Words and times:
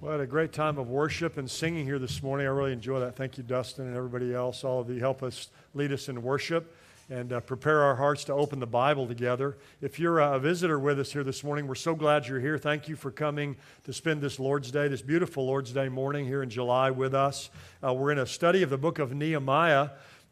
Well, 0.00 0.12
had 0.12 0.20
a 0.20 0.28
great 0.28 0.52
time 0.52 0.78
of 0.78 0.88
worship 0.88 1.38
and 1.38 1.50
singing 1.50 1.84
here 1.84 1.98
this 1.98 2.22
morning. 2.22 2.46
I 2.46 2.50
really 2.50 2.72
enjoy 2.72 3.00
that. 3.00 3.16
Thank 3.16 3.36
you, 3.36 3.42
Dustin, 3.42 3.88
and 3.88 3.96
everybody 3.96 4.32
else. 4.32 4.62
All 4.62 4.80
of 4.80 4.88
you 4.88 5.00
help 5.00 5.24
us 5.24 5.48
lead 5.74 5.90
us 5.90 6.08
in 6.08 6.22
worship 6.22 6.72
and 7.10 7.32
uh, 7.32 7.40
prepare 7.40 7.82
our 7.82 7.96
hearts 7.96 8.22
to 8.24 8.32
open 8.32 8.60
the 8.60 8.66
Bible 8.66 9.08
together. 9.08 9.56
If 9.80 9.98
you're 9.98 10.20
a 10.20 10.38
visitor 10.38 10.78
with 10.78 11.00
us 11.00 11.10
here 11.10 11.24
this 11.24 11.42
morning, 11.42 11.66
we're 11.66 11.74
so 11.74 11.96
glad 11.96 12.28
you're 12.28 12.38
here. 12.38 12.58
Thank 12.58 12.88
you 12.88 12.94
for 12.94 13.10
coming 13.10 13.56
to 13.82 13.92
spend 13.92 14.20
this 14.20 14.38
Lord's 14.38 14.70
Day, 14.70 14.86
this 14.86 15.02
beautiful 15.02 15.44
Lord's 15.44 15.72
Day 15.72 15.88
morning 15.88 16.26
here 16.26 16.44
in 16.44 16.50
July 16.50 16.92
with 16.92 17.12
us. 17.12 17.50
Uh, 17.84 17.92
we're 17.92 18.12
in 18.12 18.20
a 18.20 18.26
study 18.26 18.62
of 18.62 18.70
the 18.70 18.78
book 18.78 19.00
of 19.00 19.12
Nehemiah. 19.12 19.88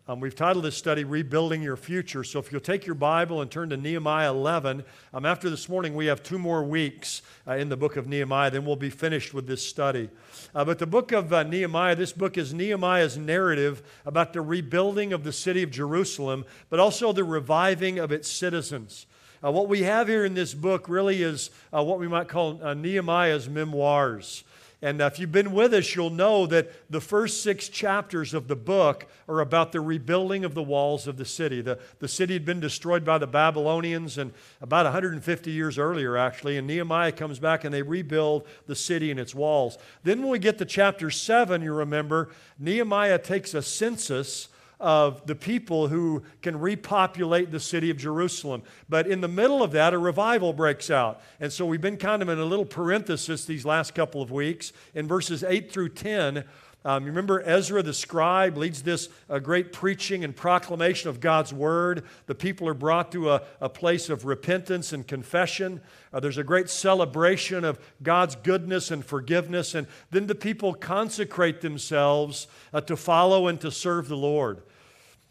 Um, 0.08 0.20
we've 0.20 0.36
titled 0.36 0.64
this 0.64 0.76
study 0.76 1.02
Rebuilding 1.02 1.62
Your 1.62 1.76
Future. 1.76 2.22
So 2.22 2.38
if 2.38 2.52
you'll 2.52 2.60
take 2.60 2.86
your 2.86 2.94
Bible 2.94 3.40
and 3.40 3.50
turn 3.50 3.70
to 3.70 3.76
Nehemiah 3.76 4.30
11, 4.30 4.84
um, 5.12 5.26
after 5.26 5.50
this 5.50 5.68
morning, 5.68 5.96
we 5.96 6.06
have 6.06 6.22
two 6.22 6.38
more 6.38 6.62
weeks 6.62 7.22
uh, 7.44 7.54
in 7.54 7.68
the 7.70 7.76
book 7.76 7.96
of 7.96 8.06
Nehemiah. 8.06 8.52
Then 8.52 8.64
we'll 8.64 8.76
be 8.76 8.88
finished 8.88 9.34
with 9.34 9.48
this 9.48 9.66
study. 9.66 10.08
Uh, 10.54 10.64
but 10.64 10.78
the 10.78 10.86
book 10.86 11.10
of 11.10 11.32
uh, 11.32 11.42
Nehemiah, 11.42 11.96
this 11.96 12.12
book 12.12 12.38
is 12.38 12.54
Nehemiah's 12.54 13.16
narrative 13.18 13.82
about 14.04 14.32
the 14.32 14.42
rebuilding 14.42 15.12
of 15.12 15.24
the 15.24 15.32
city 15.32 15.64
of 15.64 15.72
Jerusalem, 15.72 16.44
but 16.70 16.78
also 16.78 17.12
the 17.12 17.24
reviving 17.24 17.98
of 17.98 18.12
its 18.12 18.30
citizens. 18.30 19.06
Uh, 19.44 19.50
what 19.50 19.68
we 19.68 19.82
have 19.82 20.06
here 20.06 20.24
in 20.24 20.34
this 20.34 20.54
book 20.54 20.88
really 20.88 21.24
is 21.24 21.50
uh, 21.74 21.82
what 21.82 21.98
we 21.98 22.06
might 22.06 22.28
call 22.28 22.62
uh, 22.62 22.74
Nehemiah's 22.74 23.48
memoirs. 23.48 24.44
And 24.82 25.00
if 25.00 25.18
you've 25.18 25.32
been 25.32 25.52
with 25.52 25.72
us, 25.72 25.94
you'll 25.94 26.10
know 26.10 26.46
that 26.46 26.90
the 26.90 27.00
first 27.00 27.42
six 27.42 27.68
chapters 27.68 28.34
of 28.34 28.46
the 28.46 28.56
book 28.56 29.06
are 29.26 29.40
about 29.40 29.72
the 29.72 29.80
rebuilding 29.80 30.44
of 30.44 30.54
the 30.54 30.62
walls 30.62 31.06
of 31.06 31.16
the 31.16 31.24
city. 31.24 31.62
The, 31.62 31.78
the 31.98 32.08
city 32.08 32.34
had 32.34 32.44
been 32.44 32.60
destroyed 32.60 33.02
by 33.02 33.16
the 33.16 33.26
Babylonians 33.26 34.18
and 34.18 34.34
about 34.60 34.84
150 34.84 35.50
years 35.50 35.78
earlier, 35.78 36.18
actually. 36.18 36.58
And 36.58 36.66
Nehemiah 36.66 37.12
comes 37.12 37.38
back 37.38 37.64
and 37.64 37.72
they 37.72 37.80
rebuild 37.80 38.46
the 38.66 38.76
city 38.76 39.10
and 39.10 39.18
its 39.18 39.34
walls. 39.34 39.78
Then, 40.04 40.20
when 40.20 40.30
we 40.30 40.38
get 40.38 40.58
to 40.58 40.66
chapter 40.66 41.10
7, 41.10 41.62
you 41.62 41.72
remember, 41.72 42.28
Nehemiah 42.58 43.18
takes 43.18 43.54
a 43.54 43.62
census 43.62 44.48
of 44.78 45.26
the 45.26 45.34
people 45.34 45.88
who 45.88 46.22
can 46.42 46.58
repopulate 46.58 47.50
the 47.50 47.60
city 47.60 47.90
of 47.90 47.96
Jerusalem. 47.96 48.62
But 48.88 49.06
in 49.06 49.20
the 49.20 49.28
middle 49.28 49.62
of 49.62 49.72
that, 49.72 49.94
a 49.94 49.98
revival 49.98 50.52
breaks 50.52 50.90
out. 50.90 51.20
And 51.40 51.52
so 51.52 51.64
we've 51.64 51.80
been 51.80 51.96
kind 51.96 52.22
of 52.22 52.28
in 52.28 52.38
a 52.38 52.44
little 52.44 52.66
parenthesis 52.66 53.44
these 53.44 53.64
last 53.64 53.94
couple 53.94 54.20
of 54.20 54.30
weeks. 54.30 54.72
In 54.94 55.08
verses 55.08 55.42
8 55.42 55.72
through 55.72 55.90
10, 55.90 56.44
um, 56.84 57.02
you 57.02 57.08
remember 57.08 57.42
Ezra 57.44 57.82
the 57.82 57.92
scribe 57.92 58.56
leads 58.56 58.82
this 58.82 59.08
uh, 59.28 59.40
great 59.40 59.72
preaching 59.72 60.22
and 60.22 60.36
proclamation 60.36 61.10
of 61.10 61.18
God's 61.18 61.52
word. 61.52 62.04
The 62.26 62.34
people 62.34 62.68
are 62.68 62.74
brought 62.74 63.10
to 63.12 63.32
a, 63.32 63.42
a 63.60 63.68
place 63.68 64.08
of 64.08 64.24
repentance 64.24 64.92
and 64.92 65.04
confession. 65.04 65.80
Uh, 66.12 66.20
there's 66.20 66.38
a 66.38 66.44
great 66.44 66.70
celebration 66.70 67.64
of 67.64 67.80
God's 68.04 68.36
goodness 68.36 68.92
and 68.92 69.04
forgiveness. 69.04 69.74
And 69.74 69.88
then 70.12 70.28
the 70.28 70.36
people 70.36 70.74
consecrate 70.74 71.60
themselves 71.60 72.46
uh, 72.72 72.80
to 72.82 72.96
follow 72.96 73.48
and 73.48 73.60
to 73.62 73.72
serve 73.72 74.06
the 74.06 74.16
Lord. 74.16 74.62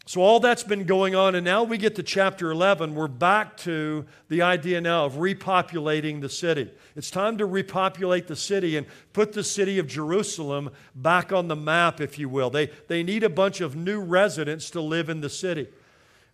So, 0.08 0.20
all 0.20 0.38
that's 0.38 0.62
been 0.62 0.84
going 0.84 1.16
on, 1.16 1.34
and 1.34 1.44
now 1.44 1.64
we 1.64 1.78
get 1.78 1.96
to 1.96 2.02
chapter 2.04 2.52
11. 2.52 2.94
We're 2.94 3.08
back 3.08 3.56
to 3.58 4.06
the 4.28 4.40
idea 4.42 4.80
now 4.80 5.04
of 5.04 5.14
repopulating 5.14 6.20
the 6.20 6.28
city. 6.28 6.70
It's 6.94 7.10
time 7.10 7.38
to 7.38 7.44
repopulate 7.44 8.28
the 8.28 8.36
city 8.36 8.76
and 8.76 8.86
put 9.12 9.32
the 9.32 9.42
city 9.42 9.80
of 9.80 9.88
Jerusalem 9.88 10.70
back 10.94 11.32
on 11.32 11.48
the 11.48 11.56
map, 11.56 12.00
if 12.00 12.20
you 12.20 12.28
will. 12.28 12.50
They, 12.50 12.70
they 12.86 13.02
need 13.02 13.24
a 13.24 13.28
bunch 13.28 13.60
of 13.60 13.74
new 13.74 13.98
residents 13.98 14.70
to 14.70 14.80
live 14.80 15.08
in 15.08 15.22
the 15.22 15.28
city. 15.28 15.66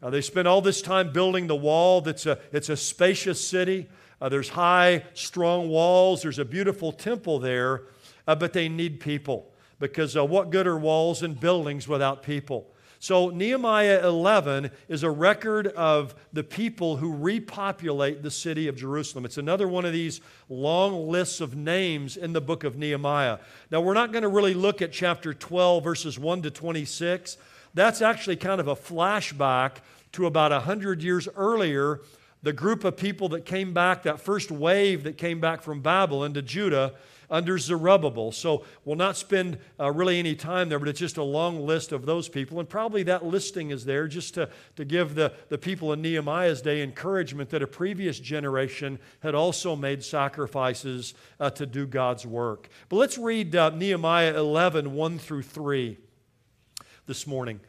Uh, 0.02 0.10
they 0.10 0.20
spent 0.20 0.46
all 0.46 0.60
this 0.60 0.82
time 0.82 1.10
building 1.10 1.46
the 1.46 1.56
wall. 1.56 2.02
That's 2.02 2.26
a, 2.26 2.38
it's 2.52 2.68
a 2.68 2.76
spacious 2.76 3.42
city. 3.42 3.88
Uh, 4.20 4.28
there's 4.28 4.50
high, 4.50 5.02
strong 5.14 5.70
walls. 5.70 6.20
There's 6.20 6.38
a 6.38 6.44
beautiful 6.44 6.92
temple 6.92 7.38
there, 7.38 7.84
uh, 8.26 8.34
but 8.34 8.52
they 8.52 8.68
need 8.68 9.00
people 9.00 9.50
because 9.78 10.14
uh, 10.14 10.26
what 10.26 10.50
good 10.50 10.66
are 10.66 10.78
walls 10.78 11.22
and 11.22 11.40
buildings 11.40 11.88
without 11.88 12.22
people? 12.22 12.66
So, 13.02 13.30
Nehemiah 13.30 14.06
11 14.06 14.70
is 14.86 15.02
a 15.02 15.10
record 15.10 15.66
of 15.66 16.14
the 16.32 16.44
people 16.44 16.98
who 16.98 17.12
repopulate 17.12 18.22
the 18.22 18.30
city 18.30 18.68
of 18.68 18.76
Jerusalem. 18.76 19.24
It's 19.24 19.38
another 19.38 19.66
one 19.66 19.84
of 19.84 19.92
these 19.92 20.20
long 20.48 21.08
lists 21.08 21.40
of 21.40 21.56
names 21.56 22.16
in 22.16 22.32
the 22.32 22.40
book 22.40 22.62
of 22.62 22.76
Nehemiah. 22.76 23.38
Now, 23.72 23.80
we're 23.80 23.94
not 23.94 24.12
going 24.12 24.22
to 24.22 24.28
really 24.28 24.54
look 24.54 24.80
at 24.82 24.92
chapter 24.92 25.34
12, 25.34 25.82
verses 25.82 26.16
1 26.16 26.42
to 26.42 26.52
26. 26.52 27.38
That's 27.74 28.02
actually 28.02 28.36
kind 28.36 28.60
of 28.60 28.68
a 28.68 28.76
flashback 28.76 29.78
to 30.12 30.26
about 30.26 30.52
100 30.52 31.02
years 31.02 31.26
earlier. 31.36 32.02
The 32.44 32.52
group 32.52 32.84
of 32.84 32.96
people 32.96 33.30
that 33.30 33.44
came 33.44 33.74
back, 33.74 34.04
that 34.04 34.20
first 34.20 34.52
wave 34.52 35.02
that 35.02 35.18
came 35.18 35.40
back 35.40 35.62
from 35.62 35.80
Babylon 35.80 36.34
to 36.34 36.42
Judah, 36.42 36.94
under 37.32 37.56
Zerubbabel. 37.58 38.30
So 38.30 38.64
we'll 38.84 38.96
not 38.96 39.16
spend 39.16 39.58
uh, 39.80 39.90
really 39.90 40.18
any 40.18 40.36
time 40.36 40.68
there, 40.68 40.78
but 40.78 40.86
it's 40.86 41.00
just 41.00 41.16
a 41.16 41.22
long 41.22 41.66
list 41.66 41.90
of 41.90 42.04
those 42.04 42.28
people. 42.28 42.60
And 42.60 42.68
probably 42.68 43.02
that 43.04 43.24
listing 43.24 43.70
is 43.70 43.86
there 43.86 44.06
just 44.06 44.34
to, 44.34 44.50
to 44.76 44.84
give 44.84 45.14
the, 45.14 45.32
the 45.48 45.56
people 45.56 45.94
in 45.94 46.02
Nehemiah's 46.02 46.60
day 46.60 46.82
encouragement 46.82 47.48
that 47.50 47.62
a 47.62 47.66
previous 47.66 48.20
generation 48.20 48.98
had 49.20 49.34
also 49.34 49.74
made 49.74 50.04
sacrifices 50.04 51.14
uh, 51.40 51.48
to 51.50 51.64
do 51.64 51.86
God's 51.86 52.26
work. 52.26 52.68
But 52.90 52.96
let's 52.96 53.16
read 53.16 53.56
uh, 53.56 53.70
Nehemiah 53.70 54.36
11, 54.36 54.92
1 54.92 55.18
through 55.18 55.42
3 55.42 55.96
this 57.06 57.26
morning. 57.26 57.60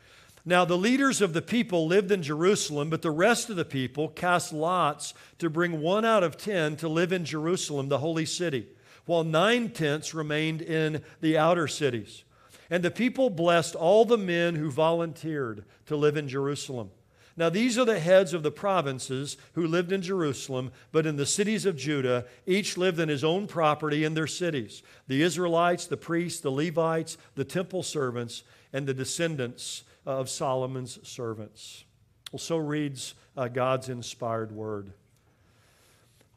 Now, 0.46 0.66
the 0.66 0.78
leaders 0.78 1.22
of 1.22 1.32
the 1.32 1.42
people 1.42 1.88
lived 1.88 2.12
in 2.12 2.22
Jerusalem, 2.22 2.90
but 2.90 3.02
the 3.02 3.12
rest 3.12 3.50
of 3.50 3.56
the 3.56 3.64
people 3.64 4.10
cast 4.10 4.52
lots 4.52 5.14
to 5.38 5.50
bring 5.50 5.80
one 5.80 6.04
out 6.04 6.22
of 6.22 6.36
ten 6.36 6.76
to 6.78 6.90
live 6.90 7.14
in 7.14 7.24
Jerusalem, 7.24 7.88
the 7.88 8.00
holy 8.00 8.26
city 8.26 8.68
while 9.06 9.24
nine 9.24 9.70
tenths 9.70 10.14
remained 10.14 10.62
in 10.62 11.02
the 11.22 11.38
outer 11.38 11.68
cities. 11.68 12.24
And 12.70 12.84
the 12.84 12.92
people 12.92 13.30
blessed 13.30 13.76
all 13.76 14.06
the 14.06 14.18
men 14.18 14.56
who 14.56 14.72
volunteered 14.72 15.66
to 15.86 15.96
live 15.96 16.18
in 16.18 16.28
Jerusalem. 16.28 16.90
Now, 17.36 17.50
these 17.50 17.80
are 17.80 17.86
the 17.86 18.00
heads 18.00 18.34
of 18.34 18.44
the 18.44 18.52
provinces 18.52 19.38
who 19.54 19.66
lived 19.66 19.92
in 19.92 20.04
Jerusalem, 20.04 20.72
but 20.92 21.08
in 21.08 21.16
the 21.16 21.26
cities 21.26 21.66
of 21.66 21.76
Judah, 21.76 22.26
each 22.46 22.78
lived 22.78 23.00
in 23.00 23.10
his 23.10 23.24
own 23.24 23.48
property 23.48 24.04
in 24.04 24.14
their 24.14 24.28
cities 24.28 24.84
the 25.08 25.24
Israelites, 25.24 25.88
the 25.88 25.98
priests, 25.98 26.42
the 26.42 26.52
Levites, 26.52 27.18
the 27.36 27.44
temple 27.44 27.82
servants, 27.82 28.44
and 28.72 28.86
the 28.86 28.94
descendants 28.94 29.84
of 30.06 30.30
Solomon's 30.30 31.00
servants. 31.08 31.86
Well, 32.32 32.40
so 32.40 32.58
reads 32.58 33.16
uh, 33.36 33.48
God's 33.48 33.90
inspired 33.90 34.52
word. 34.52 34.94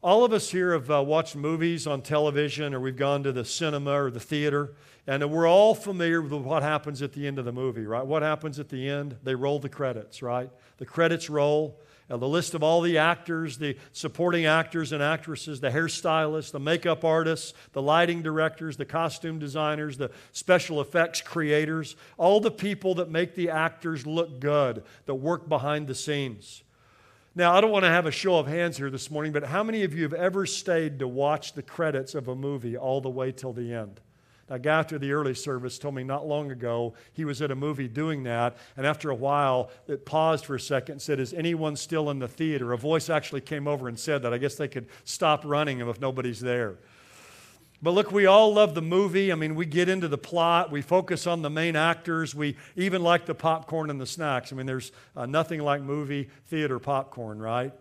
All 0.03 0.23
of 0.23 0.31
us 0.31 0.51
here 0.51 0.73
have 0.73 0.91
uh, 0.91 1.01
watched 1.01 1.35
movies 1.35 1.87
on 1.87 2.03
television 2.03 2.75
or 2.75 2.79
we've 2.79 2.95
gone 2.95 3.23
to 3.23 3.31
the 3.31 3.43
cinema 3.43 4.03
or 4.03 4.11
the 4.11 4.19
theater, 4.19 4.75
and 5.07 5.27
we're 5.31 5.49
all 5.49 5.73
familiar 5.73 6.21
with 6.21 6.33
what 6.33 6.61
happens 6.61 7.01
at 7.01 7.13
the 7.13 7.25
end 7.25 7.39
of 7.39 7.45
the 7.45 7.51
movie, 7.51 7.85
right? 7.85 8.05
What 8.05 8.21
happens 8.21 8.59
at 8.59 8.69
the 8.69 8.87
end? 8.87 9.17
They 9.23 9.33
roll 9.33 9.57
the 9.57 9.69
credits, 9.69 10.21
right? 10.21 10.51
The 10.77 10.85
credits 10.85 11.31
roll. 11.31 11.79
And 12.09 12.21
the 12.21 12.27
list 12.27 12.53
of 12.53 12.63
all 12.63 12.79
the 12.79 12.99
actors, 12.99 13.57
the 13.57 13.75
supporting 13.91 14.45
actors 14.45 14.93
and 14.93 15.03
actresses, 15.03 15.59
the 15.59 15.71
hairstylists, 15.71 16.51
the 16.51 16.59
makeup 16.59 17.03
artists, 17.03 17.53
the 17.73 17.81
lighting 17.81 18.21
directors, 18.21 18.77
the 18.77 18.85
costume 18.85 19.39
designers, 19.39 19.97
the 19.97 20.11
special 20.31 20.79
effects 20.79 21.21
creators, 21.21 21.97
all 22.17 22.39
the 22.39 22.51
people 22.51 22.95
that 22.95 23.09
make 23.09 23.35
the 23.35 23.49
actors 23.49 24.07
look 24.07 24.39
good, 24.39 24.83
that 25.05 25.15
work 25.15 25.49
behind 25.49 25.87
the 25.87 25.95
scenes. 25.95 26.63
Now, 27.37 27.53
I 27.53 27.61
don't 27.61 27.69
want 27.69 27.85
to 27.85 27.91
have 27.91 28.07
a 28.07 28.11
show 28.11 28.39
of 28.39 28.47
hands 28.47 28.77
here 28.77 28.89
this 28.89 29.11
morning, 29.11 29.31
but 29.31 29.43
how 29.43 29.63
many 29.63 29.83
of 29.83 29.93
you 29.93 30.01
have 30.01 30.13
ever 30.15 30.47
stayed 30.47 30.97
to 30.97 31.07
watch 31.07 31.53
the 31.53 31.61
credits 31.61 32.15
of 32.15 32.29
a 32.29 32.35
movie 32.35 32.75
all 32.75 32.99
the 32.99 33.11
way 33.11 33.31
till 33.31 33.53
the 33.53 33.75
end? 33.75 34.01
A 34.49 34.57
guy 34.57 34.79
after 34.79 34.97
the 34.97 35.11
early 35.11 35.35
service 35.35 35.77
told 35.77 35.93
me 35.93 36.03
not 36.03 36.27
long 36.27 36.49
ago 36.49 36.95
he 37.13 37.25
was 37.25 37.39
at 37.43 37.51
a 37.51 37.55
movie 37.55 37.87
doing 37.87 38.23
that, 38.23 38.57
and 38.75 38.87
after 38.87 39.11
a 39.11 39.15
while 39.15 39.69
it 39.87 40.03
paused 40.03 40.45
for 40.45 40.55
a 40.55 40.59
second 40.59 40.93
and 40.93 41.01
said, 41.03 41.19
Is 41.19 41.31
anyone 41.31 41.75
still 41.75 42.09
in 42.09 42.17
the 42.17 42.27
theater? 42.27 42.73
A 42.73 42.77
voice 42.77 43.07
actually 43.07 43.41
came 43.41 43.67
over 43.67 43.87
and 43.87 43.99
said 43.99 44.23
that. 44.23 44.33
I 44.33 44.39
guess 44.39 44.55
they 44.55 44.67
could 44.67 44.87
stop 45.03 45.43
running 45.45 45.79
if 45.79 46.01
nobody's 46.01 46.39
there. 46.39 46.79
But 47.81 47.91
look, 47.91 48.11
we 48.11 48.25
all 48.25 48.53
love 48.53 48.73
the 48.73 48.81
movie. 48.81 49.31
I 49.31 49.35
mean, 49.35 49.53
we 49.53 49.65
get 49.65 49.87
into 49.87 50.07
the 50.07 50.17
plot, 50.17 50.71
we 50.71 50.81
focus 50.81 51.27
on 51.27 51.43
the 51.43 51.49
main 51.49 51.75
actors, 51.75 52.33
we 52.33 52.55
even 52.75 53.03
like 53.03 53.25
the 53.25 53.35
popcorn 53.35 53.89
and 53.89 54.01
the 54.01 54.07
snacks. 54.07 54.51
I 54.51 54.55
mean, 54.55 54.65
there's 54.65 54.91
uh, 55.15 55.27
nothing 55.27 55.61
like 55.61 55.81
movie 55.81 56.29
theater 56.47 56.79
popcorn, 56.79 57.39
right? 57.39 57.71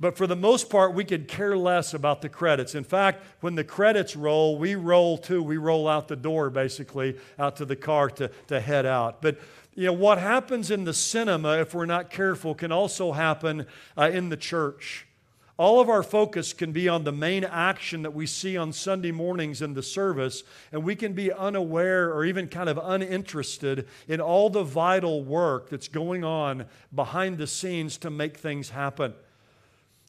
But 0.00 0.16
for 0.16 0.26
the 0.26 0.36
most 0.36 0.70
part, 0.70 0.92
we 0.92 1.04
could 1.04 1.28
care 1.28 1.56
less 1.56 1.94
about 1.94 2.20
the 2.20 2.28
credits. 2.28 2.74
In 2.74 2.82
fact, 2.82 3.22
when 3.40 3.54
the 3.54 3.62
credits 3.62 4.16
roll, 4.16 4.58
we 4.58 4.74
roll 4.74 5.16
too. 5.16 5.40
We 5.40 5.56
roll 5.56 5.86
out 5.86 6.08
the 6.08 6.16
door, 6.16 6.50
basically, 6.50 7.16
out 7.38 7.56
to 7.56 7.64
the 7.64 7.76
car 7.76 8.10
to, 8.10 8.30
to 8.48 8.60
head 8.60 8.86
out. 8.86 9.22
But 9.22 9.38
you 9.76 9.86
know, 9.86 9.92
what 9.92 10.18
happens 10.18 10.70
in 10.70 10.84
the 10.84 10.94
cinema, 10.94 11.60
if 11.60 11.74
we're 11.74 11.86
not 11.86 12.10
careful, 12.10 12.54
can 12.54 12.72
also 12.72 13.12
happen 13.12 13.66
uh, 13.96 14.10
in 14.12 14.28
the 14.28 14.36
church. 14.36 15.06
All 15.56 15.80
of 15.80 15.88
our 15.88 16.02
focus 16.02 16.52
can 16.52 16.72
be 16.72 16.88
on 16.88 17.04
the 17.04 17.12
main 17.12 17.44
action 17.44 18.02
that 18.02 18.12
we 18.12 18.26
see 18.26 18.56
on 18.56 18.72
Sunday 18.72 19.12
mornings 19.12 19.62
in 19.62 19.74
the 19.74 19.84
service, 19.84 20.42
and 20.72 20.82
we 20.82 20.96
can 20.96 21.12
be 21.12 21.32
unaware 21.32 22.12
or 22.12 22.24
even 22.24 22.48
kind 22.48 22.68
of 22.68 22.80
uninterested 22.82 23.86
in 24.08 24.20
all 24.20 24.50
the 24.50 24.64
vital 24.64 25.22
work 25.22 25.70
that's 25.70 25.86
going 25.86 26.24
on 26.24 26.66
behind 26.92 27.38
the 27.38 27.46
scenes 27.46 27.96
to 27.98 28.10
make 28.10 28.36
things 28.36 28.70
happen. 28.70 29.14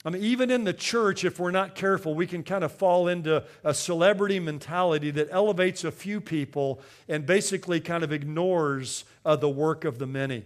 I 0.03 0.09
mean, 0.09 0.23
even 0.23 0.49
in 0.49 0.63
the 0.63 0.73
church, 0.73 1.23
if 1.23 1.39
we're 1.39 1.51
not 1.51 1.75
careful, 1.75 2.15
we 2.15 2.27
can 2.27 2.43
kind 2.43 2.63
of 2.63 2.71
fall 2.71 3.07
into 3.07 3.43
a 3.63 3.73
celebrity 3.73 4.39
mentality 4.39 5.11
that 5.11 5.29
elevates 5.31 5.83
a 5.83 5.91
few 5.91 6.21
people 6.21 6.79
and 7.07 7.25
basically 7.25 7.79
kind 7.79 8.03
of 8.03 8.11
ignores 8.11 9.03
uh, 9.25 9.35
the 9.35 9.49
work 9.49 9.83
of 9.83 9.99
the 9.99 10.07
many. 10.07 10.45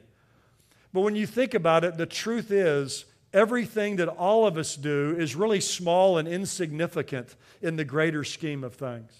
But 0.94 1.02
when 1.02 1.16
you 1.16 1.25
think 1.25 1.54
about 1.54 1.84
it, 1.84 1.98
the 1.98 2.06
truth 2.06 2.52
is 2.52 3.06
everything 3.34 3.98
that 3.98 4.08
all 4.08 4.46
of 4.46 4.58
us 4.58 4.76
do 4.76 5.16
is 5.18 5.36
really 5.36 5.62
small 5.62 6.18
and 6.18 6.28
insignificant 6.28 7.36
in 7.62 7.76
the 7.76 7.86
greater 7.86 8.24
scheme 8.24 8.64
of 8.64 8.76
things. 8.76 9.12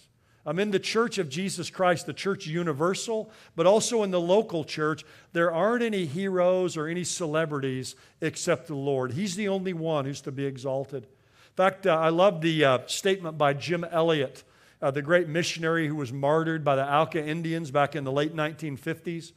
I'm 0.45 0.57
in 0.57 0.71
the 0.71 0.79
church 0.79 1.17
of 1.17 1.29
Jesus 1.29 1.69
Christ, 1.69 2.06
the 2.06 2.13
church 2.13 2.47
universal, 2.47 3.29
but 3.56 3.67
also 3.67 4.03
in 4.03 4.11
the 4.11 4.21
local 4.21 4.63
church. 4.63 5.03
There 5.33 5.53
aren't 5.53 5.83
any 5.83 6.06
heroes 6.06 6.77
or 6.77 6.88
any 6.88 7.03
celebrities 7.03 7.95
except 8.21 8.67
the 8.67 8.75
Lord. 8.75 9.11
He's 9.11 9.35
the 9.35 9.50
only 9.50 9.73
one 9.73 10.06
who's 10.06 10.21
to 10.21 10.31
be 10.31 10.45
exalted. 10.45 11.03
In 11.03 11.56
fact, 11.56 11.85
uh, 11.85 11.95
I 11.95 12.09
love 12.09 12.41
the 12.41 12.63
uh, 12.63 12.79
statement 12.88 13.38
by 13.38 13.53
Jim 13.53 13.83
Elliot, 13.83 14.44
uh, 14.81 14.91
the 14.91 15.01
great 15.01 15.27
missionary 15.27 15.88
who 15.88 15.95
was 15.95 16.13
martyred 16.13 16.63
by 16.63 16.77
the 16.77 16.89
Auca 16.89 17.23
Indians 17.23 17.69
back 17.69 17.95
in 17.95 18.06
the 18.06 18.11
late 18.11 18.33
1950s. 18.33 19.33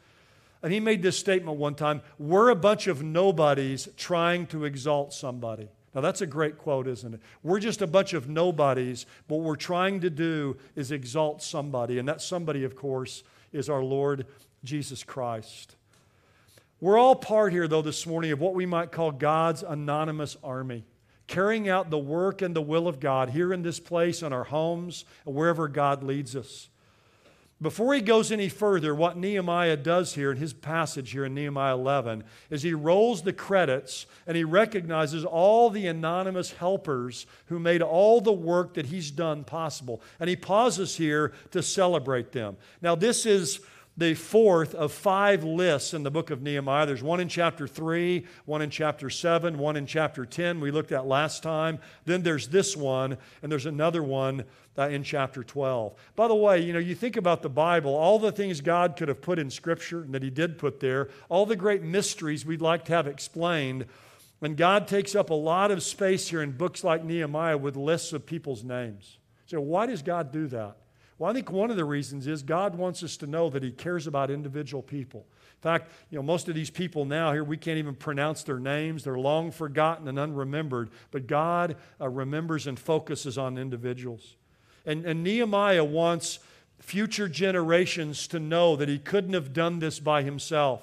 And 0.62 0.72
he 0.72 0.80
made 0.80 1.02
this 1.02 1.18
statement 1.18 1.58
one 1.58 1.74
time 1.74 2.02
We're 2.18 2.50
a 2.50 2.56
bunch 2.56 2.86
of 2.86 3.02
nobodies 3.02 3.88
trying 3.96 4.46
to 4.48 4.64
exalt 4.64 5.12
somebody. 5.12 5.68
Now, 5.94 6.00
that's 6.00 6.22
a 6.22 6.26
great 6.26 6.56
quote, 6.56 6.88
isn't 6.88 7.14
it? 7.14 7.20
We're 7.42 7.60
just 7.60 7.82
a 7.82 7.86
bunch 7.86 8.14
of 8.14 8.28
nobodies. 8.28 9.04
What 9.28 9.42
we're 9.42 9.56
trying 9.56 10.00
to 10.00 10.10
do 10.10 10.56
is 10.74 10.90
exalt 10.90 11.42
somebody. 11.42 11.98
And 11.98 12.08
that 12.08 12.22
somebody, 12.22 12.64
of 12.64 12.74
course, 12.76 13.22
is 13.52 13.68
our 13.68 13.82
Lord 13.82 14.26
Jesus 14.64 15.04
Christ. 15.04 15.76
We're 16.80 16.98
all 16.98 17.14
part 17.14 17.52
here, 17.52 17.68
though, 17.68 17.82
this 17.82 18.06
morning 18.06 18.32
of 18.32 18.40
what 18.40 18.54
we 18.54 18.64
might 18.64 18.90
call 18.90 19.12
God's 19.12 19.62
anonymous 19.62 20.36
army, 20.42 20.84
carrying 21.26 21.68
out 21.68 21.90
the 21.90 21.98
work 21.98 22.40
and 22.40 22.56
the 22.56 22.62
will 22.62 22.88
of 22.88 22.98
God 22.98 23.28
here 23.28 23.52
in 23.52 23.62
this 23.62 23.78
place, 23.78 24.22
in 24.22 24.32
our 24.32 24.44
homes, 24.44 25.04
and 25.26 25.34
wherever 25.34 25.68
God 25.68 26.02
leads 26.02 26.34
us. 26.34 26.70
Before 27.62 27.94
he 27.94 28.00
goes 28.00 28.32
any 28.32 28.48
further, 28.48 28.92
what 28.92 29.16
Nehemiah 29.16 29.76
does 29.76 30.14
here 30.14 30.32
in 30.32 30.36
his 30.36 30.52
passage 30.52 31.12
here 31.12 31.24
in 31.24 31.34
Nehemiah 31.34 31.74
11 31.74 32.24
is 32.50 32.64
he 32.64 32.74
rolls 32.74 33.22
the 33.22 33.32
credits 33.32 34.06
and 34.26 34.36
he 34.36 34.42
recognizes 34.42 35.24
all 35.24 35.70
the 35.70 35.86
anonymous 35.86 36.50
helpers 36.50 37.24
who 37.46 37.60
made 37.60 37.80
all 37.80 38.20
the 38.20 38.32
work 38.32 38.74
that 38.74 38.86
he's 38.86 39.12
done 39.12 39.44
possible. 39.44 40.02
And 40.18 40.28
he 40.28 40.34
pauses 40.34 40.96
here 40.96 41.34
to 41.52 41.62
celebrate 41.62 42.32
them. 42.32 42.56
Now, 42.80 42.96
this 42.96 43.26
is 43.26 43.60
the 43.96 44.14
fourth 44.14 44.74
of 44.74 44.90
five 44.90 45.44
lists 45.44 45.92
in 45.92 46.02
the 46.02 46.10
book 46.10 46.30
of 46.30 46.40
Nehemiah. 46.42 46.86
There's 46.86 47.02
one 47.02 47.20
in 47.20 47.28
chapter 47.28 47.68
3, 47.68 48.26
one 48.46 48.62
in 48.62 48.70
chapter 48.70 49.10
7, 49.10 49.58
one 49.58 49.76
in 49.76 49.86
chapter 49.86 50.24
10, 50.24 50.60
we 50.60 50.70
looked 50.70 50.92
at 50.92 51.06
last 51.06 51.42
time. 51.42 51.78
Then 52.06 52.22
there's 52.22 52.48
this 52.48 52.74
one, 52.74 53.18
and 53.42 53.52
there's 53.52 53.66
another 53.66 54.02
one 54.02 54.44
uh, 54.78 54.88
in 54.88 55.02
chapter 55.02 55.44
12. 55.44 55.94
By 56.16 56.28
the 56.28 56.34
way, 56.34 56.60
you 56.60 56.72
know, 56.72 56.78
you 56.78 56.94
think 56.94 57.16
about 57.16 57.42
the 57.42 57.50
Bible, 57.50 57.94
all 57.94 58.18
the 58.18 58.32
things 58.32 58.62
God 58.62 58.96
could 58.96 59.08
have 59.08 59.20
put 59.20 59.38
in 59.38 59.50
Scripture 59.50 60.02
and 60.02 60.14
that 60.14 60.22
He 60.22 60.30
did 60.30 60.56
put 60.56 60.80
there, 60.80 61.10
all 61.28 61.44
the 61.44 61.56
great 61.56 61.82
mysteries 61.82 62.46
we'd 62.46 62.62
like 62.62 62.86
to 62.86 62.92
have 62.92 63.06
explained. 63.06 63.84
And 64.40 64.56
God 64.56 64.88
takes 64.88 65.14
up 65.14 65.28
a 65.28 65.34
lot 65.34 65.70
of 65.70 65.82
space 65.82 66.28
here 66.28 66.42
in 66.42 66.52
books 66.52 66.82
like 66.82 67.04
Nehemiah 67.04 67.58
with 67.58 67.76
lists 67.76 68.12
of 68.12 68.24
people's 68.24 68.64
names. 68.64 69.18
So, 69.46 69.60
why 69.60 69.86
does 69.86 70.02
God 70.02 70.32
do 70.32 70.46
that? 70.48 70.78
Well, 71.22 71.30
I 71.30 71.34
think 71.34 71.52
one 71.52 71.70
of 71.70 71.76
the 71.76 71.84
reasons 71.84 72.26
is 72.26 72.42
God 72.42 72.74
wants 72.74 73.04
us 73.04 73.16
to 73.18 73.28
know 73.28 73.48
that 73.50 73.62
He 73.62 73.70
cares 73.70 74.08
about 74.08 74.28
individual 74.28 74.82
people. 74.82 75.20
In 75.20 75.60
fact, 75.60 75.92
you 76.10 76.18
know, 76.18 76.22
most 76.24 76.48
of 76.48 76.56
these 76.56 76.68
people 76.68 77.04
now 77.04 77.30
here, 77.30 77.44
we 77.44 77.56
can't 77.56 77.78
even 77.78 77.94
pronounce 77.94 78.42
their 78.42 78.58
names. 78.58 79.04
They're 79.04 79.16
long 79.16 79.52
forgotten 79.52 80.08
and 80.08 80.18
unremembered. 80.18 80.90
But 81.12 81.28
God 81.28 81.76
uh, 82.00 82.08
remembers 82.08 82.66
and 82.66 82.76
focuses 82.76 83.38
on 83.38 83.56
individuals. 83.56 84.34
And, 84.84 85.06
and 85.06 85.22
Nehemiah 85.22 85.84
wants 85.84 86.40
future 86.80 87.28
generations 87.28 88.26
to 88.26 88.40
know 88.40 88.74
that 88.74 88.88
he 88.88 88.98
couldn't 88.98 89.34
have 89.34 89.52
done 89.52 89.78
this 89.78 90.00
by 90.00 90.24
himself. 90.24 90.82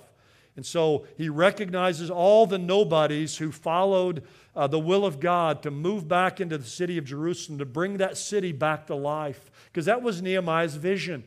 And 0.60 0.66
so 0.66 1.06
he 1.16 1.30
recognizes 1.30 2.12
all 2.12 2.46
the 2.46 2.58
nobodies 2.58 3.38
who 3.38 3.50
followed 3.50 4.24
uh, 4.58 4.68
the 4.68 4.78
will 4.78 5.06
of 5.06 5.22
God 5.22 5.64
to 5.64 5.72
move 5.72 6.10
back 6.10 6.42
into 6.42 6.58
the 6.58 6.68
city 6.68 6.98
of 6.98 7.06
Jerusalem, 7.06 7.60
to 7.60 7.66
bring 7.66 7.96
that 7.96 8.18
city 8.18 8.52
back 8.52 8.86
to 8.88 8.96
life, 8.96 9.52
because 9.68 9.86
that 9.86 10.02
was 10.02 10.22
Nehemiah's 10.22 10.76
vision. 10.76 11.24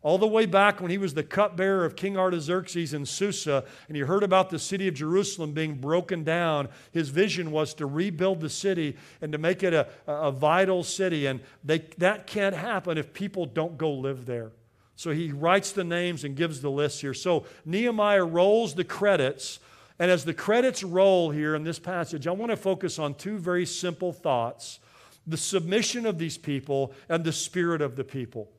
All 0.00 0.16
the 0.16 0.26
way 0.26 0.46
back 0.46 0.80
when 0.80 0.90
he 0.90 0.96
was 0.96 1.12
the 1.12 1.22
cupbearer 1.22 1.84
of 1.84 1.96
King 1.96 2.16
Artaxerxes 2.16 2.94
in 2.94 3.04
Susa, 3.04 3.62
and 3.88 3.94
he 3.94 4.04
heard 4.04 4.22
about 4.22 4.48
the 4.48 4.58
city 4.58 4.88
of 4.88 4.94
Jerusalem 4.94 5.52
being 5.52 5.74
broken 5.74 6.24
down, 6.24 6.70
his 6.92 7.10
vision 7.10 7.50
was 7.50 7.74
to 7.74 7.84
rebuild 7.84 8.40
the 8.40 8.48
city 8.48 8.96
and 9.20 9.32
to 9.32 9.38
make 9.38 9.62
it 9.62 9.74
a, 9.74 9.86
a 10.06 10.32
vital 10.32 10.82
city. 10.82 11.26
And 11.26 11.40
they, 11.62 11.80
that 11.98 12.26
can't 12.26 12.56
happen 12.56 12.96
if 12.96 13.12
people 13.12 13.44
don't 13.44 13.76
go 13.76 13.92
live 13.92 14.24
there. 14.24 14.50
So 14.96 15.10
he 15.10 15.32
writes 15.32 15.72
the 15.72 15.84
names 15.84 16.24
and 16.24 16.36
gives 16.36 16.60
the 16.60 16.70
list 16.70 17.00
here. 17.00 17.14
So 17.14 17.46
Nehemiah 17.64 18.24
rolls 18.24 18.74
the 18.74 18.84
credits. 18.84 19.58
And 19.98 20.10
as 20.10 20.24
the 20.24 20.34
credits 20.34 20.82
roll 20.82 21.30
here 21.30 21.54
in 21.54 21.64
this 21.64 21.78
passage, 21.78 22.26
I 22.26 22.32
want 22.32 22.50
to 22.50 22.56
focus 22.56 22.98
on 22.98 23.14
two 23.14 23.38
very 23.38 23.66
simple 23.66 24.12
thoughts 24.12 24.78
the 25.24 25.36
submission 25.36 26.04
of 26.04 26.18
these 26.18 26.36
people 26.36 26.92
and 27.08 27.22
the 27.22 27.32
spirit 27.32 27.80
of 27.80 27.94
the 27.94 28.02
people. 28.02 28.50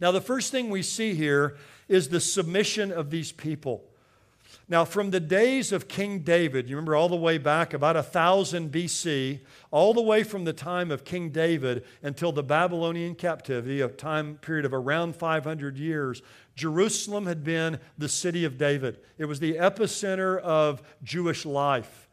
Now, 0.00 0.10
the 0.10 0.22
first 0.22 0.50
thing 0.50 0.70
we 0.70 0.82
see 0.82 1.14
here 1.14 1.56
is 1.88 2.08
the 2.08 2.20
submission 2.20 2.92
of 2.92 3.10
these 3.10 3.32
people. 3.32 3.84
Now, 4.68 4.84
from 4.84 5.10
the 5.10 5.20
days 5.20 5.70
of 5.70 5.86
King 5.86 6.20
David, 6.20 6.68
you 6.68 6.74
remember 6.74 6.96
all 6.96 7.08
the 7.08 7.14
way 7.14 7.38
back 7.38 7.72
about 7.72 7.94
1000 7.94 8.72
BC, 8.72 9.40
all 9.70 9.94
the 9.94 10.02
way 10.02 10.24
from 10.24 10.42
the 10.44 10.52
time 10.52 10.90
of 10.90 11.04
King 11.04 11.30
David 11.30 11.84
until 12.02 12.32
the 12.32 12.42
Babylonian 12.42 13.14
captivity, 13.14 13.80
a 13.80 13.88
time 13.88 14.38
period 14.38 14.64
of 14.64 14.74
around 14.74 15.14
500 15.14 15.78
years, 15.78 16.20
Jerusalem 16.56 17.26
had 17.26 17.44
been 17.44 17.78
the 17.96 18.08
city 18.08 18.44
of 18.44 18.58
David. 18.58 18.98
It 19.18 19.26
was 19.26 19.38
the 19.38 19.54
epicenter 19.54 20.40
of 20.40 20.82
Jewish 21.04 21.46
life. 21.46 22.08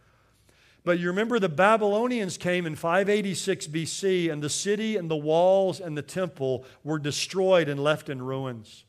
But 0.84 1.00
you 1.00 1.08
remember 1.08 1.40
the 1.40 1.50
Babylonians 1.50 2.38
came 2.38 2.68
in 2.68 2.76
586 2.76 3.66
BC, 3.68 4.32
and 4.32 4.44
the 4.44 4.50
city 4.50 4.96
and 4.98 5.10
the 5.10 5.16
walls 5.16 5.80
and 5.80 5.98
the 5.98 6.04
temple 6.04 6.66
were 6.84 7.00
destroyed 7.00 7.68
and 7.68 7.82
left 7.82 8.10
in 8.10 8.22
ruins. 8.22 8.84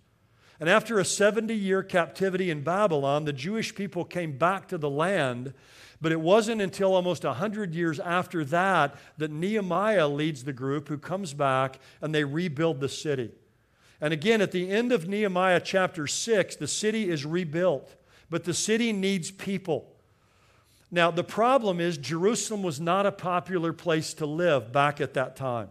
And 0.61 0.69
after 0.69 0.99
a 0.99 1.05
70 1.05 1.55
year 1.55 1.83
captivity 1.83 2.51
in 2.51 2.63
Babylon, 2.63 3.25
the 3.25 3.33
Jewish 3.33 3.75
people 3.75 4.05
came 4.05 4.39
back 4.39 4.69
to 4.69 4.79
the 4.79 4.91
land. 4.91 5.53
But 6.01 6.13
it 6.13 6.21
wasn't 6.21 6.61
until 6.61 6.95
almost 6.95 7.25
100 7.25 7.75
years 7.75 7.99
after 7.99 8.45
that 8.47 8.97
that 9.19 9.31
Nehemiah 9.31 10.09
leads 10.09 10.45
the 10.45 10.53
group 10.53 10.89
who 10.89 10.99
comes 10.99 11.33
back 11.35 11.79
and 12.01 12.15
they 12.15 12.25
rebuild 12.25 12.81
the 12.81 12.89
city. 12.89 13.31
And 14.01 14.13
again, 14.13 14.43
at 14.43 14.53
the 14.53 14.71
end 14.71 14.93
of 14.93 15.09
Nehemiah 15.09 15.61
chapter 15.61 16.07
6, 16.07 16.57
the 16.57 16.69
city 16.69 17.09
is 17.09 17.25
rebuilt, 17.25 17.95
but 18.29 18.45
the 18.45 18.53
city 18.53 18.93
needs 18.93 19.31
people. 19.31 19.91
Now, 20.91 21.11
the 21.11 21.25
problem 21.25 21.81
is 21.81 21.97
Jerusalem 21.97 22.63
was 22.63 22.81
not 22.81 23.07
a 23.07 23.13
popular 23.13 23.73
place 23.73 24.15
to 24.15 24.27
live 24.27 24.73
back 24.73 25.01
at 25.01 25.15
that 25.15 25.37
time. 25.37 25.71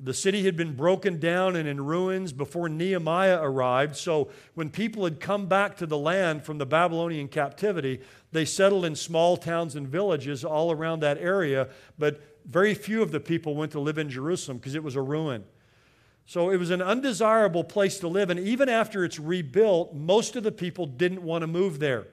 The 0.00 0.14
city 0.14 0.44
had 0.44 0.56
been 0.56 0.74
broken 0.74 1.20
down 1.20 1.54
and 1.54 1.68
in 1.68 1.84
ruins 1.84 2.32
before 2.32 2.68
Nehemiah 2.68 3.38
arrived. 3.40 3.96
So, 3.96 4.30
when 4.54 4.70
people 4.70 5.04
had 5.04 5.20
come 5.20 5.46
back 5.46 5.76
to 5.76 5.86
the 5.86 5.98
land 5.98 6.44
from 6.44 6.58
the 6.58 6.66
Babylonian 6.66 7.28
captivity, 7.28 8.00
they 8.32 8.44
settled 8.44 8.84
in 8.84 8.96
small 8.96 9.36
towns 9.36 9.76
and 9.76 9.86
villages 9.86 10.44
all 10.44 10.72
around 10.72 11.00
that 11.00 11.18
area. 11.18 11.68
But 11.98 12.20
very 12.46 12.74
few 12.74 13.02
of 13.02 13.12
the 13.12 13.20
people 13.20 13.54
went 13.54 13.72
to 13.72 13.80
live 13.80 13.98
in 13.98 14.10
Jerusalem 14.10 14.58
because 14.58 14.74
it 14.74 14.82
was 14.82 14.96
a 14.96 15.02
ruin. 15.02 15.44
So, 16.26 16.50
it 16.50 16.56
was 16.56 16.70
an 16.70 16.82
undesirable 16.82 17.62
place 17.64 17.98
to 17.98 18.08
live. 18.08 18.30
And 18.30 18.40
even 18.40 18.68
after 18.68 19.04
it's 19.04 19.18
rebuilt, 19.20 19.94
most 19.94 20.36
of 20.36 20.42
the 20.42 20.52
people 20.52 20.86
didn't 20.86 21.22
want 21.22 21.42
to 21.42 21.46
move 21.46 21.78
there. 21.78 22.06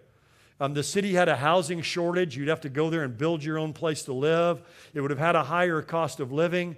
Um, 0.59 0.73
the 0.73 0.83
city 0.83 1.13
had 1.13 1.29
a 1.29 1.37
housing 1.37 1.81
shortage. 1.81 2.35
You'd 2.35 2.49
have 2.49 2.61
to 2.61 2.69
go 2.69 2.89
there 2.89 3.03
and 3.03 3.17
build 3.17 3.43
your 3.43 3.57
own 3.57 3.71
place 3.71 4.03
to 4.03 4.13
live. 4.13 4.61
It 4.93 4.99
would 4.99 5.09
have 5.09 5.19
had 5.19 5.35
a 5.35 5.43
higher 5.43 5.81
cost 5.81 6.19
of 6.19 6.31
living. 6.33 6.75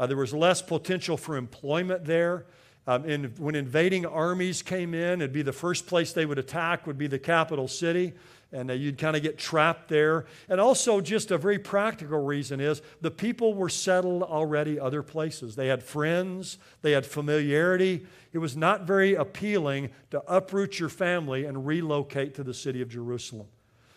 Uh, 0.00 0.06
there 0.06 0.16
was 0.16 0.32
less 0.32 0.62
potential 0.62 1.18
for 1.18 1.36
employment 1.36 2.06
there. 2.06 2.46
Um, 2.86 3.04
and 3.04 3.38
when 3.38 3.54
invading 3.54 4.06
armies 4.06 4.62
came 4.62 4.94
in, 4.94 5.20
it'd 5.20 5.30
be 5.30 5.42
the 5.42 5.52
first 5.52 5.86
place 5.86 6.14
they 6.14 6.24
would 6.24 6.38
attack 6.38 6.86
would 6.86 6.96
be 6.96 7.06
the 7.06 7.18
capital 7.18 7.68
city 7.68 8.14
and 8.50 8.70
uh, 8.70 8.72
you'd 8.72 8.96
kind 8.96 9.14
of 9.14 9.22
get 9.22 9.36
trapped 9.36 9.88
there. 9.88 10.24
And 10.48 10.58
also, 10.58 11.02
just 11.02 11.30
a 11.30 11.38
very 11.38 11.58
practical 11.58 12.24
reason 12.24 12.60
is 12.60 12.80
the 13.02 13.10
people 13.10 13.52
were 13.52 13.68
settled 13.68 14.22
already 14.22 14.80
other 14.80 15.02
places. 15.02 15.54
They 15.54 15.68
had 15.68 15.82
friends, 15.82 16.56
they 16.80 16.92
had 16.92 17.04
familiarity. 17.06 18.06
It 18.32 18.38
was 18.38 18.56
not 18.56 18.86
very 18.86 19.14
appealing 19.14 19.90
to 20.12 20.22
uproot 20.26 20.80
your 20.80 20.88
family 20.88 21.44
and 21.44 21.66
relocate 21.66 22.34
to 22.36 22.42
the 22.42 22.54
city 22.54 22.80
of 22.80 22.88
Jerusalem. 22.88 23.46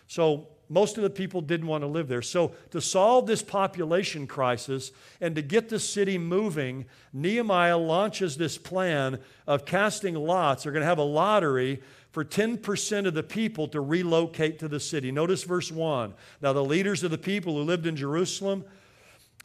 So, 0.06 0.48
most 0.68 0.96
of 0.96 1.02
the 1.02 1.10
people 1.10 1.40
didn't 1.40 1.66
want 1.66 1.82
to 1.82 1.88
live 1.88 2.08
there. 2.08 2.22
So, 2.22 2.52
to 2.70 2.80
solve 2.80 3.26
this 3.26 3.42
population 3.42 4.26
crisis 4.26 4.92
and 5.20 5.34
to 5.36 5.42
get 5.42 5.68
the 5.68 5.78
city 5.78 6.18
moving, 6.18 6.86
Nehemiah 7.12 7.78
launches 7.78 8.36
this 8.36 8.56
plan 8.56 9.18
of 9.46 9.64
casting 9.64 10.14
lots. 10.14 10.62
They're 10.62 10.72
going 10.72 10.82
to 10.82 10.86
have 10.86 10.98
a 10.98 11.02
lottery 11.02 11.82
for 12.12 12.24
10% 12.24 13.06
of 13.06 13.14
the 13.14 13.22
people 13.24 13.66
to 13.68 13.80
relocate 13.80 14.60
to 14.60 14.68
the 14.68 14.78
city. 14.78 15.10
Notice 15.10 15.42
verse 15.42 15.72
1. 15.72 16.14
Now, 16.40 16.52
the 16.52 16.64
leaders 16.64 17.02
of 17.02 17.10
the 17.10 17.18
people 17.18 17.54
who 17.54 17.62
lived 17.62 17.86
in 17.86 17.96
Jerusalem, 17.96 18.64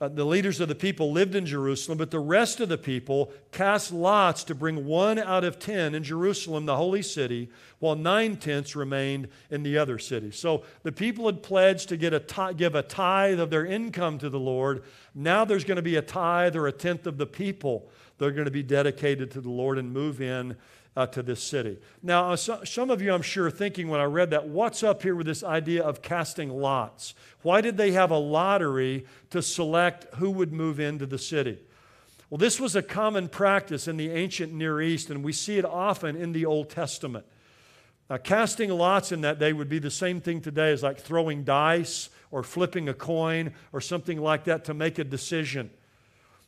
uh, 0.02 0.08
the 0.08 0.26
leaders 0.26 0.60
of 0.60 0.68
the 0.70 0.76
people 0.76 1.12
lived 1.12 1.36
in 1.36 1.46
Jerusalem, 1.46 1.98
but 1.98 2.12
the 2.12 2.20
rest 2.20 2.60
of 2.60 2.70
the 2.70 2.78
people 2.78 3.32
cast 3.52 3.92
lots 3.92 4.44
to 4.46 4.56
bring 4.56 4.86
one 4.86 5.20
out 5.20 5.44
of 5.44 5.60
ten 5.60 5.94
in 5.94 6.04
Jerusalem, 6.04 6.66
the 6.66 6.78
holy 6.78 7.02
city, 7.02 7.50
while 7.80 7.96
nine 7.96 8.38
tenths 8.38 8.76
remained 8.76 9.28
in 9.50 9.64
the 9.64 9.78
other 9.78 10.00
cities. 10.00 10.38
So 10.38 10.64
the 10.84 10.92
people 10.92 11.26
had 11.26 11.44
pledged 11.44 11.90
to 11.90 11.98
get 11.98 12.14
a 12.14 12.20
t- 12.20 12.54
give 12.56 12.76
a 12.76 12.82
tithe 12.84 13.40
of 13.40 13.50
their 13.50 13.66
income 13.66 14.18
to 14.20 14.30
the 14.30 14.40
Lord. 14.40 14.84
Now 15.14 15.44
there's 15.44 15.66
going 15.66 15.76
to 15.76 15.82
be 15.82 15.98
a 15.98 16.02
tithe 16.02 16.56
or 16.56 16.68
a 16.68 16.72
tenth 16.72 17.06
of 17.06 17.18
the 17.18 17.26
people 17.26 17.90
that 18.18 18.26
are 18.26 18.32
going 18.32 18.46
to 18.46 18.52
be 18.52 18.64
dedicated 18.64 19.32
to 19.32 19.42
the 19.42 19.50
Lord 19.50 19.78
and 19.78 19.92
move 19.92 20.22
in 20.22 20.56
uh, 20.96 21.06
to 21.08 21.22
this 21.22 21.42
city. 21.42 21.78
Now, 22.04 22.32
uh, 22.32 22.36
so, 22.36 22.64
some 22.64 22.90
of 22.90 23.02
you, 23.02 23.14
I'm 23.14 23.22
sure, 23.22 23.50
thinking 23.52 23.90
when 23.90 24.02
I 24.02 24.06
read 24.06 24.32
that, 24.32 24.48
what's 24.48 24.84
up 24.84 25.02
here 25.02 25.16
with 25.16 25.28
this 25.28 25.44
idea 25.44 25.84
of 25.84 26.02
casting 26.02 26.50
lots? 26.50 27.14
Why 27.42 27.62
did 27.62 27.78
they 27.78 27.92
have 27.92 28.12
a 28.12 28.18
lottery 28.18 29.06
to 29.30 29.42
select 29.42 30.14
who 30.16 30.32
would 30.32 30.52
move 30.52 30.80
into 30.80 31.06
the 31.06 31.18
city? 31.18 31.60
Well, 32.30 32.38
this 32.38 32.60
was 32.60 32.76
a 32.76 32.84
common 32.84 33.28
practice 33.28 33.88
in 33.88 33.98
the 33.98 34.12
ancient 34.12 34.54
Near 34.54 34.82
East, 34.82 35.10
and 35.10 35.24
we 35.24 35.34
see 35.34 35.58
it 35.58 35.66
often 35.66 36.16
in 36.16 36.32
the 36.32 36.46
Old 36.46 36.70
Testament. 36.70 37.26
Now, 38.10 38.18
casting 38.18 38.70
lots 38.72 39.12
in 39.12 39.22
that 39.22 39.40
day 39.40 39.54
would 39.54 39.70
be 39.70 39.80
the 39.80 39.92
same 39.92 40.20
thing 40.20 40.42
today 40.42 40.72
as 40.72 40.84
like 40.84 41.00
throwing 41.00 41.44
dice 41.44 42.10
or 42.32 42.44
flipping 42.44 42.90
a 42.90 42.94
coin 42.94 43.54
or 43.72 43.82
something 43.82 44.20
like 44.20 44.46
that 44.46 44.66
to 44.66 44.74
make 44.74 45.00
a 45.00 45.04
decision. 45.04 45.70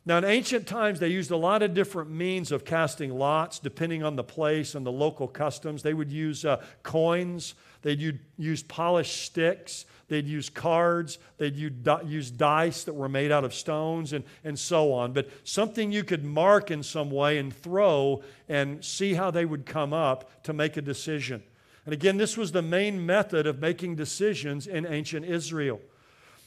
Now, 0.04 0.18
in 0.18 0.24
ancient 0.24 0.66
times, 0.66 0.98
they 0.98 1.08
used 1.08 1.30
a 1.30 1.36
lot 1.36 1.62
of 1.62 1.74
different 1.74 2.10
means 2.10 2.50
of 2.50 2.64
casting 2.64 3.16
lots 3.16 3.60
depending 3.60 4.02
on 4.02 4.16
the 4.16 4.24
place 4.24 4.74
and 4.74 4.84
the 4.84 4.90
local 4.90 5.28
customs. 5.28 5.82
They 5.82 5.94
would 5.94 6.10
use 6.10 6.44
uh, 6.44 6.64
coins, 6.82 7.54
they'd 7.82 8.18
use 8.36 8.64
polished 8.64 9.24
sticks, 9.24 9.84
they'd 10.08 10.26
use 10.26 10.48
cards, 10.48 11.18
they'd 11.38 11.54
use 11.54 12.30
dice 12.32 12.82
that 12.82 12.94
were 12.94 13.08
made 13.08 13.30
out 13.30 13.44
of 13.44 13.54
stones, 13.54 14.12
and, 14.12 14.24
and 14.42 14.58
so 14.58 14.92
on. 14.92 15.12
But 15.12 15.28
something 15.44 15.92
you 15.92 16.02
could 16.02 16.24
mark 16.24 16.72
in 16.72 16.82
some 16.82 17.12
way 17.12 17.38
and 17.38 17.54
throw 17.54 18.24
and 18.48 18.84
see 18.84 19.14
how 19.14 19.30
they 19.30 19.44
would 19.44 19.66
come 19.66 19.92
up 19.92 20.42
to 20.42 20.52
make 20.52 20.76
a 20.76 20.82
decision. 20.82 21.44
And 21.84 21.94
again, 21.94 22.16
this 22.16 22.36
was 22.36 22.50
the 22.50 22.62
main 22.62 23.06
method 23.06 23.46
of 23.46 23.60
making 23.60 23.94
decisions 23.94 24.66
in 24.66 24.84
ancient 24.84 25.26
Israel 25.26 25.80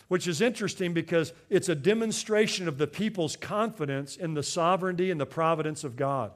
which 0.07 0.27
is 0.27 0.41
interesting 0.41 0.93
because 0.93 1.33
it's 1.49 1.69
a 1.69 1.75
demonstration 1.75 2.67
of 2.67 2.77
the 2.77 2.87
people's 2.87 3.35
confidence 3.35 4.15
in 4.15 4.33
the 4.33 4.43
sovereignty 4.43 5.11
and 5.11 5.19
the 5.19 5.25
providence 5.25 5.83
of 5.83 5.95
God. 5.95 6.31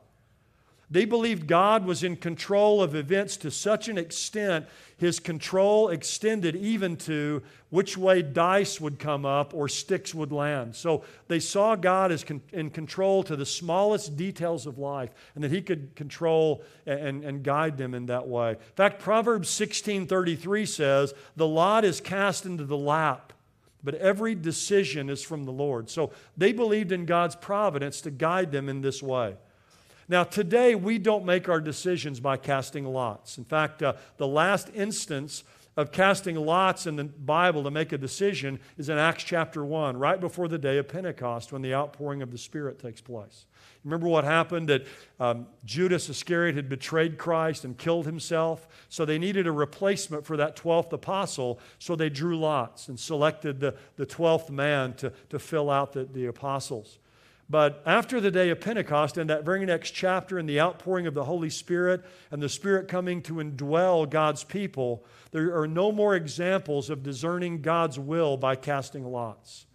They 0.92 1.06
believed 1.06 1.46
God 1.46 1.86
was 1.86 2.04
in 2.04 2.16
control 2.16 2.82
of 2.82 2.96
events 2.96 3.38
to 3.38 3.52
such 3.52 3.90
an 3.90 3.98
extent, 4.00 4.66
his 4.98 5.20
control 5.20 5.90
extended 5.90 6.56
even 6.56 6.98
to 6.98 7.44
which 7.70 7.96
way 7.96 8.24
dice 8.24 8.82
would 8.82 8.98
come 8.98 9.24
up 9.24 9.54
or 9.54 9.68
sticks 9.68 10.16
would 10.16 10.32
land. 10.32 10.76
So 10.76 11.04
they 11.28 11.40
saw 11.40 11.76
God 11.76 12.12
as 12.12 12.24
con- 12.24 12.42
in 12.52 12.72
control 12.72 13.22
to 13.24 13.36
the 13.36 13.46
smallest 13.46 14.18
details 14.18 14.66
of 14.66 14.80
life 14.80 15.12
and 15.36 15.44
that 15.44 15.52
he 15.52 15.62
could 15.62 15.96
control 15.96 16.64
and, 16.88 17.24
and 17.24 17.44
guide 17.44 17.78
them 17.78 17.94
in 17.94 18.08
that 18.08 18.28
way. 18.28 18.52
In 18.52 18.58
fact, 18.76 19.00
Proverbs 19.00 19.48
16:33 19.50 20.66
says, 20.66 21.14
"The 21.36 21.48
lot 21.48 21.86
is 21.86 22.02
cast 22.02 22.48
into 22.48 22.66
the 22.66 22.78
lap." 22.78 23.34
But 23.84 23.96
every 23.96 24.36
decision 24.36 25.10
is 25.10 25.24
from 25.24 25.46
the 25.46 25.52
Lord. 25.52 25.90
So 25.90 26.12
they 26.36 26.52
believed 26.52 26.92
in 26.92 27.06
God's 27.06 27.36
providence 27.36 28.02
to 28.02 28.12
guide 28.12 28.52
them 28.52 28.68
in 28.68 28.82
this 28.82 29.02
way. 29.02 29.36
Now, 30.10 30.24
today, 30.24 30.74
we 30.74 30.98
don't 30.98 31.24
make 31.24 31.48
our 31.48 31.62
decisions 31.62 32.20
by 32.20 32.38
casting 32.38 32.84
lots. 32.86 33.38
In 33.38 33.46
fact, 33.46 33.84
uh, 33.84 33.94
the 34.18 34.28
last 34.28 34.70
instance 34.74 35.44
of 35.78 35.92
casting 35.92 36.36
lots 36.36 36.88
in 36.88 36.96
the 36.96 37.06
Bible 37.06 37.64
to 37.64 37.72
make 37.72 37.92
a 37.92 37.98
decision 37.98 38.60
is 38.78 38.90
in 38.90 38.98
Acts 38.98 39.24
chapter 39.24 39.64
1, 39.64 39.98
right 39.98 40.20
before 40.20 40.48
the 40.48 40.58
day 40.58 40.78
of 40.78 40.88
Pentecost 40.88 41.52
when 41.52 41.62
the 41.62 41.74
outpouring 41.74 42.22
of 42.22 42.32
the 42.32 42.38
Spirit 42.38 42.80
takes 42.80 43.02
place. 43.02 43.46
Remember 43.86 44.08
what 44.08 44.26
happened 44.26 44.68
that 44.68 44.86
um, 45.20 45.48
Judas 45.64 46.10
Iscariot 46.10 46.56
had 46.56 46.68
betrayed 46.68 47.18
Christ 47.18 47.64
and 47.64 47.78
killed 47.78 48.06
himself? 48.06 48.68
So 48.90 49.06
they 49.06 49.18
needed 49.18 49.48
a 49.48 49.52
replacement 49.52 50.26
for 50.26 50.36
that 50.36 50.58
12th 50.58 50.92
apostle. 50.92 51.60
So 51.80 51.96
they 51.96 52.10
drew 52.10 52.38
lots 52.38 52.90
and 52.90 53.00
selected 53.00 53.62
the, 53.62 53.76
the 53.96 54.06
12th 54.06 54.50
man 54.50 54.94
to, 54.96 55.14
to 55.30 55.40
fill 55.40 55.70
out 55.70 55.94
the, 55.94 56.04
the 56.04 56.26
apostles. 56.26 57.00
But 57.50 57.82
after 57.86 58.22
the 58.22 58.30
day 58.30 58.52
of 58.52 58.62
Pentecost, 58.62 59.18
and 59.18 59.30
that 59.30 59.44
very 59.44 59.66
next 59.66 59.92
chapter, 59.92 60.38
in 60.38 60.46
the 60.46 60.62
outpouring 60.62 61.08
of 61.08 61.16
the 61.16 61.24
Holy 61.24 61.50
Spirit 61.50 62.06
and 62.30 62.42
the 62.42 62.50
Spirit 62.50 62.88
coming 62.88 63.24
to 63.24 63.36
indwell 63.36 64.08
God's 64.08 64.44
people, 64.44 65.04
there 65.32 65.60
are 65.60 65.68
no 65.68 65.92
more 65.92 66.16
examples 66.16 66.92
of 66.92 67.02
discerning 67.02 67.62
God's 67.62 67.98
will 67.98 68.38
by 68.38 68.56
casting 68.56 69.04
lots. 69.04 69.66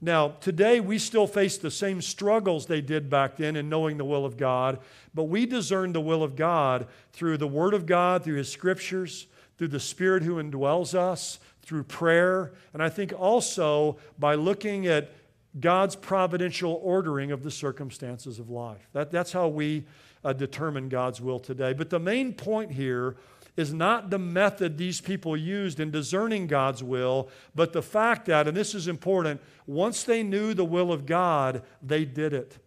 Now, 0.00 0.34
today 0.40 0.80
we 0.80 0.98
still 0.98 1.26
face 1.26 1.58
the 1.58 1.70
same 1.70 2.00
struggles 2.02 2.66
they 2.66 2.80
did 2.80 3.10
back 3.10 3.36
then 3.36 3.56
in 3.56 3.68
knowing 3.68 3.96
the 3.96 4.04
will 4.04 4.24
of 4.24 4.36
God, 4.36 4.78
but 5.14 5.24
we 5.24 5.46
discern 5.46 5.92
the 5.92 6.00
will 6.00 6.22
of 6.22 6.36
God 6.36 6.86
through 7.12 7.38
the 7.38 7.48
Word 7.48 7.74
of 7.74 7.86
God, 7.86 8.22
through 8.22 8.36
His 8.36 8.50
Scriptures, 8.50 9.26
through 9.56 9.68
the 9.68 9.80
Spirit 9.80 10.22
who 10.22 10.36
indwells 10.36 10.94
us, 10.94 11.40
through 11.62 11.82
prayer, 11.82 12.52
and 12.72 12.82
I 12.82 12.88
think 12.88 13.12
also 13.18 13.98
by 14.18 14.36
looking 14.36 14.86
at 14.86 15.12
God's 15.60 15.96
providential 15.96 16.80
ordering 16.82 17.32
of 17.32 17.42
the 17.42 17.50
circumstances 17.50 18.38
of 18.38 18.50
life. 18.50 18.88
That, 18.92 19.10
that's 19.10 19.32
how 19.32 19.48
we 19.48 19.84
uh, 20.24 20.32
determine 20.32 20.88
God's 20.88 21.20
will 21.20 21.38
today. 21.38 21.72
But 21.72 21.90
the 21.90 21.98
main 21.98 22.32
point 22.34 22.72
here 22.72 23.16
is 23.56 23.72
not 23.74 24.10
the 24.10 24.18
method 24.18 24.78
these 24.78 25.00
people 25.00 25.36
used 25.36 25.80
in 25.80 25.90
discerning 25.90 26.46
God's 26.46 26.82
will, 26.82 27.28
but 27.54 27.72
the 27.72 27.82
fact 27.82 28.26
that, 28.26 28.46
and 28.46 28.56
this 28.56 28.74
is 28.74 28.86
important, 28.86 29.40
once 29.66 30.04
they 30.04 30.22
knew 30.22 30.54
the 30.54 30.64
will 30.64 30.92
of 30.92 31.06
God, 31.06 31.62
they 31.82 32.04
did 32.04 32.32
it. 32.32 32.58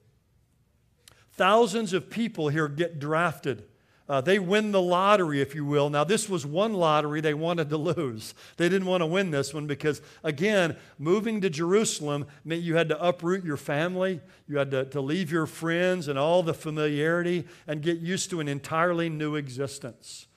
Thousands 1.32 1.94
of 1.94 2.10
people 2.10 2.50
here 2.50 2.68
get 2.68 3.00
drafted. 3.00 3.64
Uh, 4.12 4.20
they 4.20 4.40
win 4.40 4.74
the 4.74 4.82
lottery, 4.82 5.40
if 5.40 5.56
you 5.56 5.64
will. 5.64 5.90
Now, 5.90 6.04
this 6.04 6.28
was 6.28 6.46
one 6.46 6.74
lottery 6.74 7.22
they 7.22 7.34
wanted 7.34 7.70
to 7.70 7.78
lose. 7.96 8.34
They 8.58 8.68
didn't 8.68 8.90
want 8.90 9.00
to 9.00 9.06
win 9.06 9.32
this 9.32 9.54
one 9.54 9.68
because, 9.68 10.02
again, 10.22 10.76
moving 11.00 11.40
to 11.40 11.50
Jerusalem 11.50 12.28
meant 12.44 12.62
you 12.62 12.76
had 12.76 12.90
to 12.90 13.02
uproot 13.02 13.46
your 13.46 13.56
family, 13.56 14.20
you 14.50 14.58
had 14.58 14.70
to, 14.72 14.84
to 14.84 15.00
leave 15.00 15.32
your 15.32 15.46
friends 15.46 16.10
and 16.10 16.20
all 16.20 16.44
the 16.44 16.54
familiarity 16.54 17.48
and 17.66 17.82
get 17.82 18.00
used 18.00 18.30
to 18.32 18.42
an 18.42 18.50
entirely 18.50 19.08
new 19.08 19.38
existence. 19.38 20.28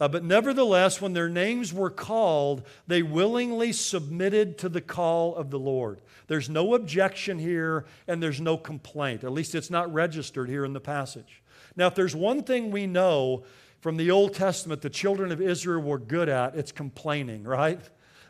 Uh, 0.00 0.08
but 0.08 0.24
nevertheless, 0.24 1.02
when 1.02 1.12
their 1.12 1.28
names 1.28 1.74
were 1.74 1.90
called, 1.90 2.62
they 2.86 3.02
willingly 3.02 3.70
submitted 3.70 4.56
to 4.56 4.70
the 4.70 4.80
call 4.80 5.36
of 5.36 5.50
the 5.50 5.58
Lord. 5.58 6.00
There's 6.26 6.48
no 6.48 6.72
objection 6.72 7.38
here 7.38 7.84
and 8.08 8.22
there's 8.22 8.40
no 8.40 8.56
complaint. 8.56 9.24
At 9.24 9.32
least 9.32 9.54
it's 9.54 9.68
not 9.68 9.92
registered 9.92 10.48
here 10.48 10.64
in 10.64 10.72
the 10.72 10.80
passage. 10.80 11.42
Now, 11.76 11.86
if 11.86 11.94
there's 11.94 12.14
one 12.14 12.42
thing 12.42 12.70
we 12.70 12.86
know 12.86 13.44
from 13.80 13.96
the 13.96 14.10
Old 14.10 14.34
Testament 14.34 14.82
the 14.82 14.90
children 14.90 15.32
of 15.32 15.40
Israel 15.40 15.82
were 15.82 15.98
good 15.98 16.28
at, 16.28 16.54
it's 16.54 16.72
complaining, 16.72 17.44
right? 17.44 17.80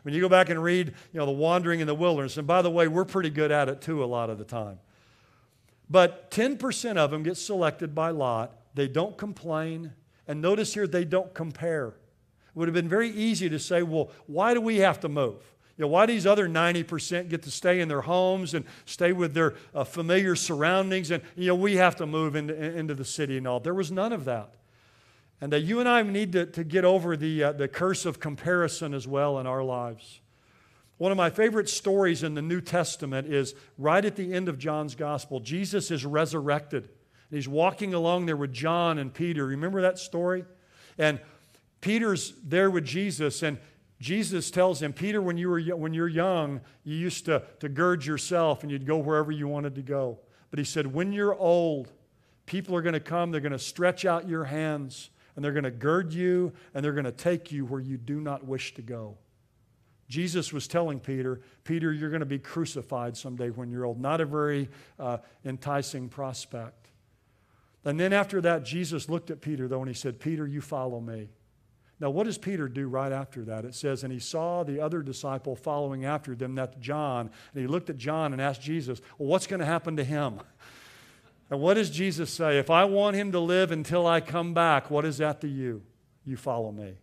When 0.03 0.13
you 0.13 0.21
go 0.21 0.29
back 0.29 0.49
and 0.49 0.61
read, 0.63 0.87
you 1.13 1.19
know, 1.19 1.25
the 1.25 1.31
wandering 1.31 1.79
in 1.79 1.87
the 1.87 1.95
wilderness, 1.95 2.37
and 2.37 2.47
by 2.47 2.61
the 2.61 2.71
way, 2.71 2.87
we're 2.87 3.05
pretty 3.05 3.29
good 3.29 3.51
at 3.51 3.69
it 3.69 3.81
too 3.81 4.03
a 4.03 4.05
lot 4.05 4.29
of 4.29 4.37
the 4.37 4.45
time. 4.45 4.79
But 5.89 6.31
10% 6.31 6.97
of 6.97 7.11
them 7.11 7.21
get 7.21 7.37
selected 7.37 7.93
by 7.93 8.11
lot. 8.11 8.55
They 8.73 8.87
don't 8.87 9.17
complain. 9.17 9.93
And 10.27 10.41
notice 10.41 10.73
here, 10.73 10.87
they 10.87 11.03
don't 11.03 11.33
compare. 11.33 11.87
It 11.87 12.55
would 12.55 12.67
have 12.67 12.73
been 12.73 12.87
very 12.87 13.09
easy 13.09 13.49
to 13.49 13.59
say, 13.59 13.83
well, 13.83 14.09
why 14.25 14.53
do 14.53 14.61
we 14.61 14.77
have 14.77 15.01
to 15.01 15.09
move? 15.09 15.43
You 15.81 15.87
know, 15.87 15.93
why 15.93 16.05
these 16.05 16.27
other 16.27 16.47
90% 16.47 17.27
get 17.27 17.41
to 17.41 17.49
stay 17.49 17.79
in 17.79 17.87
their 17.87 18.01
homes 18.01 18.53
and 18.53 18.65
stay 18.85 19.13
with 19.13 19.33
their 19.33 19.55
uh, 19.73 19.83
familiar 19.83 20.35
surroundings? 20.35 21.09
And, 21.09 21.23
you 21.35 21.47
know, 21.47 21.55
we 21.55 21.77
have 21.77 21.95
to 21.95 22.05
move 22.05 22.35
into, 22.35 22.53
into 22.53 22.93
the 22.93 23.03
city 23.03 23.37
and 23.37 23.47
all. 23.47 23.59
There 23.59 23.73
was 23.73 23.91
none 23.91 24.13
of 24.13 24.25
that. 24.25 24.53
And 25.41 25.51
that 25.51 25.61
you 25.61 25.79
and 25.79 25.89
I 25.89 26.03
need 26.03 26.33
to, 26.33 26.45
to 26.45 26.63
get 26.63 26.85
over 26.85 27.17
the, 27.17 27.45
uh, 27.45 27.51
the 27.53 27.67
curse 27.67 28.05
of 28.05 28.19
comparison 28.19 28.93
as 28.93 29.07
well 29.07 29.39
in 29.39 29.47
our 29.47 29.63
lives. 29.63 30.21
One 30.99 31.11
of 31.11 31.17
my 31.17 31.31
favorite 31.31 31.67
stories 31.67 32.21
in 32.21 32.35
the 32.35 32.43
New 32.43 32.61
Testament 32.61 33.25
is 33.25 33.55
right 33.79 34.05
at 34.05 34.15
the 34.15 34.35
end 34.35 34.49
of 34.49 34.59
John's 34.59 34.93
gospel. 34.93 35.39
Jesus 35.39 35.89
is 35.89 36.05
resurrected. 36.05 36.83
And 36.83 37.37
he's 37.37 37.47
walking 37.47 37.95
along 37.95 38.27
there 38.27 38.37
with 38.37 38.53
John 38.53 38.99
and 38.99 39.11
Peter. 39.11 39.47
Remember 39.47 39.81
that 39.81 39.97
story? 39.97 40.45
And 40.99 41.19
Peter's 41.81 42.33
there 42.43 42.69
with 42.69 42.85
Jesus, 42.85 43.41
and 43.41 43.57
Jesus 44.01 44.49
tells 44.49 44.81
him, 44.81 44.93
Peter, 44.93 45.21
when, 45.21 45.37
you 45.37 45.47
were, 45.47 45.61
when 45.61 45.93
you're 45.93 46.07
young, 46.07 46.59
you 46.83 46.95
used 46.95 47.25
to, 47.25 47.43
to 47.59 47.69
gird 47.69 48.03
yourself 48.03 48.63
and 48.63 48.71
you'd 48.71 48.87
go 48.87 48.97
wherever 48.97 49.31
you 49.31 49.47
wanted 49.47 49.75
to 49.75 49.83
go. 49.83 50.17
But 50.49 50.57
he 50.57 50.65
said, 50.65 50.87
when 50.87 51.13
you're 51.13 51.35
old, 51.35 51.91
people 52.47 52.75
are 52.75 52.81
going 52.81 52.93
to 52.93 52.99
come, 52.99 53.29
they're 53.29 53.39
going 53.39 53.51
to 53.51 53.59
stretch 53.59 54.03
out 54.03 54.27
your 54.27 54.45
hands, 54.45 55.11
and 55.35 55.45
they're 55.45 55.53
going 55.53 55.65
to 55.65 55.71
gird 55.71 56.13
you, 56.13 56.51
and 56.73 56.83
they're 56.83 56.93
going 56.93 57.05
to 57.05 57.11
take 57.11 57.51
you 57.51 57.63
where 57.63 57.79
you 57.79 57.95
do 57.95 58.19
not 58.19 58.43
wish 58.43 58.73
to 58.73 58.81
go. 58.81 59.17
Jesus 60.09 60.51
was 60.51 60.67
telling 60.67 60.99
Peter, 60.99 61.39
Peter, 61.63 61.93
you're 61.93 62.09
going 62.09 62.21
to 62.21 62.25
be 62.25 62.39
crucified 62.39 63.15
someday 63.15 63.51
when 63.51 63.69
you're 63.69 63.85
old. 63.85 64.01
Not 64.01 64.19
a 64.19 64.25
very 64.25 64.67
uh, 64.97 65.19
enticing 65.45 66.09
prospect. 66.09 66.87
And 67.85 67.99
then 67.99 68.13
after 68.13 68.41
that, 68.41 68.65
Jesus 68.65 69.07
looked 69.09 69.29
at 69.29 69.41
Peter, 69.41 69.67
though, 69.67 69.79
and 69.79 69.87
he 69.87 69.93
said, 69.93 70.19
Peter, 70.19 70.47
you 70.47 70.59
follow 70.59 70.99
me. 70.99 71.29
Now, 72.01 72.09
what 72.09 72.23
does 72.23 72.39
Peter 72.39 72.67
do 72.67 72.87
right 72.87 73.11
after 73.11 73.43
that? 73.45 73.63
It 73.63 73.75
says, 73.75 74.03
And 74.03 74.11
he 74.11 74.17
saw 74.17 74.63
the 74.63 74.79
other 74.79 75.03
disciple 75.03 75.55
following 75.55 76.03
after 76.03 76.33
them, 76.33 76.55
that's 76.55 76.75
John. 76.77 77.29
And 77.53 77.61
he 77.61 77.67
looked 77.67 77.91
at 77.91 77.97
John 77.97 78.33
and 78.33 78.41
asked 78.41 78.59
Jesus, 78.59 78.99
Well, 79.19 79.29
what's 79.29 79.45
going 79.45 79.59
to 79.59 79.67
happen 79.67 79.95
to 79.97 80.03
him? 80.03 80.41
And 81.51 81.61
what 81.61 81.75
does 81.75 81.91
Jesus 81.91 82.31
say? 82.31 82.57
If 82.57 82.71
I 82.71 82.85
want 82.85 83.17
him 83.17 83.31
to 83.33 83.39
live 83.39 83.71
until 83.71 84.07
I 84.07 84.19
come 84.19 84.55
back, 84.55 84.89
what 84.89 85.05
is 85.05 85.19
that 85.19 85.41
to 85.41 85.47
you? 85.47 85.83
You 86.25 86.37
follow 86.37 86.71
me. 86.71 86.95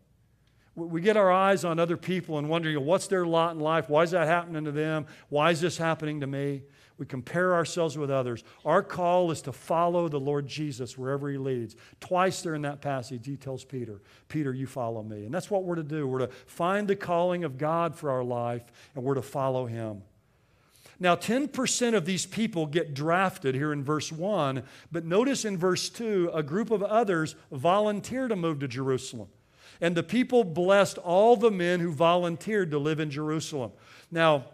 We 0.75 1.01
get 1.01 1.17
our 1.17 1.31
eyes 1.31 1.65
on 1.65 1.79
other 1.79 1.97
people 1.97 2.39
and 2.39 2.49
wondering, 2.49 2.85
what's 2.85 3.07
their 3.07 3.25
lot 3.25 3.55
in 3.55 3.61
life? 3.61 3.89
Why 3.89 4.03
is 4.03 4.11
that 4.13 4.27
happening 4.27 4.65
to 4.65 4.73
them? 4.73 5.07
Why 5.29 5.53
is 5.53 5.61
this 5.61 5.77
happening 5.77 6.21
to 6.21 6.27
me? 6.27 6.63
We 6.99 7.07
compare 7.07 7.55
ourselves 7.55 7.97
with 7.97 8.11
others. 8.11 8.43
Our 8.65 8.83
call 8.83 9.31
is 9.31 9.41
to 9.43 9.53
follow 9.53 10.09
the 10.09 10.19
Lord 10.19 10.49
Jesus 10.49 10.99
wherever 10.99 11.31
he 11.31 11.39
leads. 11.39 11.77
Twice 12.01 12.43
there 12.43 12.57
in 12.57 12.63
that 12.63 12.81
passage, 12.81 13.25
he 13.25 13.37
tells 13.37 13.65
Peter, 13.65 14.03
Peter, 14.29 14.53
you 14.53 14.67
follow 14.67 15.03
me. 15.05 15.25
And 15.25 15.33
that's 15.33 15.51
what 15.51 15.63
we're 15.63 15.77
to 15.77 15.85
do. 15.85 16.09
We're 16.09 16.27
to 16.27 16.31
find 16.47 16.89
the 16.89 16.97
calling 16.97 17.45
of 17.45 17.57
God 17.57 17.95
for 17.95 18.11
our 18.11 18.25
life, 18.25 18.65
and 18.95 19.05
we're 19.05 19.15
to 19.15 19.23
follow 19.23 19.67
him. 19.67 20.03
Now, 21.01 21.15
10% 21.15 21.95
of 21.95 22.05
these 22.05 22.27
people 22.27 22.67
get 22.67 22.93
drafted 22.93 23.55
here 23.55 23.73
in 23.73 23.85
verse 23.85 24.11
1, 24.11 24.65
but 24.91 25.05
notice 25.05 25.45
in 25.45 25.57
verse 25.57 25.89
2, 25.89 26.33
a 26.35 26.43
group 26.43 26.73
of 26.73 26.83
others 26.83 27.37
volunteer 27.53 28.27
to 28.27 28.35
move 28.35 28.59
to 28.59 28.69
Jerusalem. 28.69 29.29
And 29.81 29.97
the 29.97 30.03
people 30.03 30.43
blessed 30.43 30.99
all 30.99 31.37
the 31.37 31.53
men 31.53 31.79
who 31.79 31.93
volunteered 31.93 32.73
to 32.73 32.81
live 32.81 32.99
in 32.99 33.13
Jerusalem. 33.13 33.71
Now, 34.11 34.47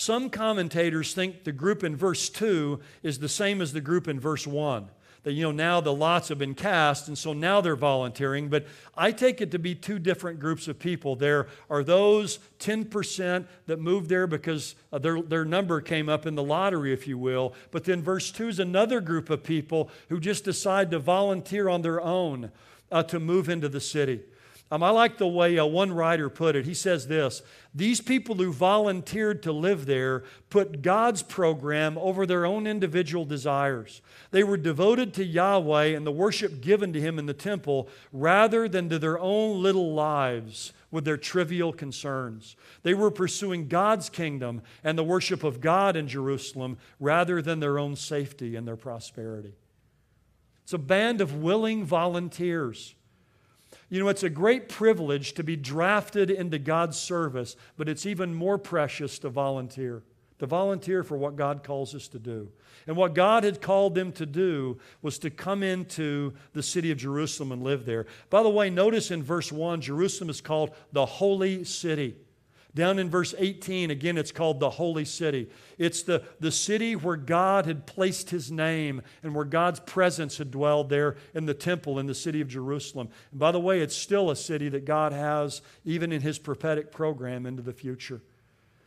some 0.00 0.30
commentators 0.30 1.12
think 1.12 1.44
the 1.44 1.52
group 1.52 1.84
in 1.84 1.94
verse 1.94 2.30
2 2.30 2.80
is 3.02 3.18
the 3.18 3.28
same 3.28 3.60
as 3.60 3.72
the 3.72 3.80
group 3.80 4.08
in 4.08 4.18
verse 4.18 4.46
1 4.46 4.88
that 5.22 5.32
you 5.32 5.42
know 5.42 5.52
now 5.52 5.82
the 5.82 5.92
lots 5.92 6.28
have 6.28 6.38
been 6.38 6.54
cast 6.54 7.08
and 7.08 7.18
so 7.18 7.34
now 7.34 7.60
they're 7.60 7.76
volunteering. 7.76 8.48
But 8.48 8.66
i 8.96 9.12
take 9.12 9.42
it 9.42 9.50
to 9.50 9.58
be 9.58 9.74
two 9.74 9.98
different 9.98 10.40
groups 10.40 10.66
of 10.66 10.78
people. 10.78 11.14
There 11.14 11.48
are 11.68 11.84
those 11.84 12.38
10% 12.60 13.44
that 13.66 13.78
moved 13.78 14.08
there 14.08 14.26
because 14.26 14.74
their, 14.90 15.20
their 15.20 15.44
number 15.44 15.82
came 15.82 16.08
up 16.08 16.24
in 16.24 16.34
the 16.34 16.42
lottery 16.42 16.92
if 16.92 17.06
you 17.06 17.18
will. 17.18 17.54
But 17.70 17.84
then 17.84 18.02
verse 18.02 18.30
2 18.30 18.48
is 18.48 18.58
another 18.58 19.02
group 19.02 19.28
of 19.28 19.44
people 19.44 19.90
who 20.08 20.18
just 20.18 20.44
decide 20.44 20.90
to 20.92 20.98
volunteer 20.98 21.68
on 21.68 21.82
their 21.82 22.00
own 22.00 22.50
uh, 22.90 23.02
to 23.04 23.20
move 23.20 23.50
into 23.50 23.68
the 23.68 23.80
city 23.80 24.20
um, 24.72 24.84
I 24.84 24.90
like 24.90 25.18
the 25.18 25.26
way 25.26 25.58
uh, 25.58 25.66
one 25.66 25.92
writer 25.92 26.30
put 26.30 26.54
it. 26.54 26.64
He 26.64 26.74
says 26.74 27.08
this 27.08 27.42
These 27.74 28.00
people 28.00 28.36
who 28.36 28.52
volunteered 28.52 29.42
to 29.42 29.52
live 29.52 29.86
there 29.86 30.22
put 30.48 30.82
God's 30.82 31.22
program 31.22 31.98
over 31.98 32.24
their 32.24 32.46
own 32.46 32.68
individual 32.68 33.24
desires. 33.24 34.00
They 34.30 34.44
were 34.44 34.56
devoted 34.56 35.12
to 35.14 35.24
Yahweh 35.24 35.86
and 35.86 36.06
the 36.06 36.12
worship 36.12 36.60
given 36.60 36.92
to 36.92 37.00
Him 37.00 37.18
in 37.18 37.26
the 37.26 37.34
temple 37.34 37.88
rather 38.12 38.68
than 38.68 38.88
to 38.90 38.98
their 38.98 39.18
own 39.18 39.60
little 39.60 39.92
lives 39.92 40.72
with 40.92 41.04
their 41.04 41.16
trivial 41.16 41.72
concerns. 41.72 42.54
They 42.84 42.94
were 42.94 43.10
pursuing 43.10 43.66
God's 43.66 44.08
kingdom 44.08 44.62
and 44.84 44.96
the 44.96 45.04
worship 45.04 45.42
of 45.42 45.60
God 45.60 45.96
in 45.96 46.06
Jerusalem 46.06 46.78
rather 47.00 47.42
than 47.42 47.58
their 47.58 47.78
own 47.78 47.96
safety 47.96 48.54
and 48.54 48.68
their 48.68 48.76
prosperity. 48.76 49.54
It's 50.62 50.72
a 50.72 50.78
band 50.78 51.20
of 51.20 51.34
willing 51.34 51.84
volunteers 51.84 52.94
you 53.90 53.98
know, 53.98 54.08
it's 54.08 54.22
a 54.22 54.30
great 54.30 54.68
privilege 54.68 55.34
to 55.34 55.42
be 55.42 55.56
drafted 55.56 56.30
into 56.30 56.58
God's 56.58 56.96
service, 56.96 57.56
but 57.76 57.88
it's 57.88 58.06
even 58.06 58.34
more 58.34 58.56
precious 58.56 59.18
to 59.18 59.28
volunteer, 59.28 60.04
to 60.38 60.46
volunteer 60.46 61.02
for 61.02 61.16
what 61.16 61.34
God 61.34 61.64
calls 61.64 61.94
us 61.94 62.06
to 62.08 62.20
do. 62.20 62.50
And 62.86 62.96
what 62.96 63.14
God 63.14 63.42
had 63.42 63.60
called 63.60 63.96
them 63.96 64.12
to 64.12 64.24
do 64.24 64.78
was 65.02 65.18
to 65.18 65.30
come 65.30 65.64
into 65.64 66.32
the 66.52 66.62
city 66.62 66.92
of 66.92 66.98
Jerusalem 66.98 67.50
and 67.50 67.64
live 67.64 67.84
there. 67.84 68.06
By 68.30 68.44
the 68.44 68.48
way, 68.48 68.70
notice 68.70 69.10
in 69.10 69.24
verse 69.24 69.50
1, 69.50 69.80
Jerusalem 69.80 70.30
is 70.30 70.40
called 70.40 70.70
the 70.92 71.04
holy 71.04 71.64
city. 71.64 72.16
Down 72.74 72.98
in 72.98 73.10
verse 73.10 73.34
18, 73.36 73.90
again, 73.90 74.16
it's 74.16 74.30
called 74.30 74.60
the 74.60 74.70
Holy 74.70 75.04
City. 75.04 75.48
It's 75.76 76.02
the, 76.02 76.22
the 76.38 76.52
city 76.52 76.94
where 76.94 77.16
God 77.16 77.66
had 77.66 77.86
placed 77.86 78.30
his 78.30 78.50
name 78.50 79.02
and 79.22 79.34
where 79.34 79.44
God's 79.44 79.80
presence 79.80 80.38
had 80.38 80.52
dwelled 80.52 80.88
there 80.88 81.16
in 81.34 81.46
the 81.46 81.54
temple 81.54 81.98
in 81.98 82.06
the 82.06 82.14
city 82.14 82.40
of 82.40 82.48
Jerusalem. 82.48 83.08
And 83.32 83.40
by 83.40 83.50
the 83.50 83.58
way, 83.58 83.80
it's 83.80 83.96
still 83.96 84.30
a 84.30 84.36
city 84.36 84.68
that 84.68 84.84
God 84.84 85.12
has 85.12 85.62
even 85.84 86.12
in 86.12 86.20
his 86.20 86.38
prophetic 86.38 86.92
program 86.92 87.44
into 87.44 87.62
the 87.62 87.72
future. 87.72 88.22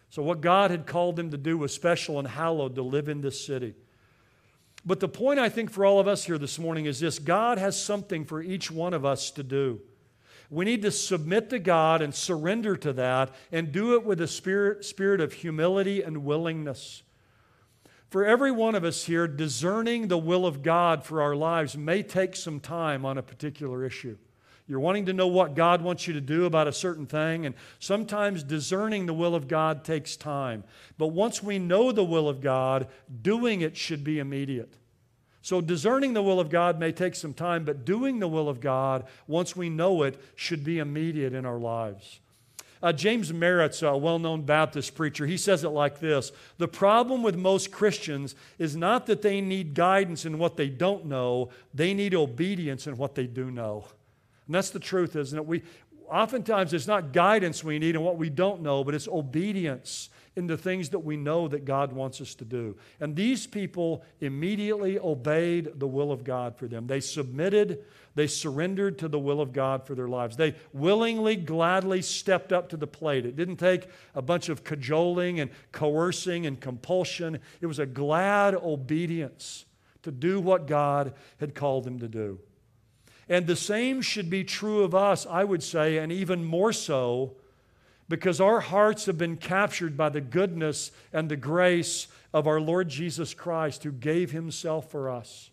So, 0.09 0.21
what 0.23 0.41
God 0.41 0.71
had 0.71 0.85
called 0.85 1.15
them 1.15 1.31
to 1.31 1.37
do 1.37 1.57
was 1.57 1.73
special 1.73 2.19
and 2.19 2.27
hallowed 2.27 2.75
to 2.75 2.83
live 2.83 3.09
in 3.09 3.21
this 3.21 3.43
city. 3.45 3.73
But 4.85 4.99
the 4.99 5.07
point 5.07 5.39
I 5.39 5.49
think 5.49 5.71
for 5.71 5.85
all 5.85 5.99
of 5.99 6.07
us 6.07 6.23
here 6.25 6.37
this 6.37 6.59
morning 6.59 6.85
is 6.85 6.99
this 6.99 7.19
God 7.19 7.57
has 7.57 7.81
something 7.81 8.23
for 8.23 8.41
each 8.41 8.69
one 8.69 8.93
of 8.93 9.05
us 9.05 9.31
to 9.31 9.43
do. 9.43 9.81
We 10.53 10.65
need 10.65 10.83
to 10.83 10.91
submit 10.91 11.49
to 11.49 11.57
God 11.57 12.03
and 12.03 12.13
surrender 12.13 12.77
to 12.77 12.93
that 12.93 13.33
and 13.51 13.71
do 13.71 13.95
it 13.95 14.05
with 14.05 14.21
a 14.21 14.27
spirit, 14.27 14.85
spirit 14.85 15.19
of 15.19 15.33
humility 15.33 16.03
and 16.03 16.23
willingness. 16.23 17.01
For 18.11 18.23
every 18.23 18.51
one 18.51 18.75
of 18.75 18.83
us 18.83 19.05
here, 19.05 19.27
discerning 19.27 20.09
the 20.09 20.17
will 20.19 20.45
of 20.45 20.61
God 20.61 21.03
for 21.03 21.23
our 21.23 21.35
lives 21.35 21.75
may 21.75 22.03
take 22.03 22.35
some 22.35 22.59
time 22.59 23.03
on 23.03 23.17
a 23.17 23.23
particular 23.23 23.83
issue. 23.83 24.15
You're 24.67 24.79
wanting 24.79 25.07
to 25.07 25.13
know 25.13 25.25
what 25.25 25.55
God 25.55 25.81
wants 25.81 26.05
you 26.05 26.13
to 26.13 26.21
do 26.21 26.45
about 26.45 26.67
a 26.67 26.71
certain 26.71 27.07
thing, 27.07 27.47
and 27.47 27.55
sometimes 27.79 28.43
discerning 28.43 29.07
the 29.07 29.13
will 29.13 29.33
of 29.33 29.47
God 29.47 29.83
takes 29.83 30.15
time. 30.15 30.63
But 30.99 31.07
once 31.07 31.41
we 31.41 31.57
know 31.57 31.91
the 31.91 32.03
will 32.03 32.29
of 32.29 32.41
God, 32.41 32.89
doing 33.23 33.61
it 33.61 33.75
should 33.75 34.03
be 34.03 34.19
immediate. 34.19 34.77
So, 35.43 35.59
discerning 35.59 36.13
the 36.13 36.23
will 36.23 36.39
of 36.39 36.49
God 36.49 36.79
may 36.79 36.93
take 36.93 37.15
some 37.15 37.33
time, 37.33 37.65
but 37.65 37.83
doing 37.83 38.19
the 38.19 38.29
will 38.29 38.47
of 38.47 38.61
God, 38.61 39.05
once 39.27 39.57
we 39.57 39.69
know 39.69 40.03
it, 40.03 40.17
should 40.37 40.63
be 40.63 40.79
immediate 40.79 41.33
in 41.33 41.45
our 41.45 41.59
lives. 41.59 42.21
Uh, 42.81 42.93
James 42.93 43.33
Merritt's 43.33 43.81
a 43.81 43.95
well 43.97 44.19
known 44.19 44.43
Baptist 44.43 44.95
preacher. 44.95 45.25
He 45.25 45.35
says 45.35 45.65
it 45.65 45.69
like 45.69 45.99
this 45.99 46.31
The 46.59 46.69
problem 46.69 47.23
with 47.23 47.35
most 47.35 47.73
Christians 47.73 48.35
is 48.57 48.77
not 48.77 49.05
that 49.07 49.21
they 49.21 49.41
need 49.41 49.73
guidance 49.73 50.25
in 50.25 50.39
what 50.39 50.55
they 50.55 50.69
don't 50.69 51.07
know, 51.07 51.49
they 51.73 51.93
need 51.93 52.15
obedience 52.15 52.87
in 52.87 52.95
what 52.95 53.13
they 53.13 53.27
do 53.27 53.51
know. 53.51 53.83
And 54.47 54.55
that's 54.55 54.69
the 54.69 54.79
truth, 54.79 55.17
isn't 55.17 55.37
it? 55.37 55.45
We, 55.45 55.63
oftentimes, 56.09 56.73
it's 56.73 56.87
not 56.87 57.11
guidance 57.11 57.65
we 57.65 57.79
need 57.79 57.95
in 57.95 58.01
what 58.01 58.17
we 58.17 58.29
don't 58.29 58.61
know, 58.61 58.81
but 58.85 58.95
it's 58.95 59.09
obedience 59.09 60.07
in 60.35 60.47
the 60.47 60.57
things 60.57 60.89
that 60.89 60.99
we 60.99 61.15
know 61.15 61.47
that 61.47 61.63
God 61.63 61.93
wants 61.93 62.19
us 62.19 62.33
to 62.35 62.45
do. 62.45 62.75
And 62.99 63.15
these 63.15 63.45
people 63.45 64.03
immediately 64.19 64.97
obeyed 64.97 65.71
the 65.75 65.87
will 65.87 66.11
of 66.11 66.23
God 66.23 66.57
for 66.57 66.67
them. 66.67 66.87
They 66.87 67.01
submitted, 67.01 67.83
they 68.15 68.25
surrendered 68.25 68.97
to 68.99 69.07
the 69.07 69.19
will 69.19 69.41
of 69.41 69.53
God 69.53 69.85
for 69.85 69.93
their 69.93 70.07
lives. 70.07 70.35
They 70.35 70.55
willingly, 70.73 71.35
gladly 71.35 72.01
stepped 72.01 72.51
up 72.51 72.69
to 72.69 72.77
the 72.77 72.87
plate. 72.87 73.25
It 73.25 73.35
didn't 73.35 73.57
take 73.57 73.87
a 74.15 74.21
bunch 74.21 74.49
of 74.49 74.63
cajoling 74.63 75.39
and 75.39 75.51
coercing 75.71 76.47
and 76.47 76.59
compulsion, 76.59 77.39
it 77.61 77.67
was 77.67 77.79
a 77.79 77.85
glad 77.85 78.55
obedience 78.55 79.65
to 80.01 80.11
do 80.11 80.39
what 80.39 80.67
God 80.67 81.13
had 81.39 81.55
called 81.55 81.83
them 81.83 81.99
to 81.99 82.07
do. 82.07 82.39
And 83.29 83.47
the 83.47 83.55
same 83.55 84.01
should 84.01 84.29
be 84.29 84.43
true 84.43 84.83
of 84.83 84.93
us, 84.93 85.25
I 85.25 85.43
would 85.43 85.63
say, 85.63 85.97
and 85.97 86.11
even 86.11 86.43
more 86.43 86.73
so 86.73 87.37
because 88.09 88.41
our 88.41 88.59
hearts 88.59 89.05
have 89.05 89.17
been 89.17 89.37
captured 89.37 89.95
by 89.95 90.09
the 90.09 90.21
goodness 90.21 90.91
and 91.11 91.29
the 91.29 91.35
grace 91.35 92.07
of 92.33 92.47
our 92.47 92.59
Lord 92.59 92.89
Jesus 92.89 93.33
Christ 93.33 93.83
who 93.83 93.91
gave 93.91 94.31
himself 94.31 94.91
for 94.91 95.09
us. 95.09 95.51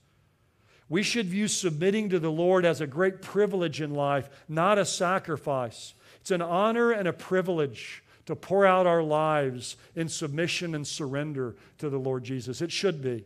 We 0.89 1.03
should 1.05 1.27
view 1.27 1.47
submitting 1.47 2.09
to 2.09 2.19
the 2.19 2.33
Lord 2.33 2.65
as 2.65 2.81
a 2.81 2.87
great 2.87 3.23
privilege 3.23 3.81
in 3.81 3.95
life, 3.95 4.29
not 4.49 4.77
a 4.77 4.85
sacrifice. 4.85 5.95
It's 6.21 6.33
an 6.33 6.43
honor 6.43 6.91
and 6.91 7.07
a 7.07 7.13
privilege 7.13 8.03
to 8.27 8.35
pour 8.35 8.67
out 8.67 8.87
our 8.87 9.03
lives 9.03 9.77
in 9.95 10.09
submission 10.09 10.75
and 10.75 10.87
surrender 10.87 11.57
to 11.79 11.89
the 11.89 11.99
Lord 11.99 12.25
Jesus. 12.25 12.61
It 12.61 12.73
should 12.73 13.03
be. 13.03 13.25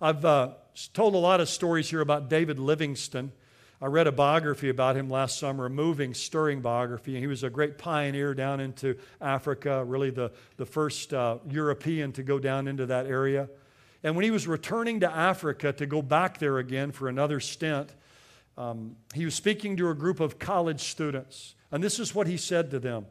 I've 0.00 0.24
uh, 0.24 0.50
told 0.92 1.14
a 1.14 1.18
lot 1.18 1.40
of 1.40 1.48
stories 1.48 1.90
here 1.90 2.00
about 2.00 2.28
David 2.28 2.58
Livingstone. 2.58 3.32
I 3.80 3.86
read 3.86 4.08
a 4.08 4.12
biography 4.12 4.70
about 4.70 4.96
him 4.96 5.08
last 5.08 5.38
summer, 5.38 5.66
a 5.66 5.70
moving, 5.70 6.12
stirring 6.12 6.60
biography. 6.60 7.14
And 7.14 7.20
he 7.20 7.28
was 7.28 7.44
a 7.44 7.50
great 7.50 7.78
pioneer 7.78 8.34
down 8.34 8.58
into 8.58 8.96
Africa, 9.20 9.84
really 9.84 10.10
the, 10.10 10.32
the 10.56 10.66
first 10.66 11.14
uh, 11.14 11.38
European 11.48 12.10
to 12.12 12.24
go 12.24 12.40
down 12.40 12.66
into 12.66 12.86
that 12.86 13.06
area. 13.06 13.48
And 14.02 14.16
when 14.16 14.24
he 14.24 14.32
was 14.32 14.48
returning 14.48 15.00
to 15.00 15.10
Africa 15.10 15.72
to 15.72 15.86
go 15.86 16.02
back 16.02 16.38
there 16.38 16.58
again 16.58 16.90
for 16.90 17.08
another 17.08 17.38
stint, 17.38 17.94
um, 18.56 18.96
he 19.14 19.24
was 19.24 19.34
speaking 19.34 19.76
to 19.76 19.90
a 19.90 19.94
group 19.94 20.18
of 20.18 20.40
college 20.40 20.80
students. 20.80 21.54
And 21.70 21.82
this 21.82 22.00
is 22.00 22.14
what 22.14 22.26
he 22.26 22.36
said 22.36 22.72
to 22.72 22.80
them 22.80 23.06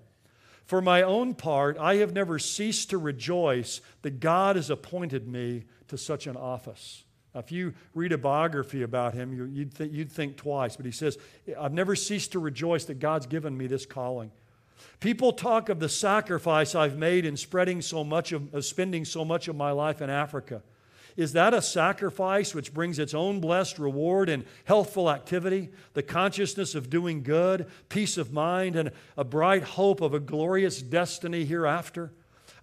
For 0.65 0.82
my 0.82 1.01
own 1.01 1.34
part, 1.34 1.77
I 1.77 1.95
have 1.95 2.13
never 2.13 2.39
ceased 2.39 2.89
to 2.89 2.97
rejoice 2.97 3.80
that 4.01 4.19
God 4.19 4.58
has 4.58 4.69
appointed 4.69 5.30
me 5.30 5.63
to 5.88 5.97
such 5.97 6.27
an 6.27 6.36
office. 6.36 7.06
If 7.38 7.52
you 7.52 7.73
read 7.93 8.12
a 8.12 8.17
biography 8.17 8.84
about 8.84 9.13
him, 9.13 9.34
you, 9.34 9.63
would 9.63 9.76
th- 9.76 9.91
you'd 9.91 10.12
think 10.12 10.38
twice, 10.38 10.76
but 10.76 10.86
he 10.86 10.91
says, 10.91 11.17
I've 11.60 11.73
never 11.73 11.95
ceased 11.95 12.32
to 12.34 12.39
rejoice 12.39 12.86
that 12.86 13.00
God's 13.00 13.28
given 13.28 13.58
me 13.58 13.67
this 13.67 13.86
calling. 13.86 14.32
People 15.00 15.32
talk 15.34 15.69
of 15.69 15.80
the 15.80 15.89
sacrifice 15.89 16.76
I've 16.76 16.97
made 16.97 17.26
in 17.26 17.38
spreading 17.38 17.82
so 17.82 18.04
much 18.04 18.32
of, 18.32 18.54
of 18.54 18.65
spending 18.65 19.06
so 19.06 19.23
much 19.23 19.47
of 19.47 19.56
my 19.56 19.71
life 19.71 20.02
in 20.02 20.10
Africa. 20.10 20.63
Is 21.15 21.34
that 21.34 21.54
a 21.54 21.63
sacrifice 21.63 22.54
which 22.54 22.73
brings 22.73 23.00
its 23.00 23.15
own 23.15 23.39
blessed 23.39 23.80
reward 23.80 24.30
and 24.30 24.45
healthful 24.65 25.10
activity, 25.10 25.69
the 25.93 26.04
consciousness 26.04 26.76
of 26.76 26.91
doing 26.91 27.23
good, 27.23 27.65
peace 27.89 28.17
of 28.17 28.32
mind, 28.32 28.76
and 28.76 28.91
a 29.17 29.23
bright 29.23 29.63
hope 29.63 30.02
of 30.02 30.13
a 30.13 30.19
glorious 30.19 30.80
destiny 30.80 31.43
hereafter? 31.43 32.12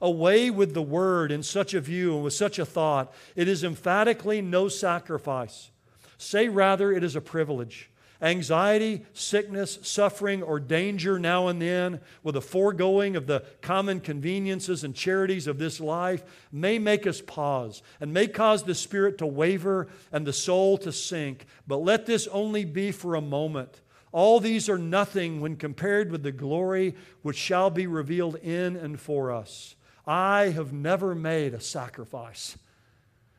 Away 0.04 0.50
with 0.50 0.74
the 0.74 0.82
word 0.82 1.32
in 1.32 1.42
such 1.42 1.72
a 1.72 1.80
view 1.80 2.14
and 2.14 2.22
with 2.22 2.34
such 2.34 2.58
a 2.58 2.66
thought. 2.66 3.10
It 3.34 3.48
is 3.48 3.64
emphatically 3.64 4.42
no 4.42 4.68
sacrifice. 4.68 5.70
Say 6.18 6.50
rather, 6.50 6.92
it 6.92 7.02
is 7.02 7.16
a 7.16 7.22
privilege 7.22 7.90
anxiety, 8.20 9.04
sickness, 9.14 9.78
suffering, 9.82 10.42
or 10.42 10.60
danger 10.60 11.18
now 11.18 11.48
and 11.48 11.60
then, 11.60 12.00
with 12.22 12.36
a 12.36 12.40
foregoing 12.42 13.16
of 13.16 13.26
the 13.26 13.44
common 13.62 13.98
conveniences 13.98 14.84
and 14.84 14.94
charities 14.94 15.46
of 15.46 15.58
this 15.58 15.80
life, 15.80 16.22
may 16.52 16.78
make 16.78 17.06
us 17.06 17.22
pause 17.22 17.82
and 17.98 18.12
may 18.12 18.26
cause 18.26 18.62
the 18.62 18.74
spirit 18.74 19.16
to 19.18 19.26
waver 19.26 19.88
and 20.12 20.26
the 20.26 20.34
soul 20.34 20.76
to 20.78 20.92
sink. 20.92 21.46
But 21.66 21.78
let 21.78 22.04
this 22.04 22.26
only 22.28 22.66
be 22.66 22.92
for 22.92 23.14
a 23.14 23.22
moment. 23.22 23.80
All 24.12 24.38
these 24.38 24.68
are 24.68 24.78
nothing 24.78 25.40
when 25.40 25.56
compared 25.56 26.12
with 26.12 26.22
the 26.22 26.30
glory 26.30 26.94
which 27.22 27.38
shall 27.38 27.70
be 27.70 27.86
revealed 27.86 28.36
in 28.36 28.76
and 28.76 29.00
for 29.00 29.32
us. 29.32 29.76
I 30.06 30.50
have 30.50 30.72
never 30.72 31.14
made 31.14 31.54
a 31.54 31.60
sacrifice. 31.60 32.58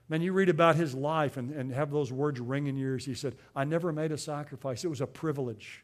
Man, 0.07 0.21
you 0.21 0.33
read 0.33 0.49
about 0.49 0.75
his 0.75 0.93
life 0.93 1.37
and, 1.37 1.51
and 1.51 1.71
have 1.71 1.91
those 1.91 2.11
words 2.11 2.39
ring 2.39 2.67
in 2.67 2.77
your 2.77 2.91
ears. 2.91 3.05
He 3.05 3.15
said, 3.15 3.35
I 3.55 3.63
never 3.63 3.91
made 3.91 4.11
a 4.11 4.17
sacrifice. 4.17 4.83
It 4.83 4.89
was 4.89 5.01
a 5.01 5.07
privilege 5.07 5.83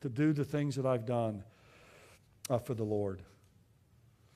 to 0.00 0.08
do 0.08 0.32
the 0.32 0.44
things 0.44 0.76
that 0.76 0.86
I've 0.86 1.06
done 1.06 1.44
uh, 2.50 2.58
for 2.58 2.74
the 2.74 2.84
Lord. 2.84 3.22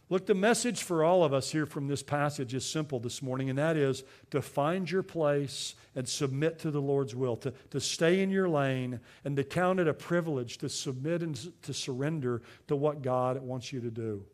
Look, 0.08 0.26
the 0.26 0.34
message 0.34 0.84
for 0.84 1.02
all 1.02 1.24
of 1.24 1.32
us 1.32 1.50
here 1.50 1.66
from 1.66 1.88
this 1.88 2.02
passage 2.02 2.54
is 2.54 2.64
simple 2.64 3.00
this 3.00 3.20
morning, 3.20 3.50
and 3.50 3.58
that 3.58 3.76
is 3.76 4.04
to 4.30 4.40
find 4.40 4.88
your 4.88 5.02
place 5.02 5.74
and 5.96 6.08
submit 6.08 6.60
to 6.60 6.70
the 6.70 6.80
Lord's 6.80 7.16
will, 7.16 7.34
to, 7.38 7.52
to 7.70 7.80
stay 7.80 8.22
in 8.22 8.30
your 8.30 8.48
lane, 8.48 9.00
and 9.24 9.36
to 9.36 9.42
count 9.42 9.80
it 9.80 9.88
a 9.88 9.94
privilege 9.94 10.58
to 10.58 10.68
submit 10.68 11.22
and 11.22 11.50
to 11.62 11.74
surrender 11.74 12.42
to 12.68 12.76
what 12.76 13.02
God 13.02 13.42
wants 13.42 13.72
you 13.72 13.80
to 13.80 13.90
do. 13.90 14.24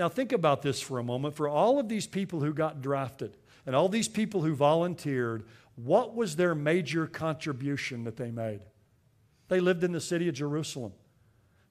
Now, 0.00 0.08
think 0.08 0.32
about 0.32 0.62
this 0.62 0.80
for 0.80 0.98
a 0.98 1.04
moment. 1.04 1.34
For 1.34 1.46
all 1.46 1.78
of 1.78 1.90
these 1.90 2.06
people 2.06 2.40
who 2.40 2.54
got 2.54 2.80
drafted, 2.80 3.36
and 3.66 3.76
all 3.76 3.86
these 3.86 4.08
people 4.08 4.40
who 4.40 4.54
volunteered, 4.54 5.44
what 5.76 6.16
was 6.16 6.36
their 6.36 6.54
major 6.54 7.06
contribution 7.06 8.04
that 8.04 8.16
they 8.16 8.30
made? 8.30 8.60
They 9.48 9.60
lived 9.60 9.84
in 9.84 9.92
the 9.92 10.00
city 10.00 10.26
of 10.26 10.34
Jerusalem. 10.34 10.94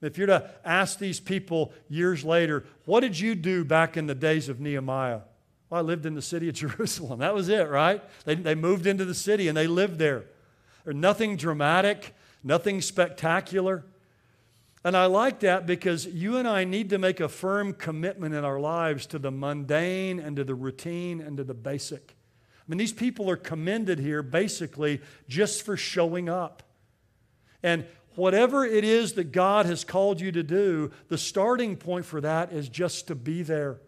If 0.03 0.19
you're 0.19 0.27
to 0.27 0.47
ask 0.63 0.99
these 0.99 1.19
people 1.19 1.73
years 1.89 2.23
later, 2.23 2.65
what 2.85 2.99
did 2.99 3.19
you 3.19 3.33
do 3.33 3.65
back 3.65 3.97
in 3.97 4.05
the 4.05 4.13
days 4.13 4.47
of 4.47 4.59
Nehemiah? 4.59 5.21
Well, 5.71 5.79
I 5.79 5.81
lived 5.81 6.05
in 6.05 6.13
the 6.13 6.21
city 6.21 6.49
of 6.49 6.53
Jerusalem. 6.67 7.21
That 7.21 7.33
was 7.33 7.49
it, 7.49 7.67
right? 7.67 8.03
They, 8.25 8.35
they 8.35 8.53
moved 8.53 8.85
into 8.85 9.05
the 9.05 9.15
city 9.15 9.47
and 9.47 9.57
they 9.57 9.65
lived 9.65 9.97
there. 9.97 10.25
There's 10.83 10.95
nothing 10.95 11.35
dramatic, 11.35 12.13
nothing 12.43 12.79
spectacular. 12.81 13.85
And 14.83 14.95
I 14.95 15.07
like 15.07 15.41
that 15.41 15.65
because 15.65 16.05
you 16.05 16.37
and 16.37 16.47
I 16.47 16.63
need 16.63 16.89
to 16.91 16.97
make 16.97 17.19
a 17.19 17.27
firm 17.27 17.73
commitment 17.73 18.33
in 18.33 18.45
our 18.45 18.59
lives 18.59 19.05
to 19.07 19.19
the 19.19 19.31
mundane 19.31 20.19
and 20.19 20.37
to 20.37 20.43
the 20.43 20.55
routine 20.55 21.19
and 21.19 21.35
to 21.37 21.43
the 21.43 21.53
basic. 21.53 22.15
I 22.59 22.63
mean, 22.67 22.77
these 22.77 22.93
people 22.93 23.29
are 23.29 23.35
commended 23.35 23.99
here 23.99 24.23
basically 24.23 25.01
just 25.27 25.63
for 25.63 25.75
showing 25.75 26.29
up. 26.29 26.63
And 27.61 27.85
whatever 28.15 28.65
it 28.65 28.85
is 28.85 29.13
that 29.13 29.33
God 29.33 29.65
has 29.65 29.83
called 29.83 30.21
you 30.21 30.31
to 30.31 30.43
do, 30.43 30.91
the 31.09 31.17
starting 31.17 31.75
point 31.75 32.05
for 32.05 32.21
that 32.21 32.53
is 32.53 32.69
just 32.69 33.07
to 33.07 33.15
be 33.15 33.43
there. 33.43 33.81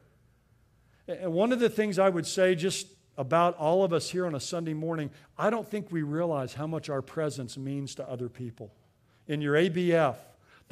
And 1.08 1.32
one 1.32 1.54
of 1.54 1.60
the 1.60 1.70
things 1.70 2.00
I 2.00 2.10
would 2.10 2.28
say 2.28 2.54
just 2.56 2.88
about 3.18 3.56
all 3.58 3.84
of 3.84 3.94
us 3.94 4.10
here 4.10 4.26
on 4.26 4.36
a 4.36 4.40
Sunday 4.40 4.74
morning, 4.74 5.12
I 5.38 5.50
don't 5.50 5.68
think 5.68 5.92
we 5.92 6.02
realize 6.02 6.54
how 6.54 6.68
much 6.68 6.90
our 6.90 7.02
presence 7.02 7.58
means 7.58 7.96
to 7.96 8.10
other 8.10 8.28
people. 8.30 8.74
In 9.28 9.42
your 9.42 9.56
ABF, 9.56 10.16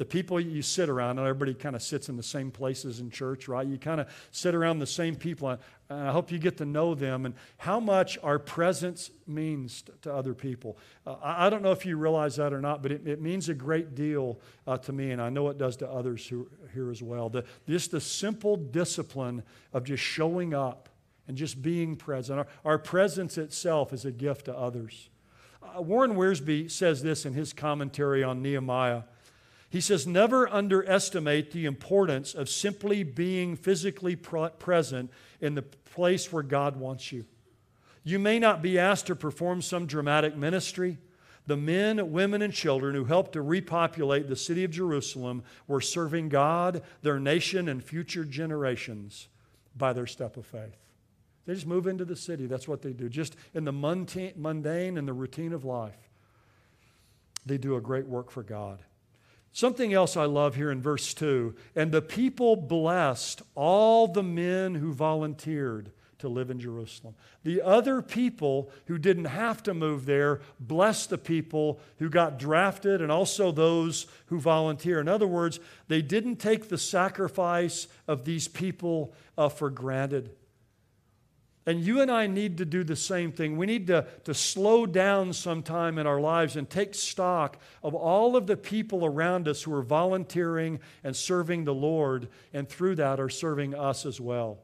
the 0.00 0.06
people 0.06 0.40
you 0.40 0.62
sit 0.62 0.88
around, 0.88 1.18
and 1.18 1.28
everybody 1.28 1.52
kind 1.52 1.76
of 1.76 1.82
sits 1.82 2.08
in 2.08 2.16
the 2.16 2.22
same 2.22 2.50
places 2.50 3.00
in 3.00 3.10
church, 3.10 3.48
right? 3.48 3.66
You 3.66 3.76
kind 3.76 4.00
of 4.00 4.08
sit 4.30 4.54
around 4.54 4.78
the 4.78 4.86
same 4.86 5.14
people, 5.14 5.50
and 5.50 5.60
I 5.90 6.10
hope 6.10 6.32
you 6.32 6.38
get 6.38 6.56
to 6.56 6.64
know 6.64 6.94
them 6.94 7.26
and 7.26 7.34
how 7.58 7.80
much 7.80 8.16
our 8.22 8.38
presence 8.38 9.10
means 9.26 9.84
to 10.00 10.10
other 10.10 10.32
people. 10.32 10.78
Uh, 11.06 11.16
I 11.22 11.50
don't 11.50 11.62
know 11.62 11.72
if 11.72 11.84
you 11.84 11.98
realize 11.98 12.36
that 12.36 12.54
or 12.54 12.62
not, 12.62 12.82
but 12.82 12.92
it, 12.92 13.06
it 13.06 13.20
means 13.20 13.50
a 13.50 13.54
great 13.54 13.94
deal 13.94 14.40
uh, 14.66 14.78
to 14.78 14.90
me, 14.90 15.10
and 15.10 15.20
I 15.20 15.28
know 15.28 15.50
it 15.50 15.58
does 15.58 15.76
to 15.76 15.90
others 15.90 16.26
who 16.26 16.48
here 16.72 16.90
as 16.90 17.02
well. 17.02 17.28
The, 17.28 17.44
just 17.68 17.90
the 17.90 18.00
simple 18.00 18.56
discipline 18.56 19.42
of 19.74 19.84
just 19.84 20.02
showing 20.02 20.54
up 20.54 20.88
and 21.28 21.36
just 21.36 21.60
being 21.60 21.94
present. 21.94 22.38
Our, 22.38 22.46
our 22.64 22.78
presence 22.78 23.36
itself 23.36 23.92
is 23.92 24.06
a 24.06 24.12
gift 24.12 24.46
to 24.46 24.56
others. 24.56 25.10
Uh, 25.62 25.82
Warren 25.82 26.14
Wiersbe 26.14 26.70
says 26.70 27.02
this 27.02 27.26
in 27.26 27.34
his 27.34 27.52
commentary 27.52 28.24
on 28.24 28.40
Nehemiah. 28.40 29.02
He 29.70 29.80
says, 29.80 30.04
never 30.04 30.48
underestimate 30.48 31.52
the 31.52 31.64
importance 31.64 32.34
of 32.34 32.48
simply 32.48 33.04
being 33.04 33.54
physically 33.54 34.16
present 34.16 35.10
in 35.40 35.54
the 35.54 35.62
place 35.62 36.32
where 36.32 36.42
God 36.42 36.76
wants 36.76 37.12
you. 37.12 37.24
You 38.02 38.18
may 38.18 38.40
not 38.40 38.62
be 38.62 38.78
asked 38.78 39.06
to 39.06 39.14
perform 39.14 39.62
some 39.62 39.86
dramatic 39.86 40.36
ministry. 40.36 40.98
The 41.46 41.56
men, 41.56 42.10
women, 42.10 42.42
and 42.42 42.52
children 42.52 42.94
who 42.96 43.04
helped 43.04 43.32
to 43.34 43.42
repopulate 43.42 44.28
the 44.28 44.36
city 44.36 44.64
of 44.64 44.72
Jerusalem 44.72 45.44
were 45.68 45.80
serving 45.80 46.30
God, 46.30 46.82
their 47.02 47.20
nation, 47.20 47.68
and 47.68 47.82
future 47.82 48.24
generations 48.24 49.28
by 49.76 49.92
their 49.92 50.06
step 50.06 50.36
of 50.36 50.46
faith. 50.46 50.76
They 51.46 51.54
just 51.54 51.66
move 51.66 51.86
into 51.86 52.04
the 52.04 52.16
city. 52.16 52.46
That's 52.46 52.68
what 52.68 52.82
they 52.82 52.92
do. 52.92 53.08
Just 53.08 53.36
in 53.54 53.64
the 53.64 53.72
mundane 53.72 54.98
and 54.98 55.08
the 55.08 55.12
routine 55.12 55.52
of 55.52 55.64
life, 55.64 56.10
they 57.46 57.56
do 57.56 57.76
a 57.76 57.80
great 57.80 58.06
work 58.06 58.30
for 58.30 58.42
God. 58.42 58.80
Something 59.52 59.92
else 59.92 60.16
I 60.16 60.24
love 60.24 60.54
here 60.54 60.70
in 60.70 60.80
verse 60.80 61.12
2 61.14 61.54
and 61.74 61.90
the 61.90 62.02
people 62.02 62.56
blessed 62.56 63.42
all 63.54 64.06
the 64.06 64.22
men 64.22 64.76
who 64.76 64.92
volunteered 64.92 65.90
to 66.20 66.28
live 66.28 66.50
in 66.50 66.60
Jerusalem. 66.60 67.14
The 67.42 67.62
other 67.62 68.02
people 68.02 68.70
who 68.86 68.98
didn't 68.98 69.24
have 69.24 69.62
to 69.64 69.74
move 69.74 70.06
there 70.06 70.40
blessed 70.60 71.10
the 71.10 71.18
people 71.18 71.80
who 71.98 72.08
got 72.08 72.38
drafted 72.38 73.00
and 73.00 73.10
also 73.10 73.50
those 73.50 74.06
who 74.26 74.38
volunteer. 74.38 75.00
In 75.00 75.08
other 75.08 75.26
words, 75.26 75.58
they 75.88 76.02
didn't 76.02 76.36
take 76.36 76.68
the 76.68 76.78
sacrifice 76.78 77.88
of 78.06 78.24
these 78.24 78.48
people 78.48 79.14
uh, 79.36 79.48
for 79.48 79.70
granted. 79.70 80.30
And 81.66 81.80
you 81.80 82.00
and 82.00 82.10
I 82.10 82.26
need 82.26 82.58
to 82.58 82.64
do 82.64 82.84
the 82.84 82.96
same 82.96 83.32
thing. 83.32 83.58
We 83.58 83.66
need 83.66 83.86
to, 83.88 84.06
to 84.24 84.32
slow 84.32 84.86
down 84.86 85.32
sometime 85.34 85.98
in 85.98 86.06
our 86.06 86.20
lives 86.20 86.56
and 86.56 86.68
take 86.68 86.94
stock 86.94 87.58
of 87.82 87.94
all 87.94 88.34
of 88.34 88.46
the 88.46 88.56
people 88.56 89.04
around 89.04 89.46
us 89.46 89.62
who 89.62 89.74
are 89.74 89.82
volunteering 89.82 90.80
and 91.04 91.14
serving 91.14 91.64
the 91.64 91.74
Lord, 91.74 92.28
and 92.54 92.68
through 92.68 92.96
that 92.96 93.20
are 93.20 93.28
serving 93.28 93.74
us 93.74 94.06
as 94.06 94.20
well. 94.20 94.58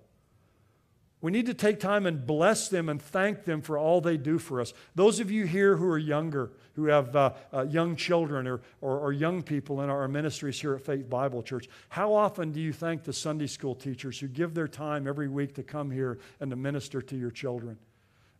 We 1.26 1.32
need 1.32 1.46
to 1.46 1.54
take 1.54 1.80
time 1.80 2.06
and 2.06 2.24
bless 2.24 2.68
them 2.68 2.88
and 2.88 3.02
thank 3.02 3.46
them 3.46 3.60
for 3.60 3.76
all 3.76 4.00
they 4.00 4.16
do 4.16 4.38
for 4.38 4.60
us. 4.60 4.72
Those 4.94 5.18
of 5.18 5.28
you 5.28 5.44
here 5.44 5.76
who 5.76 5.88
are 5.88 5.98
younger, 5.98 6.52
who 6.76 6.84
have 6.84 7.16
uh, 7.16 7.32
uh, 7.52 7.62
young 7.62 7.96
children 7.96 8.46
or, 8.46 8.60
or, 8.80 9.00
or, 9.00 9.12
young 9.12 9.42
people 9.42 9.80
in 9.80 9.90
our 9.90 10.06
ministries 10.06 10.60
here 10.60 10.76
at 10.76 10.82
Faith 10.82 11.10
Bible 11.10 11.42
Church, 11.42 11.68
how 11.88 12.14
often 12.14 12.52
do 12.52 12.60
you 12.60 12.72
thank 12.72 13.02
the 13.02 13.12
Sunday 13.12 13.48
school 13.48 13.74
teachers 13.74 14.20
who 14.20 14.28
give 14.28 14.54
their 14.54 14.68
time 14.68 15.08
every 15.08 15.26
week 15.26 15.56
to 15.56 15.64
come 15.64 15.90
here 15.90 16.20
and 16.38 16.48
to 16.50 16.56
minister 16.56 17.02
to 17.02 17.16
your 17.16 17.32
children? 17.32 17.76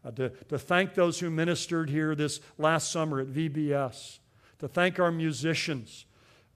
Uh, 0.05 0.13
to, 0.13 0.29
to 0.49 0.57
thank 0.57 0.95
those 0.95 1.19
who 1.19 1.29
ministered 1.29 1.91
here 1.91 2.15
this 2.15 2.39
last 2.57 2.93
summer 2.93 3.19
at 3.19 3.27
VBS, 3.27 4.21
to 4.61 4.69
thank 4.69 5.01
our 5.01 5.11
musicians, 5.11 6.07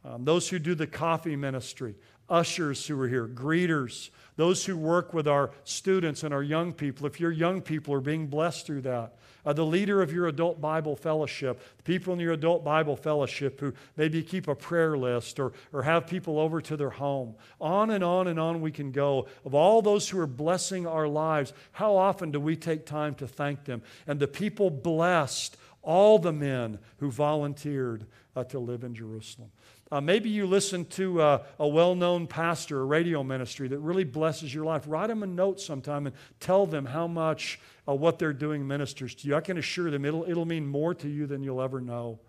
um, 0.04 0.24
those 0.24 0.48
who 0.48 0.60
do 0.60 0.76
the 0.76 0.86
coffee 0.86 1.34
ministry, 1.34 1.96
ushers 2.30 2.86
who 2.86 3.00
are 3.00 3.08
here, 3.08 3.26
greeters, 3.26 4.10
those 4.36 4.64
who 4.64 4.76
work 4.76 5.12
with 5.12 5.28
our 5.28 5.50
students 5.64 6.22
and 6.22 6.32
our 6.32 6.42
young 6.42 6.72
people. 6.72 7.06
If 7.06 7.20
your 7.20 7.32
young 7.32 7.60
people 7.60 7.92
are 7.92 8.00
being 8.00 8.28
blessed 8.28 8.66
through 8.66 8.82
that, 8.82 9.16
uh, 9.44 9.52
the 9.52 9.64
leader 9.64 10.02
of 10.02 10.12
your 10.12 10.28
adult 10.28 10.60
Bible 10.60 10.96
fellowship, 10.96 11.60
the 11.78 11.82
people 11.82 12.12
in 12.12 12.20
your 12.20 12.32
adult 12.32 12.64
Bible 12.64 12.96
fellowship 12.96 13.60
who 13.60 13.72
maybe 13.96 14.22
keep 14.22 14.48
a 14.48 14.54
prayer 14.54 14.96
list 14.96 15.40
or, 15.40 15.52
or 15.72 15.82
have 15.82 16.06
people 16.06 16.38
over 16.38 16.60
to 16.60 16.76
their 16.76 16.90
home. 16.90 17.34
On 17.60 17.90
and 17.90 18.04
on 18.04 18.28
and 18.28 18.38
on 18.38 18.60
we 18.60 18.70
can 18.70 18.92
go. 18.92 19.26
Of 19.44 19.54
all 19.54 19.82
those 19.82 20.08
who 20.08 20.18
are 20.20 20.26
blessing 20.26 20.86
our 20.86 21.08
lives, 21.08 21.52
how 21.72 21.96
often 21.96 22.30
do 22.30 22.40
we 22.40 22.56
take 22.56 22.86
time 22.86 23.14
to 23.16 23.26
thank 23.26 23.64
them? 23.64 23.82
And 24.06 24.20
the 24.20 24.28
people 24.28 24.70
blessed 24.70 25.56
all 25.82 26.18
the 26.18 26.32
men 26.32 26.78
who 26.98 27.10
volunteered 27.10 28.06
uh, 28.36 28.44
to 28.44 28.58
live 28.58 28.84
in 28.84 28.94
Jerusalem. 28.94 29.50
Uh, 29.92 30.00
maybe 30.00 30.28
you 30.30 30.46
listen 30.46 30.84
to 30.84 31.20
uh, 31.20 31.42
a 31.58 31.66
well 31.66 31.96
known 31.96 32.26
pastor, 32.28 32.80
a 32.80 32.84
radio 32.84 33.24
ministry 33.24 33.66
that 33.66 33.78
really 33.80 34.04
blesses 34.04 34.54
your 34.54 34.64
life. 34.64 34.84
Write 34.86 35.08
them 35.08 35.24
a 35.24 35.26
note 35.26 35.60
sometime 35.60 36.06
and 36.06 36.14
tell 36.38 36.64
them 36.64 36.86
how 36.86 37.08
much 37.08 37.58
uh, 37.88 37.94
what 37.94 38.18
they're 38.18 38.32
doing 38.32 38.66
ministers 38.66 39.14
to 39.16 39.26
you. 39.26 39.34
I 39.34 39.40
can 39.40 39.58
assure 39.58 39.90
them 39.90 40.04
it'll, 40.04 40.24
it'll 40.28 40.44
mean 40.44 40.66
more 40.66 40.94
to 40.94 41.08
you 41.08 41.26
than 41.26 41.42
you'll 41.42 41.60
ever 41.60 41.80
know. 41.80 42.20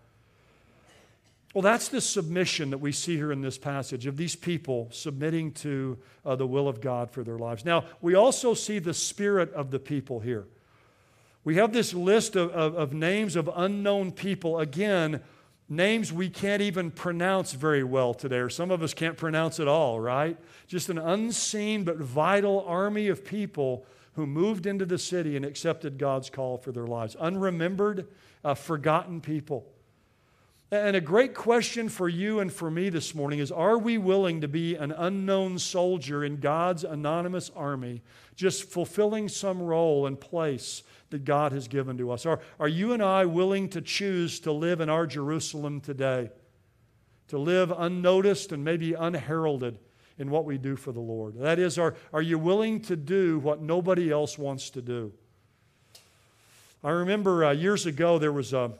Well, 1.54 1.62
that's 1.62 1.88
the 1.88 2.00
submission 2.00 2.70
that 2.70 2.78
we 2.78 2.92
see 2.92 3.14
here 3.14 3.30
in 3.30 3.42
this 3.42 3.58
passage 3.58 4.06
of 4.06 4.16
these 4.16 4.34
people 4.34 4.88
submitting 4.90 5.52
to 5.52 5.98
uh, 6.24 6.34
the 6.34 6.46
will 6.46 6.66
of 6.66 6.80
God 6.80 7.10
for 7.10 7.22
their 7.22 7.38
lives. 7.38 7.64
Now, 7.64 7.84
we 8.00 8.14
also 8.14 8.54
see 8.54 8.78
the 8.78 8.94
spirit 8.94 9.52
of 9.52 9.70
the 9.70 9.78
people 9.78 10.20
here. 10.20 10.46
We 11.44 11.56
have 11.56 11.72
this 11.72 11.92
list 11.92 12.36
of, 12.36 12.50
of, 12.52 12.74
of 12.74 12.92
names 12.92 13.36
of 13.36 13.50
unknown 13.54 14.12
people. 14.12 14.58
Again, 14.58 15.20
names 15.72 16.12
we 16.12 16.28
can't 16.28 16.62
even 16.62 16.90
pronounce 16.90 17.52
very 17.52 17.82
well 17.82 18.14
today, 18.14 18.38
or 18.38 18.50
some 18.50 18.70
of 18.70 18.82
us 18.82 18.94
can't 18.94 19.16
pronounce 19.16 19.58
at 19.58 19.68
all, 19.68 19.98
right? 19.98 20.36
Just 20.66 20.88
an 20.88 20.98
unseen 20.98 21.84
but 21.84 21.96
vital 21.96 22.64
army 22.66 23.08
of 23.08 23.24
people 23.24 23.86
who 24.14 24.26
moved 24.26 24.66
into 24.66 24.84
the 24.84 24.98
city 24.98 25.36
and 25.36 25.44
accepted 25.44 25.98
God's 25.98 26.28
call 26.28 26.58
for 26.58 26.70
their 26.72 26.86
lives. 26.86 27.16
Unremembered, 27.16 28.06
uh, 28.44 28.54
forgotten 28.54 29.20
people. 29.20 29.66
And 30.72 30.96
a 30.96 31.02
great 31.02 31.34
question 31.34 31.90
for 31.90 32.08
you 32.08 32.40
and 32.40 32.50
for 32.50 32.70
me 32.70 32.88
this 32.88 33.14
morning 33.14 33.40
is 33.40 33.52
Are 33.52 33.76
we 33.76 33.98
willing 33.98 34.40
to 34.40 34.48
be 34.48 34.74
an 34.74 34.90
unknown 34.90 35.58
soldier 35.58 36.24
in 36.24 36.40
God's 36.40 36.82
anonymous 36.82 37.50
army, 37.54 38.00
just 38.36 38.64
fulfilling 38.64 39.28
some 39.28 39.60
role 39.60 40.06
and 40.06 40.18
place 40.18 40.82
that 41.10 41.26
God 41.26 41.52
has 41.52 41.68
given 41.68 41.98
to 41.98 42.10
us? 42.10 42.24
Are, 42.24 42.40
are 42.58 42.68
you 42.68 42.94
and 42.94 43.02
I 43.02 43.26
willing 43.26 43.68
to 43.68 43.82
choose 43.82 44.40
to 44.40 44.52
live 44.52 44.80
in 44.80 44.88
our 44.88 45.06
Jerusalem 45.06 45.82
today? 45.82 46.30
To 47.28 47.36
live 47.36 47.70
unnoticed 47.70 48.50
and 48.50 48.64
maybe 48.64 48.94
unheralded 48.94 49.78
in 50.16 50.30
what 50.30 50.46
we 50.46 50.56
do 50.56 50.76
for 50.76 50.92
the 50.92 51.00
Lord? 51.00 51.38
That 51.38 51.58
is, 51.58 51.78
are, 51.78 51.96
are 52.14 52.22
you 52.22 52.38
willing 52.38 52.80
to 52.84 52.96
do 52.96 53.38
what 53.40 53.60
nobody 53.60 54.10
else 54.10 54.38
wants 54.38 54.70
to 54.70 54.80
do? 54.80 55.12
I 56.82 56.92
remember 56.92 57.44
uh, 57.44 57.50
years 57.52 57.84
ago 57.84 58.18
there 58.18 58.32
was 58.32 58.54
a 58.54 58.72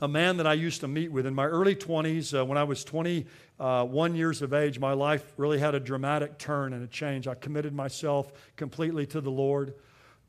a 0.00 0.08
man 0.08 0.38
that 0.38 0.46
I 0.46 0.54
used 0.54 0.80
to 0.80 0.88
meet 0.88 1.12
with 1.12 1.26
in 1.26 1.34
my 1.34 1.46
early 1.46 1.74
20s. 1.74 2.38
Uh, 2.38 2.44
when 2.44 2.56
I 2.56 2.64
was 2.64 2.84
21 2.84 4.14
years 4.14 4.42
of 4.42 4.54
age, 4.54 4.78
my 4.78 4.92
life 4.92 5.32
really 5.36 5.58
had 5.58 5.74
a 5.74 5.80
dramatic 5.80 6.38
turn 6.38 6.72
and 6.72 6.82
a 6.82 6.86
change. 6.86 7.28
I 7.28 7.34
committed 7.34 7.74
myself 7.74 8.32
completely 8.56 9.06
to 9.06 9.20
the 9.20 9.30
Lord. 9.30 9.74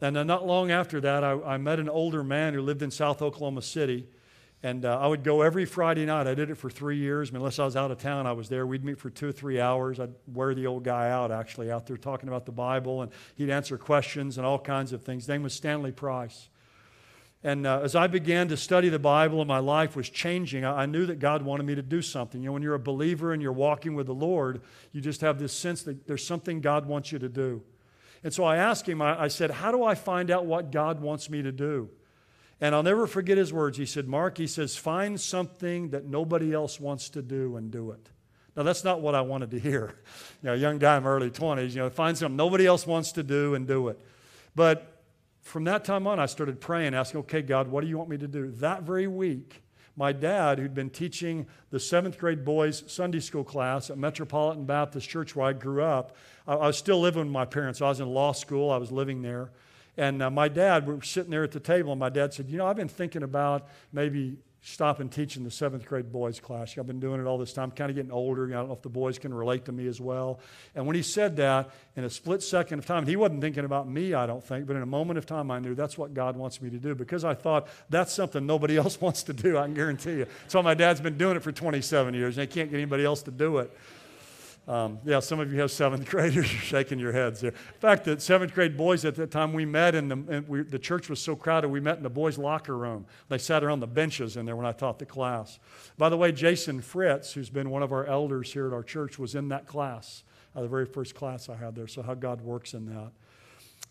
And 0.02 0.18
uh, 0.18 0.24
not 0.24 0.46
long 0.46 0.72
after 0.72 1.00
that, 1.02 1.24
I, 1.24 1.34
I, 1.34 1.58
met 1.58 1.80
an 1.80 1.88
older 1.88 2.24
man 2.24 2.54
who 2.54 2.62
lived 2.62 2.82
in 2.82 2.92
South 2.92 3.22
Oklahoma 3.22 3.62
City. 3.62 4.08
And 4.64 4.84
uh, 4.84 5.00
I 5.00 5.08
would 5.08 5.24
go 5.24 5.42
every 5.42 5.66
Friday 5.66 6.06
night. 6.06 6.28
I 6.28 6.36
did 6.36 6.50
it 6.50 6.56
for 6.56 6.70
three 6.70 6.98
years. 6.98 7.30
I 7.30 7.34
mean, 7.34 7.38
unless 7.38 7.58
I 7.58 7.66
was 7.66 7.76
out 7.76 7.92
of 7.92 7.98
town, 7.98 8.28
I 8.28 8.32
was 8.34 8.50
there. 8.50 8.68
We'd 8.68 8.84
meet 8.84 9.00
for 9.00 9.10
two 9.10 9.30
or 9.30 9.32
three 9.32 9.60
hours. 9.60 10.00
I'd 10.00 10.14
wear 10.28 10.54
the 10.54 10.68
old 10.68 10.84
guy 10.84 11.10
out, 11.10 11.32
actually, 11.32 11.72
out 11.72 11.88
there 11.88 11.98
talking 11.98 12.30
about 12.30 12.46
the 12.46 12.52
Bible. 12.52 13.02
And 13.02 13.12
he'd 13.36 13.50
answer 13.50 13.78
questions 13.78 14.38
and 14.38 14.46
all 14.46 14.60
kinds 14.60 14.92
of 14.92 15.04
things. 15.04 15.24
His 15.24 15.30
name 15.30 15.44
was 15.44 15.54
Stanley 15.54 15.92
Price. 15.92 16.50
And 17.44 17.66
uh, 17.66 17.82
as 17.84 17.96
I 17.96 18.06
began 18.06 18.50
to 18.50 18.58
study 18.58 18.90
the 18.90 19.00
Bible 19.00 19.40
and 19.42 19.48
my 19.48 19.58
life 19.60 19.96
was 19.96 20.10
changing, 20.10 20.64
I, 20.64 20.84
I, 20.84 20.86
knew 20.86 21.08
that 21.08 21.18
God 21.18 21.42
wanted 21.42 21.66
me 21.66 21.74
to 21.74 21.82
do 21.82 22.02
something. 22.02 22.42
You 22.42 22.48
know, 22.48 22.54
when 22.54 22.62
you're 22.62 22.76
a 22.76 22.80
believer 22.80 23.34
and 23.34 23.42
you're 23.42 23.52
walking 23.52 23.96
with 23.96 24.06
the 24.06 24.14
Lord, 24.14 24.62
you 24.92 25.02
just 25.02 25.22
have 25.22 25.40
this 25.40 25.52
sense 25.52 25.82
that 25.84 26.06
there's 26.06 26.26
something 26.26 26.62
God 26.62 26.86
wants 26.86 27.12
you 27.12 27.18
to 27.18 27.30
do. 27.30 27.64
And 28.24 28.32
so 28.32 28.44
I 28.44 28.58
asked 28.58 28.88
him, 28.88 29.02
I, 29.02 29.24
I 29.24 29.28
said, 29.28 29.50
How 29.50 29.72
do 29.72 29.84
I 29.84 29.96
find 29.96 30.30
out 30.30 30.46
what 30.46 30.72
God 30.72 31.02
wants 31.02 31.32
me 31.32 31.42
to 31.42 31.52
do? 31.52 31.90
And 32.62 32.76
I'll 32.76 32.84
never 32.84 33.08
forget 33.08 33.40
his 33.40 33.52
words. 33.52 33.76
He 33.80 33.88
said, 33.88 34.08
Mark, 34.08 34.38
he 34.38 34.46
says, 34.46 34.76
find 34.76 35.20
something 35.20 35.90
that 35.90 36.06
nobody 36.06 36.54
else 36.54 36.80
wants 36.80 37.10
to 37.10 37.24
do 37.24 37.56
and 37.58 37.72
do 37.72 37.90
it. 37.90 38.08
Now, 38.56 38.62
that's 38.62 38.84
not 38.84 39.02
what 39.02 39.16
I 39.16 39.22
wanted 39.22 39.50
to 39.52 39.60
hear. 39.60 39.96
You 40.44 40.50
know, 40.50 40.56
young 40.56 40.80
guy 40.80 40.98
in 40.98 41.04
my 41.04 41.10
early 41.10 41.30
20s, 41.30 41.70
you 41.70 41.76
know, 41.76 41.90
find 41.92 42.18
something 42.18 42.36
nobody 42.36 42.66
else 42.66 42.88
wants 42.88 43.12
to 43.12 43.22
do 43.22 43.54
and 43.54 43.68
do 43.68 43.90
it. 43.90 44.00
But 44.56 45.01
from 45.42 45.64
that 45.66 45.84
time 45.84 46.08
on, 46.08 46.20
I 46.20 46.28
started 46.28 46.62
praying, 46.62 46.94
asking, 46.94 47.22
okay, 47.22 47.42
God, 47.42 47.68
what 47.68 47.82
do 47.82 47.88
you 47.88 47.98
want 47.98 48.10
me 48.10 48.18
to 48.18 48.28
do? 48.28 48.52
That 48.52 48.84
very 48.84 49.08
week, 49.08 49.64
my 49.96 50.14
dad, 50.14 50.60
who'd 50.60 50.74
been 50.74 50.90
teaching 50.90 51.48
the 51.70 51.80
seventh 51.80 52.18
grade 52.18 52.46
boys' 52.46 52.84
Sunday 52.88 53.20
school 53.20 53.44
class 53.44 53.90
at 53.90 53.98
Metropolitan 53.98 54.66
Baptist 54.66 55.10
Church 55.10 55.36
where 55.36 55.48
I 55.48 55.54
grew 55.54 55.84
up, 55.84 56.16
I, 56.48 56.56
was 56.56 56.78
still 56.78 57.00
living 57.02 57.24
with 57.24 57.32
my 57.32 57.46
parents. 57.46 57.82
I 57.82 57.90
was 57.90 58.00
in 58.00 58.08
law 58.08 58.32
school, 58.32 58.72
I 58.72 58.78
was 58.78 58.92
living 58.92 59.22
there. 59.22 59.52
And 59.98 60.24
uh, 60.24 60.30
my 60.30 60.48
dad, 60.48 60.88
we 60.88 60.94
were 60.94 61.02
sitting 61.02 61.32
there 61.32 61.44
at 61.44 61.52
the 61.52 61.60
table, 61.60 61.92
and 61.92 62.00
my 62.00 62.10
dad 62.10 62.34
said, 62.34 62.50
You 62.50 62.58
know, 62.58 62.66
I've 62.66 62.78
been 62.78 62.88
thinking 62.88 63.24
about 63.24 63.68
maybe 63.92 64.38
stop 64.64 65.00
and 65.00 65.12
teaching 65.12 65.44
the 65.44 65.50
seventh 65.50 65.86
grade 65.86 66.12
boys 66.12 66.40
class. 66.40 66.78
I've 66.78 66.86
been 66.86 67.00
doing 67.00 67.20
it 67.20 67.26
all 67.26 67.40
this 67.40 67.52
time, 67.52 67.72
kind 67.72 67.90
of 67.90 67.96
getting 67.96 68.12
older. 68.12 68.46
I 68.46 68.58
don't 68.58 68.68
know 68.68 68.74
if 68.74 68.84
the 68.84 68.90
boys 68.90 69.18
can 69.18 69.34
relate 69.34 69.66
to 69.66 69.72
me 69.72 69.88
as 69.88 70.00
well. 70.00 70.40
And 70.76 70.86
when 70.86 70.96
he 70.96 71.02
said 71.02 71.36
that, 71.38 71.72
in 71.96 72.04
a 72.04 72.10
split 72.10 72.44
second 72.44 72.80
of 72.80 72.86
time, 72.86 73.08
he 73.08 73.16
wasn't 73.16 73.42
thinking 73.42 73.66
about 73.66 73.90
me, 73.90 74.14
I 74.14 74.28
don't 74.28 74.44
think, 74.44 74.68
but 74.68 74.76
in 74.76 74.84
a 74.84 74.88
moment 74.88 75.18
of 75.18 75.26
time, 75.26 75.50
I 75.50 75.60
knew 75.60 75.74
that's 75.74 75.98
what 75.98 76.14
God 76.14 76.38
wants 76.38 76.62
me 76.62 76.70
to 76.70 76.78
do 76.78 76.94
because 76.94 77.26
I 77.26 77.34
thought 77.34 77.68
that's 77.90 78.14
something 78.14 78.46
nobody 78.46 78.78
else 78.82 79.02
wants 79.02 79.24
to 79.24 79.34
do, 79.34 79.58
I 79.58 79.66
can 79.66 79.74
guarantee 79.74 80.18
you. 80.18 80.28
So 80.48 80.62
my 80.62 80.76
dad's 80.76 81.02
been 81.02 81.18
doing 81.18 81.36
it 81.38 81.42
for 81.42 81.52
27 81.52 82.14
years, 82.14 82.38
and 82.38 82.48
he 82.48 82.54
can't 82.54 82.70
get 82.70 82.78
anybody 82.78 83.04
else 83.04 83.24
to 83.24 83.32
do 83.32 83.58
it. 83.58 83.76
Um, 84.68 85.00
yeah, 85.04 85.20
some 85.20 85.40
of 85.40 85.52
you 85.52 85.60
have 85.60 85.72
seventh 85.72 86.08
graders. 86.10 86.36
You're 86.36 86.62
shaking 86.62 87.00
your 87.00 87.12
heads 87.12 87.42
there. 87.42 87.52
In 87.52 87.80
fact, 87.80 88.06
the 88.06 88.20
seventh 88.20 88.54
grade 88.54 88.78
boys 88.78 89.04
at 89.06 89.16
that 89.16 89.32
time 89.32 89.54
we 89.54 89.66
met 89.66 89.96
in 89.96 90.08
the 90.08 90.16
and 90.30 90.48
we, 90.48 90.62
the 90.62 90.80
church 90.80 91.10
was 91.10 91.20
so 91.20 91.36
crowded. 91.36 91.70
We 91.70 91.80
met 91.80 91.98
in 91.98 92.04
the 92.04 92.10
boys' 92.10 92.38
locker 92.38 92.78
room. 92.78 93.06
They 93.30 93.38
sat 93.38 93.64
around 93.64 93.80
the 93.80 93.88
benches 93.88 94.38
in 94.38 94.46
there 94.46 94.56
when 94.56 94.66
I 94.66 94.72
taught 94.72 95.00
the 95.00 95.06
class. 95.06 95.60
By 95.98 96.10
the 96.10 96.18
way, 96.18 96.32
Jason 96.32 96.82
Fritz, 96.82 97.34
who's 97.34 97.50
been 97.50 97.70
one 97.70 97.82
of 97.82 97.92
our 97.92 98.06
elders 98.06 98.54
here 98.54 98.68
at 98.68 98.74
our 98.74 98.84
church, 98.84 99.18
was 99.18 99.36
in 99.36 99.50
that 99.50 99.66
class, 99.66 100.24
uh, 100.56 100.62
the 100.62 100.68
very 100.68 100.86
first 100.86 101.16
class 101.16 101.50
I 101.50 101.56
had 101.56 101.76
there. 101.76 101.88
So 101.88 102.04
how 102.04 102.14
God 102.14 102.42
works 102.42 102.74
in 102.74 102.86
that. 102.86 103.12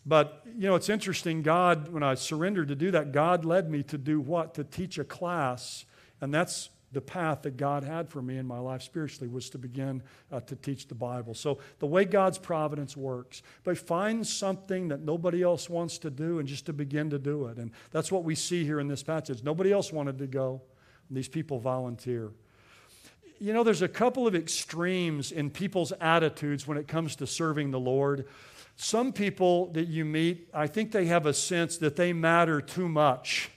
But 0.05 0.41
you 0.57 0.67
know, 0.67 0.75
it's 0.75 0.89
interesting. 0.89 1.41
God, 1.41 1.89
when 1.89 2.01
I 2.01 2.15
surrendered 2.15 2.69
to 2.69 2.75
do 2.75 2.91
that, 2.91 3.11
God 3.11 3.43
led 3.43 3.69
me 3.69 3.83
to 3.83 3.97
do 3.97 4.21
what? 4.21 4.53
To 4.55 4.63
teach 4.63 4.97
a 4.97 5.03
class, 5.03 5.85
and 6.21 6.33
that's 6.33 6.69
the 6.91 7.01
path 7.01 7.43
that 7.43 7.57
God 7.57 7.83
had 7.83 8.09
for 8.09 8.21
me 8.21 8.37
in 8.37 8.45
my 8.45 8.59
life 8.59 8.81
spiritually 8.81 9.27
was 9.27 9.49
to 9.51 9.57
begin 9.57 10.03
uh, 10.31 10.41
to 10.41 10.55
teach 10.55 10.87
the 10.87 10.95
Bible. 10.95 11.33
So, 11.33 11.59
the 11.79 11.87
way 11.87 12.05
God's 12.05 12.37
providence 12.37 12.97
works, 12.97 13.41
but 13.63 13.77
find 13.77 14.25
something 14.25 14.89
that 14.89 15.01
nobody 15.01 15.41
else 15.41 15.69
wants 15.69 15.97
to 15.99 16.09
do 16.09 16.39
and 16.39 16.47
just 16.47 16.65
to 16.65 16.73
begin 16.73 17.09
to 17.11 17.19
do 17.19 17.47
it. 17.47 17.57
And 17.57 17.71
that's 17.91 18.11
what 18.11 18.23
we 18.23 18.35
see 18.35 18.65
here 18.65 18.79
in 18.79 18.87
this 18.87 19.03
passage. 19.03 19.43
Nobody 19.43 19.71
else 19.71 19.91
wanted 19.91 20.17
to 20.19 20.27
go, 20.27 20.61
these 21.09 21.29
people 21.29 21.59
volunteer. 21.59 22.31
You 23.39 23.53
know, 23.53 23.63
there's 23.63 23.81
a 23.81 23.87
couple 23.87 24.27
of 24.27 24.35
extremes 24.35 25.31
in 25.31 25.49
people's 25.49 25.91
attitudes 25.93 26.67
when 26.67 26.77
it 26.77 26.87
comes 26.87 27.15
to 27.17 27.27
serving 27.27 27.71
the 27.71 27.79
Lord. 27.79 28.27
Some 28.75 29.13
people 29.13 29.67
that 29.73 29.87
you 29.87 30.05
meet, 30.05 30.49
I 30.53 30.67
think 30.67 30.91
they 30.91 31.05
have 31.05 31.25
a 31.25 31.33
sense 31.33 31.77
that 31.77 31.95
they 31.95 32.13
matter 32.13 32.61
too 32.61 32.87
much 32.87 33.49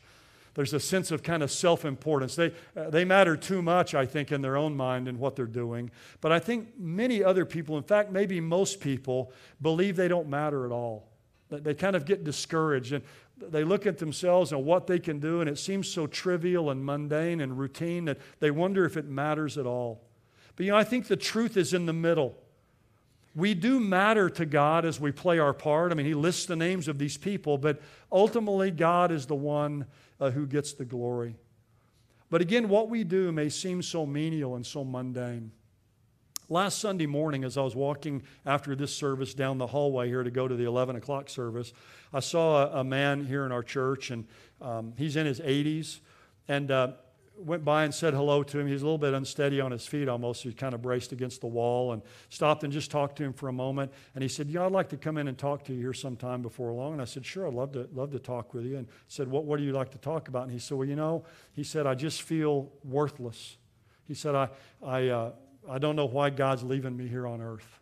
there's 0.55 0.73
a 0.73 0.81
sense 0.81 1.11
of 1.11 1.23
kind 1.23 1.43
of 1.43 1.51
self 1.51 1.85
importance. 1.85 2.37
They, 2.37 2.53
uh, 2.77 2.91
they 2.91 3.05
matter 3.05 3.37
too 3.37 3.61
much, 3.61 3.95
I 3.95 4.07
think, 4.07 4.33
in 4.33 4.41
their 4.41 4.57
own 4.57 4.77
mind 4.77 5.09
and 5.09 5.19
what 5.19 5.37
they're 5.37 5.47
doing. 5.47 5.91
But 6.21 6.33
I 6.33 6.39
think 6.39 6.79
many 6.79 7.23
other 7.23 7.45
people, 7.45 7.77
in 7.77 7.83
fact, 7.83 8.13
maybe 8.13 8.41
most 8.41 8.81
people, 8.81 9.33
believe 9.61 9.97
they 9.97 10.09
don't 10.09 10.29
matter 10.29 10.65
at 10.65 10.73
all. 10.73 11.09
They 11.51 11.75
kind 11.75 11.95
of 11.95 12.05
get 12.05 12.25
discouraged 12.25 12.93
and 12.93 13.05
they 13.37 13.65
look 13.65 13.87
at 13.87 13.99
themselves 13.99 14.53
and 14.53 14.65
what 14.65 14.87
they 14.87 14.99
can 14.99 15.19
do, 15.19 15.41
and 15.41 15.51
it 15.51 15.59
seems 15.59 15.89
so 15.89 16.07
trivial 16.07 16.71
and 16.71 16.85
mundane 16.85 17.41
and 17.41 17.59
routine 17.59 18.05
that 18.05 18.19
they 18.41 18.51
wonder 18.51 18.85
if 18.85 18.97
it 18.97 19.07
matters 19.07 19.59
at 19.59 19.67
all. 19.67 20.03
But 20.57 20.67
you 20.67 20.73
know, 20.73 20.79
I 20.79 20.85
think 20.85 21.09
the 21.09 21.17
truth 21.17 21.57
is 21.57 21.75
in 21.75 21.87
the 21.87 21.93
middle. 21.93 22.37
We 23.35 23.55
do 23.55 23.81
matter 23.81 24.31
to 24.31 24.47
God 24.47 24.85
as 24.85 25.01
we 25.01 25.11
play 25.11 25.41
our 25.41 25.53
part. 25.53 25.91
I 25.91 25.97
mean, 25.97 26.07
He 26.07 26.15
lists 26.15 26.47
the 26.47 26.55
names 26.55 26.87
of 26.87 26.99
these 26.99 27.17
people, 27.17 27.59
but 27.59 27.83
ultimately, 28.13 28.71
God 28.71 29.11
is 29.11 29.27
the 29.27 29.35
one 29.35 29.87
uh, 30.21 30.31
who 30.31 30.47
gets 30.47 30.73
the 30.73 30.85
glory. 30.85 31.37
But 32.31 32.41
again, 32.41 32.69
what 32.69 32.89
we 32.89 33.05
do 33.05 33.31
may 33.33 33.49
seem 33.49 33.83
so 33.83 34.07
menial 34.07 34.57
and 34.57 34.67
so 34.67 34.85
mundane. 34.85 35.53
Last 36.49 36.79
Sunday 36.79 37.07
morning, 37.07 37.43
as 37.43 37.57
I 37.57 37.63
was 37.63 37.75
walking 37.75 38.23
after 38.45 38.77
this 38.77 38.95
service 38.95 39.33
down 39.33 39.57
the 39.57 39.67
hallway 39.67 40.09
here 40.09 40.23
to 40.23 40.31
go 40.31 40.47
to 40.47 40.55
the 40.55 40.65
11 40.65 40.97
o'clock 40.97 41.31
service, 41.31 41.73
I 42.13 42.21
saw 42.21 42.65
a, 42.65 42.81
a 42.81 42.85
man 42.85 43.25
here 43.25 43.47
in 43.47 43.53
our 43.53 43.63
church, 43.63 44.11
and 44.11 44.27
um, 44.61 44.93
he's 44.99 45.17
in 45.17 45.27
his 45.27 45.41
80s. 45.41 46.01
And 46.47 46.71
uh, 46.71 46.93
went 47.37 47.65
by 47.65 47.85
and 47.85 47.95
said 47.95 48.15
hello 48.15 48.43
to 48.43 48.59
him. 48.59 48.67
He's 48.67 48.83
a 48.83 48.85
little 48.85 48.99
bit 48.99 49.15
unsteady 49.15 49.61
on 49.61 49.73
his 49.73 49.87
feet 49.87 50.09
almost. 50.09 50.43
He 50.43 50.53
kind 50.53 50.75
of 50.75 50.83
braced 50.83 51.13
against 51.13 51.41
the 51.41 51.47
wall 51.47 51.93
and 51.93 52.03
stopped 52.29 52.65
and 52.65 52.73
just 52.73 52.91
talked 52.91 53.17
to 53.17 53.25
him 53.25 53.33
for 53.33 53.49
a 53.49 53.53
moment. 53.53 53.93
And 54.15 54.23
he 54.23 54.29
said, 54.29 54.49
Yeah, 54.49 54.67
I'd 54.67 54.73
like 54.73 54.89
to 54.91 54.97
come 54.97 55.19
in 55.19 55.29
and 55.29 55.37
talk 55.37 55.65
to 55.65 55.75
you 55.75 55.81
here 55.81 55.93
sometime 55.93 56.43
before 56.43 56.73
long. 56.73 56.93
And 56.93 57.03
I 57.03 57.05
said, 57.05 57.27
Sure, 57.27 57.47
I'd 57.47 57.55
love 57.55 57.73
to, 57.73 57.89
love 57.93 58.13
to 58.13 58.19
talk 58.19 58.55
with 58.55 58.65
you. 58.65 58.77
And 58.77 58.89
said, 59.09 59.29
what, 59.29 59.45
what 59.45 59.59
do 59.59 59.65
you 59.65 59.73
like 59.73 59.91
to 59.93 59.99
talk 59.99 60.29
about? 60.29 60.45
And 60.45 60.53
he 60.53 60.59
said, 60.59 60.79
Well, 60.79 60.89
you 60.89 60.97
know, 60.97 61.25
he 61.53 61.65
said, 61.65 61.87
I 61.87 61.95
just 61.95 62.23
feel 62.23 62.71
worthless. 62.85 63.57
He 64.07 64.15
said, 64.15 64.35
I, 64.35 64.49
I, 64.83 65.09
uh, 65.09 65.33
I 65.69 65.79
don't 65.79 65.97
know 65.97 66.07
why 66.07 66.31
God's 66.31 66.63
leaving 66.63 66.97
me 66.97 67.09
here 67.09 67.27
on 67.27 67.41
earth. 67.41 67.81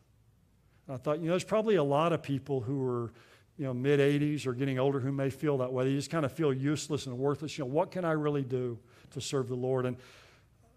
And 0.87 0.95
I 0.95 0.99
thought, 0.99 1.19
you 1.19 1.27
know, 1.27 1.33
there's 1.33 1.45
probably 1.45 1.77
a 1.77 1.85
lot 1.85 2.13
of 2.13 2.23
people 2.23 2.61
who 2.61 2.87
are 2.87 3.13
you 3.59 3.67
know, 3.67 3.75
mid 3.75 4.01
80s 4.01 4.47
or 4.47 4.55
getting 4.55 4.79
older 4.79 4.99
who 4.99 5.13
may 5.13 5.31
feel 5.31 5.59
that 5.59 5.73
way. 5.73 5.85
They 5.85 5.95
just 5.95 6.11
kind 6.11 6.25
of 6.25 6.33
feel 6.33 6.53
useless 6.53 7.07
and 7.07 7.19
worthless. 7.19 7.59
You 7.59 7.65
know, 7.65 7.71
what 7.71 7.91
can 7.91 8.05
I 8.05 8.13
really 8.13 8.43
do? 8.43 8.79
To 9.13 9.21
serve 9.21 9.49
the 9.49 9.55
Lord. 9.55 9.87
And 9.87 9.97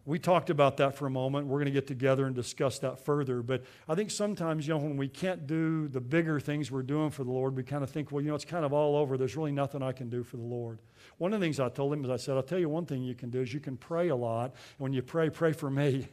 we 0.06 0.20
talked 0.20 0.52
about 0.52 0.78
that 0.78 0.96
for 0.96 1.08
a 1.08 1.10
moment. 1.10 1.48
We're 1.48 1.58
going 1.58 1.66
to 1.66 1.72
get 1.72 1.88
together 1.88 2.28
and 2.28 2.36
discuss 2.36 2.78
that 2.80 3.00
further. 3.00 3.42
But 3.42 3.64
I 3.90 3.96
think 3.96 4.12
sometimes, 4.12 4.68
you 4.68 4.76
know, 4.76 4.80
when 4.80 4.98
we 4.98 5.08
can't 5.08 5.48
do 5.48 5.88
the 5.88 6.00
bigger 6.00 6.40
things 6.40 6.72
we're 6.72 6.84
doing 6.84 7.10
for 7.10 7.24
the 7.24 7.32
Lord, 7.32 7.56
we 7.56 7.64
kind 7.64 7.84
of 7.84 7.90
think, 7.90 8.12
well, 8.12 8.22
you 8.22 8.30
know, 8.30 8.36
it's 8.36 8.46
kind 8.46 8.64
of 8.64 8.72
all 8.72 8.96
over. 8.96 9.18
There's 9.18 9.36
really 9.36 9.52
nothing 9.52 9.82
I 9.82 9.92
can 9.94 10.10
do 10.10 10.24
for 10.24 10.38
the 10.38 10.44
Lord. 10.44 10.78
One 11.18 11.34
of 11.34 11.40
the 11.40 11.46
things 11.46 11.60
I 11.60 11.70
told 11.70 11.92
him 11.92 12.04
is 12.04 12.12
I 12.12 12.18
said, 12.18 12.36
I'll 12.36 12.44
tell 12.44 12.60
you 12.60 12.70
one 12.70 12.86
thing 12.86 13.02
you 13.02 13.16
can 13.16 13.32
do 13.32 13.42
is 13.42 13.52
you 13.52 13.60
can 13.60 13.78
pray 13.78 14.10
a 14.10 14.16
lot. 14.16 14.54
When 14.78 14.94
you 14.94 15.02
pray, 15.02 15.32
pray 15.32 15.54
for 15.54 15.72
me. 15.72 16.08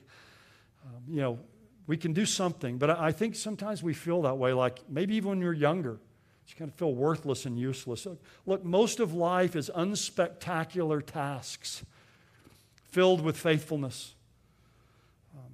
Um, 0.87 1.03
you 1.07 1.21
know, 1.21 1.39
we 1.87 1.99
can 1.99 2.15
do 2.15 2.25
something. 2.25 2.79
But 2.79 2.91
I 2.99 3.13
think 3.13 3.35
sometimes 3.35 3.83
we 3.83 3.93
feel 3.93 4.23
that 4.23 4.39
way, 4.39 4.55
like 4.55 4.79
maybe 4.89 5.17
even 5.17 5.29
when 5.31 5.41
you're 5.43 5.53
younger. 5.53 5.99
You 6.49 6.55
kind 6.57 6.71
of 6.71 6.75
feel 6.77 6.95
worthless 6.95 7.47
and 7.47 7.59
useless. 7.59 8.07
Look, 8.47 8.65
most 8.65 9.01
of 9.01 9.15
life 9.15 9.55
is 9.57 9.71
unspectacular 9.75 11.05
tasks 11.05 11.85
filled 12.93 13.23
with 13.23 13.37
faithfulness. 13.39 14.15
Um, 15.35 15.51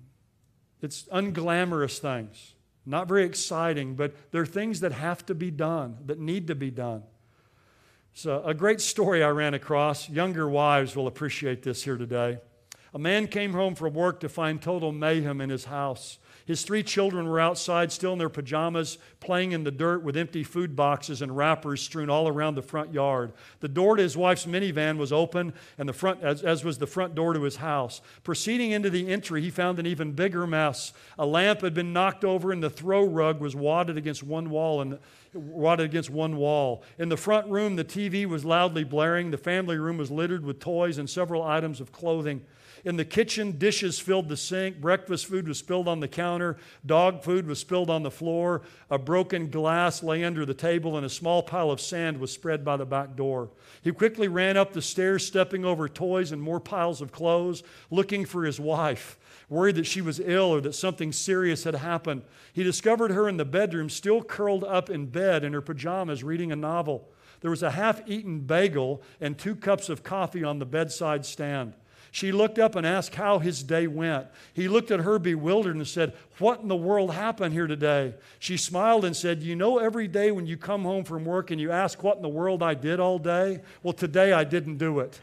it's 0.82 1.04
unglamorous 1.04 1.98
things, 1.98 2.54
not 2.84 3.06
very 3.08 3.24
exciting, 3.24 3.94
but 3.94 4.12
they're 4.32 4.44
things 4.44 4.80
that 4.80 4.92
have 4.92 5.24
to 5.26 5.34
be 5.34 5.50
done, 5.50 5.98
that 6.06 6.18
need 6.18 6.48
to 6.48 6.56
be 6.56 6.70
done. 6.70 7.04
So, 8.12 8.42
a 8.44 8.52
great 8.52 8.80
story 8.80 9.22
I 9.22 9.28
ran 9.28 9.54
across. 9.54 10.10
Younger 10.10 10.48
wives 10.48 10.96
will 10.96 11.06
appreciate 11.06 11.62
this 11.62 11.84
here 11.84 11.96
today. 11.96 12.38
A 12.92 12.98
man 12.98 13.28
came 13.28 13.52
home 13.52 13.76
from 13.76 13.94
work 13.94 14.18
to 14.20 14.28
find 14.28 14.60
total 14.60 14.90
mayhem 14.90 15.40
in 15.40 15.50
his 15.50 15.66
house. 15.66 16.18
His 16.48 16.62
three 16.62 16.82
children 16.82 17.28
were 17.28 17.38
outside, 17.38 17.92
still 17.92 18.14
in 18.14 18.18
their 18.18 18.30
pajamas, 18.30 18.96
playing 19.20 19.52
in 19.52 19.64
the 19.64 19.70
dirt 19.70 20.02
with 20.02 20.16
empty 20.16 20.42
food 20.42 20.74
boxes 20.74 21.20
and 21.20 21.36
wrappers 21.36 21.82
strewn 21.82 22.08
all 22.08 22.26
around 22.26 22.54
the 22.54 22.62
front 22.62 22.94
yard. 22.94 23.34
The 23.60 23.68
door 23.68 23.96
to 23.96 24.02
his 24.02 24.16
wife's 24.16 24.46
minivan 24.46 24.96
was 24.96 25.12
open, 25.12 25.52
and 25.76 25.86
the 25.86 25.92
front, 25.92 26.22
as, 26.22 26.42
as 26.42 26.64
was 26.64 26.78
the 26.78 26.86
front 26.86 27.14
door 27.14 27.34
to 27.34 27.42
his 27.42 27.56
house. 27.56 28.00
Proceeding 28.24 28.70
into 28.70 28.88
the 28.88 29.12
entry, 29.12 29.42
he 29.42 29.50
found 29.50 29.78
an 29.78 29.84
even 29.84 30.12
bigger 30.12 30.46
mess. 30.46 30.94
A 31.18 31.26
lamp 31.26 31.60
had 31.60 31.74
been 31.74 31.92
knocked 31.92 32.24
over, 32.24 32.50
and 32.50 32.62
the 32.62 32.70
throw 32.70 33.04
rug 33.04 33.40
was 33.40 33.54
wadded 33.54 33.98
against 33.98 34.22
one 34.22 34.48
wall 34.48 34.80
wadded 35.34 35.84
against 35.84 36.10
one 36.10 36.36
wall. 36.36 36.82
In 36.98 37.08
the 37.08 37.16
front 37.16 37.48
room, 37.48 37.76
the 37.76 37.84
TV 37.84 38.26
was 38.26 38.44
loudly 38.44 38.84
blaring. 38.84 39.30
The 39.30 39.38
family 39.38 39.78
room 39.78 39.98
was 39.98 40.10
littered 40.10 40.44
with 40.44 40.60
toys 40.60 40.98
and 40.98 41.08
several 41.08 41.42
items 41.42 41.80
of 41.80 41.92
clothing. 41.92 42.42
In 42.84 42.96
the 42.96 43.04
kitchen, 43.04 43.58
dishes 43.58 43.98
filled 43.98 44.28
the 44.28 44.36
sink. 44.36 44.80
Breakfast 44.80 45.26
food 45.26 45.48
was 45.48 45.58
spilled 45.58 45.88
on 45.88 46.00
the 46.00 46.08
counter. 46.08 46.56
Dog 46.86 47.22
food 47.22 47.46
was 47.46 47.58
spilled 47.58 47.90
on 47.90 48.02
the 48.02 48.10
floor. 48.10 48.62
A 48.90 48.98
broken 48.98 49.50
glass 49.50 50.02
lay 50.02 50.24
under 50.24 50.46
the 50.46 50.54
table, 50.54 50.96
and 50.96 51.04
a 51.04 51.10
small 51.10 51.42
pile 51.42 51.70
of 51.70 51.80
sand 51.80 52.18
was 52.18 52.32
spread 52.32 52.64
by 52.64 52.76
the 52.76 52.86
back 52.86 53.16
door. 53.16 53.50
He 53.82 53.92
quickly 53.92 54.28
ran 54.28 54.56
up 54.56 54.72
the 54.72 54.82
stairs, 54.82 55.26
stepping 55.26 55.64
over 55.64 55.88
toys 55.88 56.30
and 56.32 56.40
more 56.40 56.60
piles 56.60 57.00
of 57.00 57.12
clothes, 57.12 57.62
looking 57.90 58.24
for 58.24 58.44
his 58.44 58.60
wife, 58.60 59.18
worried 59.48 59.76
that 59.76 59.86
she 59.86 60.00
was 60.00 60.20
ill 60.20 60.54
or 60.54 60.60
that 60.60 60.74
something 60.74 61.12
serious 61.12 61.64
had 61.64 61.74
happened. 61.74 62.22
He 62.52 62.62
discovered 62.62 63.10
her 63.10 63.28
in 63.28 63.36
the 63.36 63.44
bedroom, 63.44 63.88
still 63.88 64.22
curled 64.22 64.64
up 64.64 64.90
in 64.90 65.06
bed 65.06 65.44
in 65.44 65.52
her 65.52 65.60
pajamas, 65.60 66.22
reading 66.22 66.52
a 66.52 66.56
novel. 66.56 67.08
There 67.40 67.50
was 67.50 67.62
a 67.62 67.70
half 67.70 68.02
eaten 68.06 68.40
bagel 68.40 69.02
and 69.20 69.38
two 69.38 69.54
cups 69.54 69.88
of 69.88 70.02
coffee 70.02 70.44
on 70.44 70.58
the 70.58 70.66
bedside 70.66 71.24
stand. 71.24 71.74
She 72.10 72.32
looked 72.32 72.58
up 72.58 72.74
and 72.74 72.86
asked 72.86 73.14
how 73.14 73.38
his 73.38 73.62
day 73.62 73.86
went. 73.86 74.26
He 74.54 74.66
looked 74.66 74.90
at 74.90 75.00
her 75.00 75.18
bewildered 75.18 75.76
and 75.76 75.86
said, 75.86 76.14
What 76.38 76.60
in 76.60 76.68
the 76.68 76.74
world 76.74 77.12
happened 77.12 77.52
here 77.52 77.66
today? 77.66 78.14
She 78.38 78.56
smiled 78.56 79.04
and 79.04 79.14
said, 79.14 79.42
You 79.42 79.54
know, 79.54 79.78
every 79.78 80.08
day 80.08 80.30
when 80.30 80.46
you 80.46 80.56
come 80.56 80.84
home 80.84 81.04
from 81.04 81.24
work 81.24 81.50
and 81.50 81.60
you 81.60 81.70
ask 81.70 82.02
what 82.02 82.16
in 82.16 82.22
the 82.22 82.28
world 82.28 82.62
I 82.62 82.74
did 82.74 82.98
all 82.98 83.18
day? 83.18 83.60
Well, 83.82 83.92
today 83.92 84.32
I 84.32 84.44
didn't 84.44 84.78
do 84.78 85.00
it. 85.00 85.20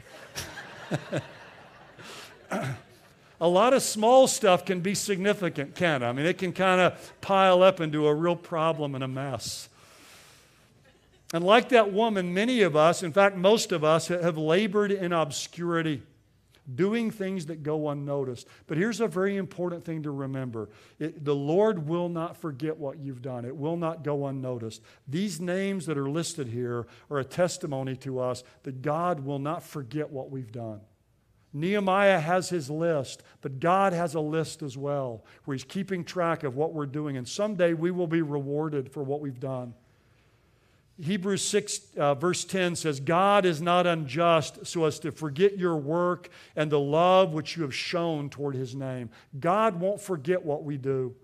a 3.40 3.48
lot 3.48 3.74
of 3.74 3.82
small 3.82 4.28
stuff 4.28 4.66
can 4.66 4.82
be 4.82 4.96
significant, 4.96 5.76
can 5.76 6.04
it? 6.04 6.06
I 6.06 6.14
mean, 6.14 6.26
it 6.26 6.38
can 6.38 6.54
kind 6.54 6.82
of 6.82 7.14
pile 7.22 7.62
up 7.64 7.82
into 7.82 8.08
a 8.08 8.14
real 8.14 8.36
problem 8.36 8.96
and 8.96 9.04
a 9.04 9.08
mess. 9.08 9.70
And 11.34 11.44
like 11.44 11.70
that 11.70 11.92
woman, 11.92 12.34
many 12.34 12.62
of 12.62 12.76
us, 12.76 13.04
in 13.04 13.12
fact, 13.12 13.36
most 13.36 13.72
of 13.72 13.84
us, 13.84 14.08
have 14.08 14.38
labored 14.38 14.92
in 14.92 15.12
obscurity 15.12 16.02
doing 16.74 17.12
things 17.12 17.46
that 17.48 17.62
go 17.62 17.90
unnoticed. 17.90 18.48
But 18.68 18.78
here's 18.78 19.00
a 19.00 19.08
very 19.08 19.38
important 19.38 19.84
thing 19.84 20.04
to 20.04 20.12
remember 20.12 20.70
it, 20.98 21.24
the 21.24 21.36
Lord 21.36 21.88
will 21.88 22.10
not 22.10 22.38
forget 22.38 22.78
what 22.78 22.98
you've 22.98 23.22
done, 23.22 23.46
it 23.46 23.56
will 23.56 23.78
not 23.78 24.04
go 24.04 24.28
unnoticed. 24.28 24.82
These 25.08 25.40
names 25.40 25.86
that 25.86 25.98
are 25.98 26.10
listed 26.10 26.48
here 26.48 26.88
are 27.12 27.20
a 27.20 27.26
testimony 27.26 27.96
to 27.98 28.20
us 28.20 28.44
that 28.64 28.82
God 28.82 29.20
will 29.20 29.40
not 29.40 29.64
forget 29.64 30.10
what 30.10 30.32
we've 30.32 30.52
done. 30.52 30.82
Nehemiah 31.56 32.20
has 32.20 32.50
his 32.50 32.70
list, 32.70 33.24
but 33.40 33.62
God 33.62 33.94
has 33.94 34.14
a 34.14 34.20
list 34.20 34.62
as 34.62 34.78
well 34.78 35.24
where 35.46 35.56
he's 35.56 35.64
keeping 35.64 36.04
track 36.04 36.44
of 36.44 36.58
what 36.58 36.74
we're 36.74 36.86
doing. 36.86 37.16
And 37.16 37.26
someday 37.26 37.74
we 37.74 37.92
will 37.92 38.08
be 38.08 38.22
rewarded 38.22 38.92
for 38.92 39.04
what 39.04 39.22
we've 39.22 39.40
done. 39.40 39.74
Hebrews 41.02 41.42
6, 41.44 41.80
uh, 41.98 42.16
verse 42.16 42.44
10 42.44 42.76
says, 42.76 43.00
God 43.00 43.46
is 43.46 43.62
not 43.62 43.88
unjust 43.88 44.68
so 44.68 44.84
as 44.84 45.00
to 45.00 45.14
forget 45.14 45.58
your 45.58 45.78
work 45.78 46.30
and 46.58 46.70
the 46.70 46.80
love 46.80 47.32
which 47.32 47.56
you 47.56 47.64
have 47.64 47.76
shown 47.76 48.30
toward 48.30 48.56
his 48.56 48.76
name. 48.76 49.10
God 49.40 49.80
won't 49.80 50.02
forget 50.02 50.44
what 50.44 50.66
we 50.66 50.76
do. 50.76 51.16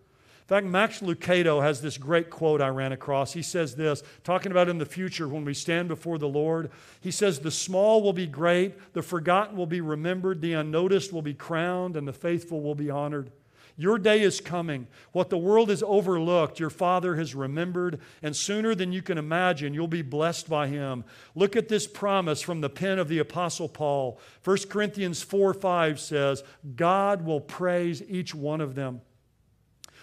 In 0.52 0.58
fact, 0.58 0.68
Max 0.68 1.00
Lucado 1.00 1.62
has 1.62 1.80
this 1.80 1.98
great 1.98 2.30
quote 2.30 2.60
I 2.60 2.68
ran 2.68 2.92
across. 2.92 3.32
He 3.32 3.42
says 3.42 3.74
this, 3.74 4.04
talking 4.26 4.52
about 4.52 4.68
in 4.68 4.80
the 4.80 4.86
future 4.86 5.30
when 5.30 5.46
we 5.46 5.54
stand 5.54 5.88
before 5.88 6.18
the 6.18 6.28
Lord. 6.28 6.72
He 7.00 7.10
says, 7.10 7.40
The 7.40 7.50
small 7.50 8.04
will 8.04 8.12
be 8.12 8.28
great, 8.28 8.92
the 8.92 9.02
forgotten 9.02 9.56
will 9.56 9.66
be 9.66 9.80
remembered, 9.80 10.42
the 10.42 10.52
unnoticed 10.52 11.14
will 11.14 11.22
be 11.22 11.34
crowned, 11.34 11.96
and 11.96 12.06
the 12.06 12.12
faithful 12.12 12.60
will 12.60 12.76
be 12.76 12.90
honored. 12.90 13.32
Your 13.78 13.98
day 13.98 14.24
is 14.24 14.42
coming. 14.42 14.88
What 15.14 15.30
the 15.30 15.38
world 15.38 15.70
has 15.70 15.84
overlooked, 15.84 16.60
your 16.60 16.70
Father 16.70 17.16
has 17.16 17.34
remembered, 17.34 18.02
and 18.22 18.36
sooner 18.36 18.76
than 18.76 18.92
you 18.92 19.02
can 19.02 19.18
imagine, 19.18 19.74
you'll 19.74 19.88
be 19.88 20.02
blessed 20.02 20.50
by 20.50 20.68
Him. 20.68 21.06
Look 21.34 21.56
at 21.56 21.70
this 21.70 21.88
promise 21.88 22.42
from 22.42 22.60
the 22.60 22.70
pen 22.70 23.00
of 23.00 23.08
the 23.08 23.20
Apostle 23.20 23.70
Paul. 23.70 24.20
1 24.44 24.58
Corinthians 24.68 25.22
4 25.22 25.54
5 25.54 25.98
says, 25.98 26.44
God 26.76 27.24
will 27.24 27.40
praise 27.40 28.04
each 28.10 28.36
one 28.36 28.60
of 28.60 28.76
them. 28.76 29.00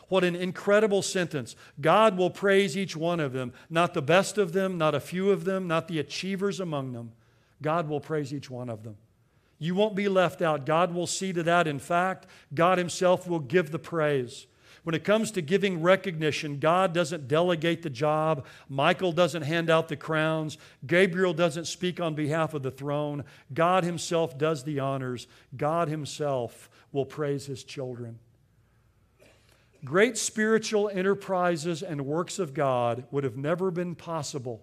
What 0.08 0.24
an 0.24 0.34
incredible 0.34 1.02
sentence. 1.02 1.54
God 1.80 2.16
will 2.16 2.30
praise 2.30 2.76
each 2.76 2.96
one 2.96 3.20
of 3.20 3.32
them, 3.32 3.52
not 3.68 3.92
the 3.94 4.02
best 4.02 4.38
of 4.38 4.52
them, 4.52 4.78
not 4.78 4.94
a 4.94 5.00
few 5.00 5.30
of 5.30 5.44
them, 5.44 5.68
not 5.68 5.88
the 5.88 5.98
achievers 5.98 6.60
among 6.60 6.92
them. 6.92 7.12
God 7.60 7.88
will 7.88 8.00
praise 8.00 8.32
each 8.32 8.48
one 8.48 8.70
of 8.70 8.84
them. 8.84 8.96
You 9.58 9.74
won't 9.74 9.96
be 9.96 10.08
left 10.08 10.40
out. 10.40 10.64
God 10.64 10.94
will 10.94 11.06
see 11.06 11.32
to 11.32 11.42
that. 11.42 11.66
In 11.66 11.78
fact, 11.78 12.26
God 12.54 12.78
Himself 12.78 13.26
will 13.26 13.40
give 13.40 13.70
the 13.70 13.78
praise. 13.78 14.46
When 14.84 14.94
it 14.94 15.04
comes 15.04 15.32
to 15.32 15.42
giving 15.42 15.82
recognition, 15.82 16.60
God 16.60 16.94
doesn't 16.94 17.28
delegate 17.28 17.82
the 17.82 17.90
job. 17.90 18.46
Michael 18.68 19.12
doesn't 19.12 19.42
hand 19.42 19.68
out 19.68 19.88
the 19.88 19.96
crowns. 19.96 20.56
Gabriel 20.86 21.34
doesn't 21.34 21.66
speak 21.66 22.00
on 22.00 22.14
behalf 22.14 22.54
of 22.54 22.62
the 22.62 22.70
throne. 22.70 23.24
God 23.52 23.84
Himself 23.84 24.38
does 24.38 24.64
the 24.64 24.78
honors. 24.78 25.26
God 25.56 25.88
Himself 25.88 26.70
will 26.92 27.04
praise 27.04 27.44
His 27.44 27.64
children. 27.64 28.18
Great 29.84 30.18
spiritual 30.18 30.88
enterprises 30.88 31.82
and 31.82 32.04
works 32.04 32.38
of 32.38 32.52
God 32.52 33.04
would 33.10 33.24
have 33.24 33.36
never 33.36 33.70
been 33.70 33.94
possible 33.94 34.62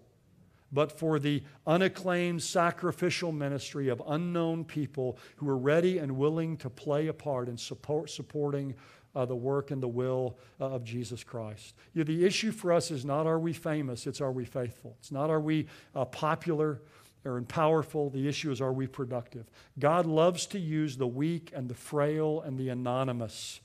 but 0.75 0.91
for 0.91 1.19
the 1.19 1.41
unacclaimed 1.65 2.43
sacrificial 2.43 3.31
ministry 3.31 3.87
of 3.87 4.01
unknown 4.07 4.65
people 4.65 5.17
who 5.37 5.47
are 5.47 5.57
ready 5.57 5.99
and 5.99 6.11
willing 6.17 6.57
to 6.57 6.69
play 6.69 7.07
a 7.07 7.13
part 7.13 7.47
in 7.47 7.57
support, 7.57 8.09
supporting 8.09 8.75
uh, 9.15 9.25
the 9.25 9.35
work 9.35 9.71
and 9.71 9.81
the 9.81 9.87
will 9.87 10.37
uh, 10.59 10.65
of 10.65 10.83
Jesus 10.83 11.23
Christ. 11.23 11.75
You 11.93 12.03
know, 12.03 12.05
the 12.05 12.25
issue 12.25 12.51
for 12.51 12.73
us 12.73 12.91
is 12.91 13.05
not 13.05 13.25
are 13.25 13.39
we 13.39 13.53
famous, 13.53 14.05
it's 14.05 14.19
are 14.19 14.33
we 14.33 14.43
faithful. 14.43 14.97
It's 14.99 15.11
not 15.11 15.29
are 15.29 15.39
we 15.39 15.67
uh, 15.95 16.05
popular 16.05 16.81
or 17.23 17.41
powerful. 17.43 18.09
The 18.09 18.27
issue 18.27 18.51
is 18.51 18.59
are 18.59 18.73
we 18.73 18.85
productive. 18.85 19.49
God 19.79 20.05
loves 20.05 20.45
to 20.47 20.59
use 20.59 20.97
the 20.97 21.07
weak 21.07 21.51
and 21.55 21.69
the 21.69 21.73
frail 21.73 22.41
and 22.41 22.57
the 22.57 22.69
anonymous 22.69 23.61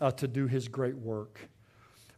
uh, 0.00 0.10
to 0.12 0.28
do 0.28 0.46
his 0.46 0.68
great 0.68 0.96
work. 0.96 1.40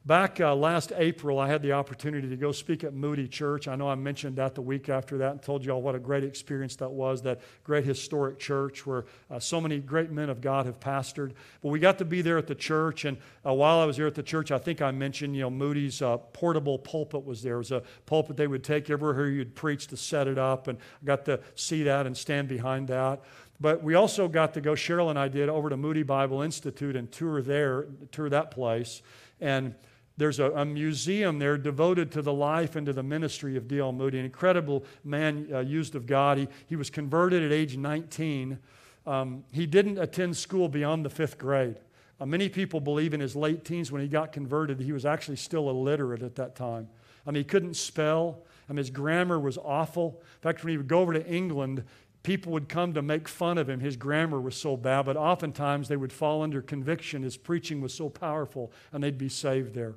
Back 0.04 0.40
uh, 0.40 0.52
last 0.52 0.92
April, 0.96 1.38
I 1.38 1.46
had 1.46 1.62
the 1.62 1.74
opportunity 1.74 2.28
to 2.28 2.36
go 2.36 2.50
speak 2.50 2.82
at 2.82 2.92
Moody 2.92 3.28
Church. 3.28 3.68
I 3.68 3.76
know 3.76 3.88
I 3.88 3.94
mentioned 3.94 4.34
that 4.34 4.56
the 4.56 4.60
week 4.60 4.88
after 4.88 5.16
that 5.18 5.30
and 5.30 5.40
told 5.40 5.64
you 5.64 5.70
all 5.70 5.80
what 5.80 5.94
a 5.94 6.00
great 6.00 6.24
experience 6.24 6.74
that 6.76 6.90
was, 6.90 7.22
that 7.22 7.40
great 7.62 7.84
historic 7.84 8.40
church 8.40 8.84
where 8.84 9.04
uh, 9.30 9.38
so 9.38 9.60
many 9.60 9.78
great 9.78 10.10
men 10.10 10.28
of 10.28 10.40
God 10.40 10.66
have 10.66 10.80
pastored. 10.80 11.34
But 11.62 11.68
we 11.68 11.78
got 11.78 11.98
to 11.98 12.04
be 12.04 12.20
there 12.20 12.36
at 12.36 12.48
the 12.48 12.54
church, 12.56 13.04
and 13.04 13.16
uh, 13.46 13.52
while 13.52 13.78
I 13.78 13.84
was 13.84 13.96
there 13.96 14.08
at 14.08 14.16
the 14.16 14.24
church, 14.24 14.50
I 14.50 14.58
think 14.58 14.82
I 14.82 14.90
mentioned, 14.90 15.36
you 15.36 15.42
know, 15.42 15.50
Moody's 15.50 16.02
uh, 16.02 16.16
portable 16.16 16.80
pulpit 16.80 17.24
was 17.24 17.40
there. 17.40 17.54
It 17.54 17.58
was 17.58 17.70
a 17.70 17.84
pulpit 18.04 18.36
they 18.36 18.48
would 18.48 18.64
take 18.64 18.90
everywhere 18.90 19.28
you'd 19.28 19.54
preach 19.54 19.86
to 19.86 19.96
set 19.96 20.26
it 20.26 20.36
up, 20.36 20.66
and 20.66 20.78
I 21.00 21.06
got 21.06 21.24
to 21.26 21.38
see 21.54 21.84
that 21.84 22.06
and 22.06 22.16
stand 22.16 22.48
behind 22.48 22.88
that. 22.88 23.22
But 23.62 23.80
we 23.80 23.94
also 23.94 24.26
got 24.26 24.54
to 24.54 24.60
go, 24.60 24.72
Cheryl 24.72 25.08
and 25.08 25.16
I 25.16 25.28
did, 25.28 25.48
over 25.48 25.70
to 25.70 25.76
Moody 25.76 26.02
Bible 26.02 26.42
Institute 26.42 26.96
and 26.96 27.10
tour 27.12 27.40
there, 27.40 27.86
tour 28.10 28.28
that 28.28 28.50
place. 28.50 29.02
And 29.40 29.76
there's 30.16 30.40
a, 30.40 30.50
a, 30.50 30.64
museum 30.64 31.38
there 31.38 31.56
devoted 31.56 32.10
to 32.12 32.22
the 32.22 32.32
life 32.32 32.74
and 32.74 32.84
to 32.86 32.92
the 32.92 33.04
ministry 33.04 33.56
of 33.56 33.68
D.L. 33.68 33.92
Moody, 33.92 34.18
an 34.18 34.24
incredible 34.24 34.84
man 35.04 35.48
uh, 35.52 35.60
used 35.60 35.94
of 35.94 36.06
God. 36.06 36.38
He, 36.38 36.48
he 36.66 36.74
was 36.74 36.90
converted 36.90 37.44
at 37.44 37.52
age 37.52 37.76
19 37.76 38.58
Um, 39.06 39.44
he 39.52 39.66
didn't 39.66 39.98
attend 39.98 40.36
school 40.36 40.68
beyond 40.68 41.04
the 41.04 41.10
fifth 41.10 41.38
grade. 41.38 41.76
Uh, 42.20 42.26
many 42.26 42.48
people 42.48 42.80
believe 42.80 43.14
in 43.14 43.20
his 43.20 43.36
late 43.36 43.64
teens 43.64 43.92
when 43.92 44.02
he 44.02 44.08
got 44.08 44.32
converted, 44.32 44.80
he 44.80 44.92
was 44.92 45.06
actually 45.06 45.36
still 45.36 45.70
illiterate 45.70 46.22
at 46.22 46.34
that 46.34 46.56
time. 46.56 46.88
I 47.24 47.30
mean, 47.30 47.42
he 47.42 47.44
couldn't 47.44 47.74
spell. 47.74 48.42
I 48.68 48.72
mean, 48.72 48.78
his 48.78 48.90
grammar 48.90 49.38
was 49.38 49.56
awful. 49.56 50.20
In 50.20 50.40
fact, 50.40 50.64
when 50.64 50.72
he 50.72 50.76
would 50.76 50.88
go 50.88 50.98
over 50.98 51.12
to 51.12 51.24
England, 51.26 51.84
people 52.22 52.52
would 52.52 52.68
come 52.68 52.94
to 52.94 53.02
make 53.02 53.28
fun 53.28 53.58
of 53.58 53.68
him. 53.68 53.80
His 53.80 53.96
grammar 53.96 54.40
was 54.40 54.56
so 54.56 54.76
bad, 54.76 55.06
but 55.06 55.16
oftentimes 55.16 55.88
they 55.88 55.96
would 55.96 56.12
fall 56.12 56.42
under 56.42 56.62
conviction. 56.62 57.22
His 57.22 57.36
preaching 57.36 57.80
was 57.80 57.92
so 57.92 58.08
powerful, 58.08 58.72
and 58.92 59.02
they'd 59.02 59.18
be 59.18 59.28
saved 59.28 59.74
there. 59.74 59.94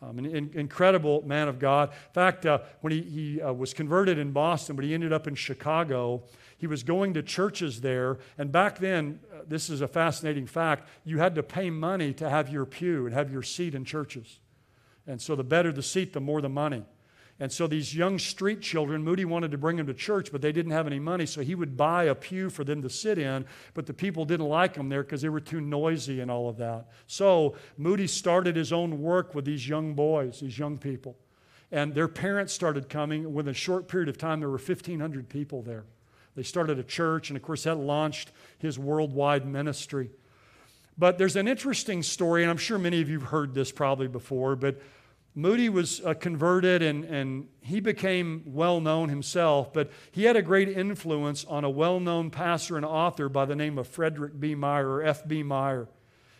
Um, 0.00 0.18
an, 0.18 0.26
an, 0.26 0.50
incredible 0.54 1.22
man 1.26 1.48
of 1.48 1.58
God. 1.58 1.90
In 1.90 2.12
fact, 2.12 2.46
uh, 2.46 2.60
when 2.82 2.92
he, 2.92 3.02
he 3.02 3.42
uh, 3.42 3.52
was 3.52 3.74
converted 3.74 4.16
in 4.16 4.30
Boston, 4.30 4.76
but 4.76 4.84
he 4.84 4.94
ended 4.94 5.12
up 5.12 5.26
in 5.26 5.34
Chicago, 5.34 6.22
he 6.56 6.68
was 6.68 6.84
going 6.84 7.14
to 7.14 7.22
churches 7.22 7.80
there. 7.80 8.18
And 8.36 8.52
back 8.52 8.78
then, 8.78 9.18
uh, 9.34 9.40
this 9.48 9.68
is 9.68 9.80
a 9.80 9.88
fascinating 9.88 10.46
fact, 10.46 10.88
you 11.04 11.18
had 11.18 11.34
to 11.34 11.42
pay 11.42 11.68
money 11.70 12.12
to 12.14 12.30
have 12.30 12.48
your 12.48 12.64
pew 12.64 13.06
and 13.06 13.14
have 13.14 13.32
your 13.32 13.42
seat 13.42 13.74
in 13.74 13.84
churches. 13.84 14.38
And 15.04 15.20
so 15.20 15.34
the 15.34 15.42
better 15.42 15.72
the 15.72 15.82
seat, 15.82 16.12
the 16.12 16.20
more 16.20 16.40
the 16.40 16.48
money. 16.48 16.84
And 17.40 17.52
so 17.52 17.68
these 17.68 17.94
young 17.94 18.18
street 18.18 18.60
children, 18.60 19.04
Moody 19.04 19.24
wanted 19.24 19.52
to 19.52 19.58
bring 19.58 19.76
them 19.76 19.86
to 19.86 19.94
church, 19.94 20.32
but 20.32 20.42
they 20.42 20.50
didn't 20.50 20.72
have 20.72 20.88
any 20.88 20.98
money, 20.98 21.24
so 21.24 21.40
he 21.40 21.54
would 21.54 21.76
buy 21.76 22.04
a 22.04 22.14
pew 22.14 22.50
for 22.50 22.64
them 22.64 22.82
to 22.82 22.90
sit 22.90 23.16
in, 23.16 23.46
but 23.74 23.86
the 23.86 23.94
people 23.94 24.24
didn't 24.24 24.48
like 24.48 24.74
them 24.74 24.88
there 24.88 25.04
because 25.04 25.22
they 25.22 25.28
were 25.28 25.40
too 25.40 25.60
noisy 25.60 26.20
and 26.20 26.32
all 26.32 26.48
of 26.48 26.56
that. 26.56 26.88
So 27.06 27.54
Moody 27.76 28.08
started 28.08 28.56
his 28.56 28.72
own 28.72 29.00
work 29.00 29.36
with 29.36 29.44
these 29.44 29.68
young 29.68 29.94
boys, 29.94 30.40
these 30.40 30.58
young 30.58 30.78
people. 30.78 31.16
And 31.70 31.94
their 31.94 32.08
parents 32.08 32.52
started 32.52 32.88
coming. 32.88 33.32
Within 33.32 33.50
a 33.50 33.54
short 33.54 33.88
period 33.88 34.08
of 34.08 34.18
time, 34.18 34.40
there 34.40 34.48
were 34.48 34.58
1,500 34.58 35.28
people 35.28 35.62
there. 35.62 35.84
They 36.34 36.42
started 36.42 36.78
a 36.78 36.84
church, 36.84 37.30
and 37.30 37.36
of 37.36 37.42
course, 37.42 37.64
that 37.64 37.76
launched 37.76 38.32
his 38.58 38.78
worldwide 38.78 39.46
ministry. 39.46 40.10
But 40.96 41.18
there's 41.18 41.36
an 41.36 41.46
interesting 41.46 42.02
story, 42.02 42.42
and 42.42 42.50
I'm 42.50 42.56
sure 42.56 42.78
many 42.78 43.00
of 43.00 43.08
you 43.08 43.20
have 43.20 43.28
heard 43.28 43.54
this 43.54 43.70
probably 43.70 44.08
before, 44.08 44.56
but 44.56 44.80
Moody 45.38 45.68
was 45.68 46.00
uh, 46.04 46.14
converted 46.14 46.82
and, 46.82 47.04
and 47.04 47.46
he 47.60 47.78
became 47.78 48.42
well 48.44 48.80
known 48.80 49.08
himself, 49.08 49.72
but 49.72 49.88
he 50.10 50.24
had 50.24 50.34
a 50.34 50.42
great 50.42 50.68
influence 50.68 51.44
on 51.44 51.62
a 51.62 51.70
well 51.70 52.00
known 52.00 52.28
pastor 52.28 52.76
and 52.76 52.84
author 52.84 53.28
by 53.28 53.44
the 53.44 53.54
name 53.54 53.78
of 53.78 53.86
Frederick 53.86 54.40
B. 54.40 54.56
Meyer 54.56 54.90
or 54.90 55.04
F.B. 55.04 55.44
Meyer. 55.44 55.86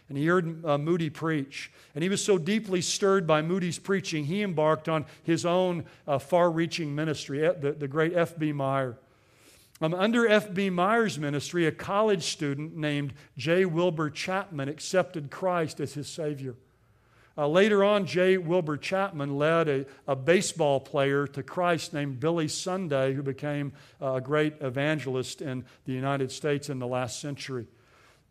And 0.08 0.18
he 0.18 0.26
heard 0.26 0.66
uh, 0.66 0.78
Moody 0.78 1.10
preach. 1.10 1.70
And 1.94 2.02
he 2.02 2.08
was 2.08 2.24
so 2.24 2.38
deeply 2.38 2.80
stirred 2.80 3.24
by 3.24 3.40
Moody's 3.40 3.78
preaching, 3.78 4.24
he 4.24 4.42
embarked 4.42 4.88
on 4.88 5.06
his 5.22 5.46
own 5.46 5.84
uh, 6.08 6.18
far 6.18 6.50
reaching 6.50 6.92
ministry, 6.92 7.38
the, 7.38 7.76
the 7.78 7.86
great 7.86 8.16
F.B. 8.16 8.52
Meyer. 8.52 8.98
Um, 9.80 9.94
under 9.94 10.26
F.B. 10.26 10.70
Meyer's 10.70 11.20
ministry, 11.20 11.68
a 11.68 11.70
college 11.72 12.24
student 12.24 12.76
named 12.76 13.14
J. 13.36 13.64
Wilbur 13.64 14.10
Chapman 14.10 14.68
accepted 14.68 15.30
Christ 15.30 15.78
as 15.78 15.94
his 15.94 16.08
Savior. 16.08 16.56
Uh, 17.38 17.46
later 17.46 17.84
on, 17.84 18.04
J. 18.04 18.36
Wilbur 18.36 18.76
Chapman 18.76 19.38
led 19.38 19.68
a, 19.68 19.86
a, 20.08 20.16
baseball 20.16 20.80
player 20.80 21.24
to 21.28 21.42
Christ 21.44 21.94
named 21.94 22.18
Billy 22.18 22.48
Sunday, 22.48 23.14
who 23.14 23.22
became 23.22 23.74
uh, 24.02 24.14
a 24.14 24.20
great 24.20 24.54
evangelist 24.60 25.40
in 25.40 25.64
the 25.84 25.92
United 25.92 26.32
States 26.32 26.68
in 26.68 26.80
the 26.80 26.86
last 26.88 27.20
century. 27.20 27.68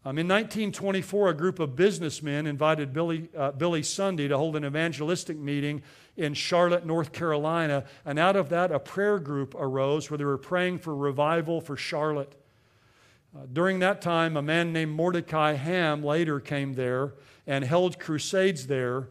Um, 0.03 0.17
in 0.17 0.27
1924, 0.27 1.29
a 1.29 1.33
group 1.33 1.59
of 1.59 1.73
businessmen 1.77 2.47
invited 2.47 2.91
Billy, 2.91 3.29
uh, 3.35 3.51
Billy 3.51 3.81
Sunday 3.81 4.27
to 4.27 4.37
hold 4.37 4.57
an 4.57 4.65
evangelistic 4.65 5.37
meeting 5.37 5.83
in 6.17 6.33
Charlotte, 6.33 6.85
North 6.85 7.13
Carolina. 7.13 7.85
And 8.03 8.19
out 8.19 8.35
of 8.35 8.49
that, 8.49 8.73
a 8.73 8.79
prayer 8.79 9.19
group 9.19 9.55
arose 9.57 10.11
where 10.11 10.17
they 10.17 10.25
were 10.25 10.37
praying 10.37 10.79
for 10.79 10.93
revival 10.93 11.61
for 11.61 11.77
Charlotte. 11.77 12.35
Uh, 13.33 13.45
during 13.53 13.79
that 13.79 14.01
time, 14.01 14.35
a 14.35 14.41
man 14.41 14.73
named 14.73 14.91
Mordecai 14.91 15.53
Ham 15.53 16.03
later 16.03 16.41
came 16.41 16.73
there 16.73 17.13
and 17.47 17.63
held 17.63 17.97
crusades 17.97 18.67
there. 18.67 19.07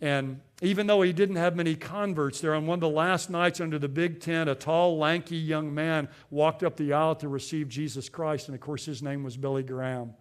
And 0.00 0.40
even 0.62 0.86
though 0.86 1.02
he 1.02 1.12
didn't 1.12 1.36
have 1.36 1.56
many 1.56 1.74
converts 1.74 2.40
there, 2.40 2.54
on 2.54 2.66
one 2.66 2.76
of 2.76 2.80
the 2.80 2.88
last 2.88 3.30
nights 3.30 3.60
under 3.60 3.78
the 3.78 3.88
big 3.88 4.20
tent, 4.20 4.48
a 4.48 4.54
tall, 4.54 4.96
lanky 4.96 5.36
young 5.36 5.74
man 5.74 6.08
walked 6.30 6.62
up 6.62 6.76
the 6.76 6.92
aisle 6.92 7.16
to 7.16 7.28
receive 7.28 7.68
Jesus 7.68 8.08
Christ. 8.08 8.46
And 8.46 8.54
of 8.54 8.60
course, 8.60 8.84
his 8.84 9.02
name 9.02 9.24
was 9.24 9.36
Billy 9.36 9.64
Graham. 9.64 10.14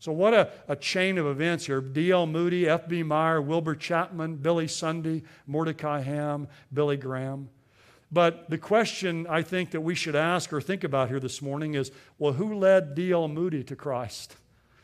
So, 0.00 0.12
what 0.12 0.32
a, 0.32 0.52
a 0.68 0.76
chain 0.76 1.18
of 1.18 1.26
events 1.26 1.66
here. 1.66 1.80
D.L. 1.80 2.26
Moody, 2.26 2.68
F.B. 2.68 3.02
Meyer, 3.02 3.42
Wilbur 3.42 3.74
Chapman, 3.74 4.36
Billy 4.36 4.68
Sunday, 4.68 5.24
Mordecai 5.46 6.02
Ham, 6.02 6.46
Billy 6.72 6.96
Graham. 6.96 7.48
But 8.10 8.48
the 8.48 8.58
question 8.58 9.26
I 9.28 9.42
think 9.42 9.72
that 9.72 9.80
we 9.80 9.96
should 9.96 10.14
ask 10.14 10.52
or 10.52 10.60
think 10.60 10.84
about 10.84 11.08
here 11.08 11.20
this 11.20 11.42
morning 11.42 11.74
is 11.74 11.90
well, 12.18 12.34
who 12.34 12.54
led 12.54 12.94
D.L. 12.94 13.26
Moody 13.26 13.64
to 13.64 13.74
Christ? 13.74 14.36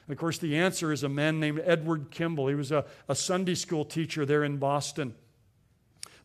Of 0.09 0.19
course, 0.19 0.39
the 0.39 0.57
answer 0.57 0.93
is 0.93 1.03
a 1.03 1.09
man 1.09 1.41
named 1.41 1.63
Edward 1.65 2.11
Kimball. 2.11 2.49
He 2.49 2.55
was 2.55 2.73
a, 2.73 2.85
a 3.09 3.15
Sunday 3.15 3.55
school 3.55 3.85
teacher 3.85 4.27
there 4.27 4.45
in 4.45 4.59
Boston. 4.59 5.15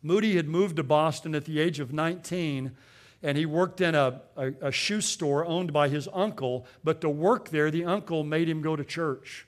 Moody 0.02 0.36
had 0.36 0.48
moved 0.48 0.76
to 0.76 0.82
Boston 0.82 1.34
at 1.34 1.44
the 1.44 1.60
age 1.60 1.80
of 1.80 1.92
19, 1.92 2.72
and 3.22 3.38
he 3.38 3.46
worked 3.46 3.80
in 3.80 3.94
a, 3.94 4.20
a, 4.36 4.52
a, 4.62 4.72
shoe 4.72 5.00
store 5.00 5.44
owned 5.44 5.72
by 5.72 5.88
his 5.88 6.08
uncle. 6.12 6.66
But 6.82 7.00
to 7.02 7.08
work 7.08 7.50
there, 7.50 7.70
the 7.70 7.84
uncle 7.84 8.24
made 8.24 8.48
him 8.48 8.62
go 8.62 8.76
to 8.76 8.84
church. 8.84 9.46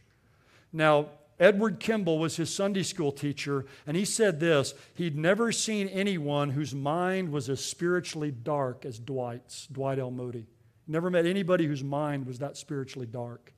Now, 0.72 1.06
Edward 1.38 1.80
Kimball 1.80 2.18
was 2.18 2.36
his 2.36 2.54
Sunday 2.54 2.82
school 2.82 3.12
teacher, 3.12 3.66
and 3.86 3.96
he 3.96 4.04
said 4.04 4.40
this 4.40 4.74
he'd 4.94 5.16
never 5.16 5.52
seen 5.52 5.88
anyone 5.88 6.50
whose 6.50 6.74
mind 6.74 7.32
was 7.32 7.48
as 7.48 7.64
spiritually 7.64 8.30
dark 8.30 8.84
as 8.84 8.98
Dwight's, 8.98 9.66
Dwight 9.66 9.98
L. 9.98 10.10
Moody. 10.10 10.46
Never 10.86 11.10
met 11.10 11.26
anybody 11.26 11.66
whose 11.66 11.82
mind 11.82 12.26
was 12.26 12.38
that 12.38 12.56
spiritually 12.56 13.06
dark. 13.06 13.52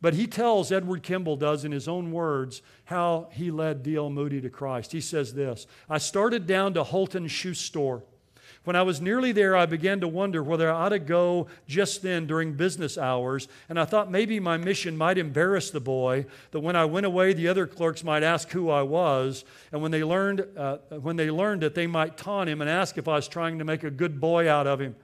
But 0.00 0.14
he 0.14 0.26
tells, 0.26 0.72
Edward 0.72 1.02
Kimball 1.02 1.36
does 1.36 1.64
in 1.64 1.72
his 1.72 1.86
own 1.86 2.10
words, 2.10 2.62
how 2.84 3.28
he 3.32 3.50
led 3.50 3.82
D.L. 3.82 4.08
Moody 4.10 4.40
to 4.40 4.48
Christ. 4.48 4.92
He 4.92 5.00
says 5.00 5.34
this 5.34 5.66
I 5.88 5.98
started 5.98 6.46
down 6.46 6.74
to 6.74 6.84
Holton 6.84 7.28
Shoe 7.28 7.54
Store. 7.54 8.02
When 8.64 8.76
I 8.76 8.82
was 8.82 9.00
nearly 9.00 9.32
there, 9.32 9.56
I 9.56 9.64
began 9.64 10.00
to 10.00 10.08
wonder 10.08 10.42
whether 10.42 10.70
I 10.70 10.74
ought 10.84 10.88
to 10.90 10.98
go 10.98 11.46
just 11.66 12.02
then 12.02 12.26
during 12.26 12.52
business 12.52 12.98
hours, 12.98 13.48
and 13.70 13.80
I 13.80 13.86
thought 13.86 14.10
maybe 14.10 14.38
my 14.38 14.58
mission 14.58 14.98
might 14.98 15.16
embarrass 15.16 15.70
the 15.70 15.80
boy, 15.80 16.26
that 16.50 16.60
when 16.60 16.76
I 16.76 16.84
went 16.84 17.06
away, 17.06 17.32
the 17.32 17.48
other 17.48 17.66
clerks 17.66 18.04
might 18.04 18.22
ask 18.22 18.50
who 18.50 18.68
I 18.68 18.82
was, 18.82 19.44
and 19.72 19.80
when 19.80 19.92
they 19.92 20.04
learned, 20.04 20.46
uh, 20.58 20.76
when 21.00 21.16
they 21.16 21.30
learned 21.30 21.64
it, 21.64 21.74
they 21.74 21.86
might 21.86 22.18
taunt 22.18 22.50
him 22.50 22.60
and 22.60 22.68
ask 22.68 22.98
if 22.98 23.08
I 23.08 23.16
was 23.16 23.28
trying 23.28 23.58
to 23.60 23.64
make 23.64 23.82
a 23.82 23.90
good 23.90 24.20
boy 24.20 24.50
out 24.50 24.66
of 24.66 24.78
him. 24.78 24.94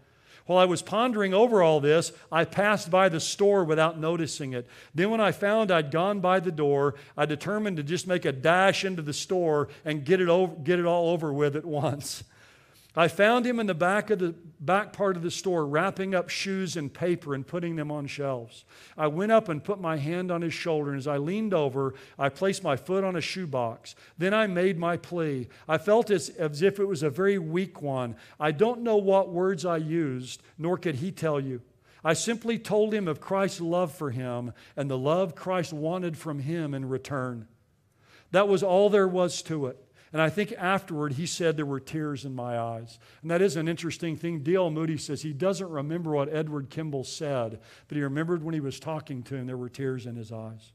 While 0.46 0.58
I 0.58 0.64
was 0.64 0.80
pondering 0.80 1.34
over 1.34 1.62
all 1.62 1.80
this, 1.80 2.12
I 2.30 2.44
passed 2.44 2.90
by 2.90 3.08
the 3.08 3.18
store 3.18 3.64
without 3.64 3.98
noticing 3.98 4.52
it. 4.52 4.66
Then, 4.94 5.10
when 5.10 5.20
I 5.20 5.32
found 5.32 5.72
I'd 5.72 5.90
gone 5.90 6.20
by 6.20 6.38
the 6.38 6.52
door, 6.52 6.94
I 7.16 7.26
determined 7.26 7.76
to 7.78 7.82
just 7.82 8.06
make 8.06 8.24
a 8.24 8.32
dash 8.32 8.84
into 8.84 9.02
the 9.02 9.12
store 9.12 9.68
and 9.84 10.04
get 10.04 10.20
it, 10.20 10.28
over, 10.28 10.54
get 10.54 10.78
it 10.78 10.86
all 10.86 11.10
over 11.10 11.32
with 11.32 11.56
at 11.56 11.64
once. 11.64 12.22
I 12.98 13.08
found 13.08 13.44
him 13.44 13.60
in 13.60 13.66
the 13.66 13.74
back 13.74 14.08
of 14.08 14.20
the 14.20 14.34
back 14.58 14.92
part 14.94 15.16
of 15.16 15.22
the 15.22 15.30
store 15.30 15.66
wrapping 15.66 16.14
up 16.14 16.30
shoes 16.30 16.76
in 16.76 16.88
paper 16.88 17.34
and 17.34 17.46
putting 17.46 17.76
them 17.76 17.90
on 17.90 18.06
shelves. 18.06 18.64
I 18.96 19.06
went 19.08 19.32
up 19.32 19.50
and 19.50 19.62
put 19.62 19.78
my 19.78 19.98
hand 19.98 20.30
on 20.30 20.40
his 20.40 20.54
shoulder, 20.54 20.90
and 20.90 20.98
as 20.98 21.06
I 21.06 21.18
leaned 21.18 21.52
over, 21.52 21.94
I 22.18 22.30
placed 22.30 22.64
my 22.64 22.74
foot 22.74 23.04
on 23.04 23.14
a 23.14 23.20
shoebox. 23.20 23.94
Then 24.16 24.32
I 24.32 24.46
made 24.46 24.78
my 24.78 24.96
plea. 24.96 25.48
I 25.68 25.76
felt 25.76 26.10
as, 26.10 26.30
as 26.30 26.62
if 26.62 26.80
it 26.80 26.86
was 26.86 27.02
a 27.02 27.10
very 27.10 27.38
weak 27.38 27.82
one. 27.82 28.16
I 28.40 28.50
don't 28.50 28.80
know 28.80 28.96
what 28.96 29.30
words 29.30 29.66
I 29.66 29.76
used, 29.76 30.42
nor 30.56 30.78
could 30.78 30.96
he 30.96 31.12
tell 31.12 31.38
you. 31.38 31.60
I 32.02 32.14
simply 32.14 32.58
told 32.58 32.94
him 32.94 33.08
of 33.08 33.20
Christ's 33.20 33.60
love 33.60 33.92
for 33.92 34.10
him 34.10 34.52
and 34.76 34.90
the 34.90 34.96
love 34.96 35.34
Christ 35.34 35.72
wanted 35.72 36.16
from 36.16 36.38
him 36.38 36.72
in 36.72 36.88
return. 36.88 37.48
That 38.30 38.48
was 38.48 38.62
all 38.62 38.88
there 38.88 39.08
was 39.08 39.42
to 39.42 39.66
it. 39.66 39.85
And 40.16 40.22
I 40.22 40.30
think 40.30 40.54
afterward 40.56 41.12
he 41.12 41.26
said 41.26 41.58
there 41.58 41.66
were 41.66 41.78
tears 41.78 42.24
in 42.24 42.34
my 42.34 42.58
eyes. 42.58 42.98
And 43.20 43.30
that 43.30 43.42
is 43.42 43.56
an 43.56 43.68
interesting 43.68 44.16
thing. 44.16 44.42
D.L. 44.42 44.70
Moody 44.70 44.96
says 44.96 45.20
he 45.20 45.34
doesn't 45.34 45.68
remember 45.68 46.12
what 46.12 46.32
Edward 46.32 46.70
Kimball 46.70 47.04
said, 47.04 47.60
but 47.86 47.96
he 47.96 48.02
remembered 48.02 48.42
when 48.42 48.54
he 48.54 48.60
was 48.60 48.80
talking 48.80 49.22
to 49.24 49.36
him, 49.36 49.46
there 49.46 49.58
were 49.58 49.68
tears 49.68 50.06
in 50.06 50.16
his 50.16 50.32
eyes. 50.32 50.72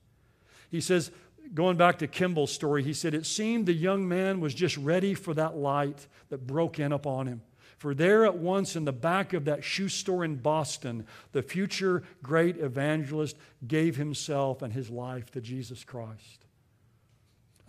He 0.69 0.79
says, 0.79 1.09
going 1.55 1.75
back 1.75 1.97
to 1.97 2.07
Kimball's 2.07 2.51
story, 2.51 2.83
he 2.83 2.93
said, 2.93 3.15
It 3.15 3.25
seemed 3.25 3.65
the 3.65 3.73
young 3.73 4.07
man 4.07 4.41
was 4.41 4.53
just 4.53 4.77
ready 4.77 5.15
for 5.15 5.33
that 5.33 5.55
light 5.55 6.05
that 6.29 6.45
broke 6.45 6.77
in 6.77 6.91
upon 6.91 7.25
him. 7.25 7.41
For 7.79 7.95
there 7.95 8.27
at 8.27 8.37
once 8.37 8.75
in 8.75 8.85
the 8.85 8.93
back 8.93 9.33
of 9.33 9.45
that 9.45 9.63
shoe 9.63 9.89
store 9.89 10.23
in 10.23 10.35
Boston, 10.35 11.07
the 11.31 11.41
future 11.41 12.03
great 12.21 12.57
evangelist 12.57 13.37
gave 13.67 13.95
himself 13.95 14.61
and 14.61 14.71
his 14.71 14.91
life 14.91 15.31
to 15.31 15.41
Jesus 15.41 15.83
Christ. 15.83 16.40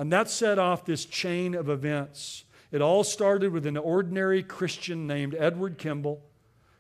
And 0.03 0.12
that 0.12 0.28
set 0.28 0.59
off 0.59 0.84
this 0.84 1.05
chain 1.05 1.55
of 1.55 1.68
events. 1.68 2.42
It 2.72 2.82
all 2.82 3.05
started 3.05 3.53
with 3.53 3.66
an 3.66 3.76
ordinary 3.76 4.42
Christian 4.42 5.07
named 5.07 5.36
Edward 5.38 5.78
Kimball, 5.78 6.20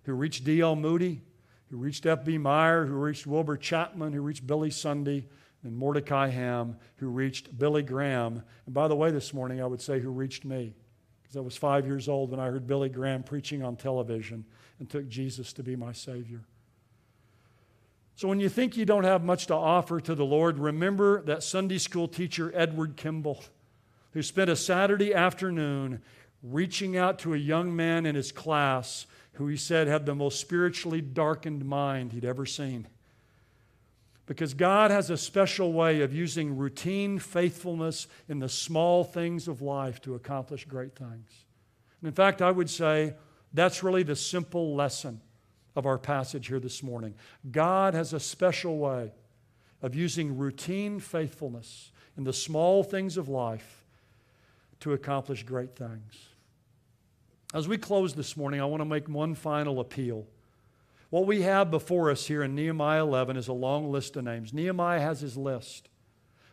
who 0.02 0.14
reached 0.14 0.42
D.L. 0.42 0.74
Moody, 0.74 1.22
who 1.70 1.76
reached 1.76 2.04
F.B. 2.04 2.38
Meyer, 2.38 2.84
who 2.84 2.94
reached 2.94 3.28
Wilbur 3.28 3.58
Chapman, 3.58 4.12
who 4.12 4.22
reached 4.22 4.44
Billy 4.44 4.72
Sunday, 4.72 5.28
and 5.62 5.76
Mordecai 5.76 6.30
Ham, 6.30 6.78
who 6.96 7.10
reached 7.10 7.56
Billy 7.56 7.84
Graham. 7.84 8.42
And 8.66 8.74
by 8.74 8.88
the 8.88 8.96
way, 8.96 9.12
this 9.12 9.32
morning 9.32 9.62
I 9.62 9.66
would 9.66 9.80
say 9.80 10.00
who 10.00 10.10
reached 10.10 10.44
me, 10.44 10.74
because 11.22 11.36
I 11.36 11.42
was 11.42 11.56
five 11.56 11.86
years 11.86 12.08
old 12.08 12.32
when 12.32 12.40
I 12.40 12.46
heard 12.46 12.66
Billy 12.66 12.88
Graham 12.88 13.22
preaching 13.22 13.62
on 13.62 13.76
television 13.76 14.44
and 14.80 14.90
took 14.90 15.08
Jesus 15.08 15.52
to 15.52 15.62
be 15.62 15.76
my 15.76 15.92
Savior. 15.92 16.40
So 18.14 18.28
when 18.28 18.40
you 18.40 18.48
think 18.48 18.76
you 18.76 18.84
don't 18.84 19.04
have 19.04 19.24
much 19.24 19.46
to 19.46 19.54
offer 19.54 20.00
to 20.00 20.14
the 20.14 20.24
Lord, 20.24 20.58
remember 20.58 21.22
that 21.22 21.42
Sunday 21.42 21.78
school 21.78 22.08
teacher 22.08 22.52
Edward 22.54 22.96
Kimball, 22.96 23.42
who 24.12 24.22
spent 24.22 24.50
a 24.50 24.56
Saturday 24.56 25.14
afternoon 25.14 26.02
reaching 26.42 26.96
out 26.96 27.18
to 27.20 27.34
a 27.34 27.38
young 27.38 27.74
man 27.74 28.04
in 28.04 28.14
his 28.14 28.32
class 28.32 29.06
who 29.34 29.46
he 29.46 29.56
said 29.56 29.88
had 29.88 30.04
the 30.04 30.14
most 30.14 30.40
spiritually 30.40 31.00
darkened 31.00 31.64
mind 31.64 32.12
he'd 32.12 32.24
ever 32.24 32.44
seen. 32.44 32.86
Because 34.26 34.54
God 34.54 34.90
has 34.90 35.10
a 35.10 35.16
special 35.16 35.72
way 35.72 36.02
of 36.02 36.12
using 36.12 36.56
routine 36.56 37.18
faithfulness 37.18 38.06
in 38.28 38.38
the 38.38 38.48
small 38.48 39.04
things 39.04 39.48
of 39.48 39.62
life 39.62 40.00
to 40.02 40.14
accomplish 40.14 40.64
great 40.64 40.94
things. 40.94 41.44
And 42.00 42.08
in 42.08 42.12
fact, 42.12 42.42
I 42.42 42.50
would 42.50 42.70
say 42.70 43.14
that's 43.52 43.82
really 43.82 44.02
the 44.02 44.16
simple 44.16 44.74
lesson 44.74 45.20
of 45.74 45.86
our 45.86 45.98
passage 45.98 46.48
here 46.48 46.60
this 46.60 46.82
morning. 46.82 47.14
God 47.50 47.94
has 47.94 48.12
a 48.12 48.20
special 48.20 48.78
way 48.78 49.12
of 49.80 49.94
using 49.94 50.38
routine 50.38 51.00
faithfulness 51.00 51.90
in 52.16 52.24
the 52.24 52.32
small 52.32 52.82
things 52.82 53.16
of 53.16 53.28
life 53.28 53.84
to 54.80 54.92
accomplish 54.92 55.42
great 55.42 55.76
things. 55.76 56.28
As 57.54 57.68
we 57.68 57.76
close 57.78 58.14
this 58.14 58.36
morning, 58.36 58.60
I 58.60 58.64
want 58.64 58.80
to 58.80 58.86
make 58.86 59.08
one 59.08 59.34
final 59.34 59.80
appeal. 59.80 60.26
What 61.10 61.26
we 61.26 61.42
have 61.42 61.70
before 61.70 62.10
us 62.10 62.26
here 62.26 62.42
in 62.42 62.54
Nehemiah 62.54 63.02
11 63.02 63.36
is 63.36 63.48
a 63.48 63.52
long 63.52 63.92
list 63.92 64.16
of 64.16 64.24
names. 64.24 64.54
Nehemiah 64.54 65.00
has 65.00 65.20
his 65.20 65.36
list. 65.36 65.88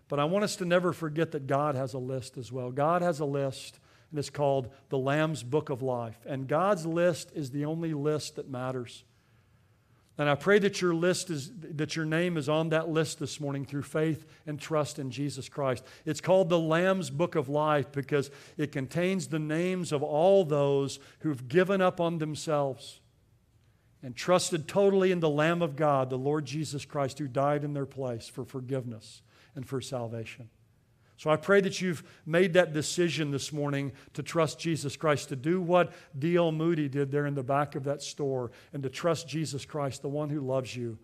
But 0.09 0.19
I 0.19 0.25
want 0.25 0.43
us 0.43 0.57
to 0.57 0.65
never 0.65 0.91
forget 0.91 1.31
that 1.31 1.47
God 1.47 1.75
has 1.75 1.93
a 1.93 1.99
list 1.99 2.37
as 2.37 2.51
well. 2.51 2.71
God 2.71 3.01
has 3.01 3.19
a 3.19 3.25
list, 3.25 3.79
and 4.09 4.19
it's 4.19 4.29
called 4.29 4.69
the 4.89 4.97
Lamb's 4.97 5.43
Book 5.43 5.69
of 5.69 5.81
Life. 5.81 6.17
And 6.25 6.47
God's 6.47 6.85
list 6.85 7.31
is 7.33 7.51
the 7.51 7.65
only 7.65 7.93
list 7.93 8.35
that 8.35 8.49
matters. 8.49 9.03
And 10.19 10.29
I 10.29 10.35
pray 10.35 10.59
that 10.59 10.81
your 10.81 10.93
list 10.93 11.29
is 11.29 11.49
that 11.61 11.95
your 11.95 12.03
name 12.03 12.35
is 12.35 12.49
on 12.49 12.69
that 12.69 12.89
list 12.89 13.19
this 13.19 13.39
morning 13.39 13.65
through 13.65 13.83
faith 13.83 14.25
and 14.45 14.59
trust 14.59 14.99
in 14.99 15.11
Jesus 15.11 15.47
Christ. 15.47 15.85
It's 16.05 16.19
called 16.19 16.49
the 16.49 16.59
Lamb's 16.59 17.09
Book 17.09 17.35
of 17.35 17.47
Life 17.47 17.93
because 17.93 18.29
it 18.57 18.73
contains 18.73 19.27
the 19.27 19.39
names 19.39 19.93
of 19.93 20.03
all 20.03 20.43
those 20.43 20.99
who've 21.19 21.47
given 21.47 21.81
up 21.81 22.01
on 22.01 22.17
themselves 22.17 22.99
and 24.03 24.13
trusted 24.13 24.67
totally 24.67 25.13
in 25.13 25.21
the 25.21 25.29
Lamb 25.29 25.61
of 25.61 25.77
God, 25.77 26.09
the 26.09 26.17
Lord 26.17 26.43
Jesus 26.45 26.83
Christ, 26.83 27.17
who 27.19 27.27
died 27.29 27.63
in 27.63 27.73
their 27.73 27.85
place 27.85 28.27
for 28.27 28.43
forgiveness 28.43 29.21
and 29.55 29.65
for 29.65 29.79
salvation. 29.79 30.49
So 31.19 31.29
I 31.29 31.35
pray 31.35 31.59
that 31.59 31.81
you've 31.81 32.01
made 32.25 32.53
that 32.53 32.71
decision 32.71 33.29
this 33.29 33.51
morning 33.51 33.91
to 34.13 34.23
trust 34.23 34.57
Jesus 34.57 34.95
Christ, 34.95 35.27
to 35.27 35.35
do 35.35 35.59
what 35.59 35.91
D.L. 36.17 36.53
Moody 36.53 36.87
did 36.87 37.11
there 37.11 37.25
in 37.25 37.35
the 37.35 37.43
back 37.43 37.75
of 37.75 37.83
that 37.83 38.01
store, 38.01 38.51
and 38.71 38.81
to 38.83 38.89
trust 38.89 39.27
Jesus 39.27 39.65
Christ, 39.65 40.01
the 40.01 40.07
one 40.07 40.29
who 40.29 40.39
loves 40.39 40.73
you, 40.73 40.97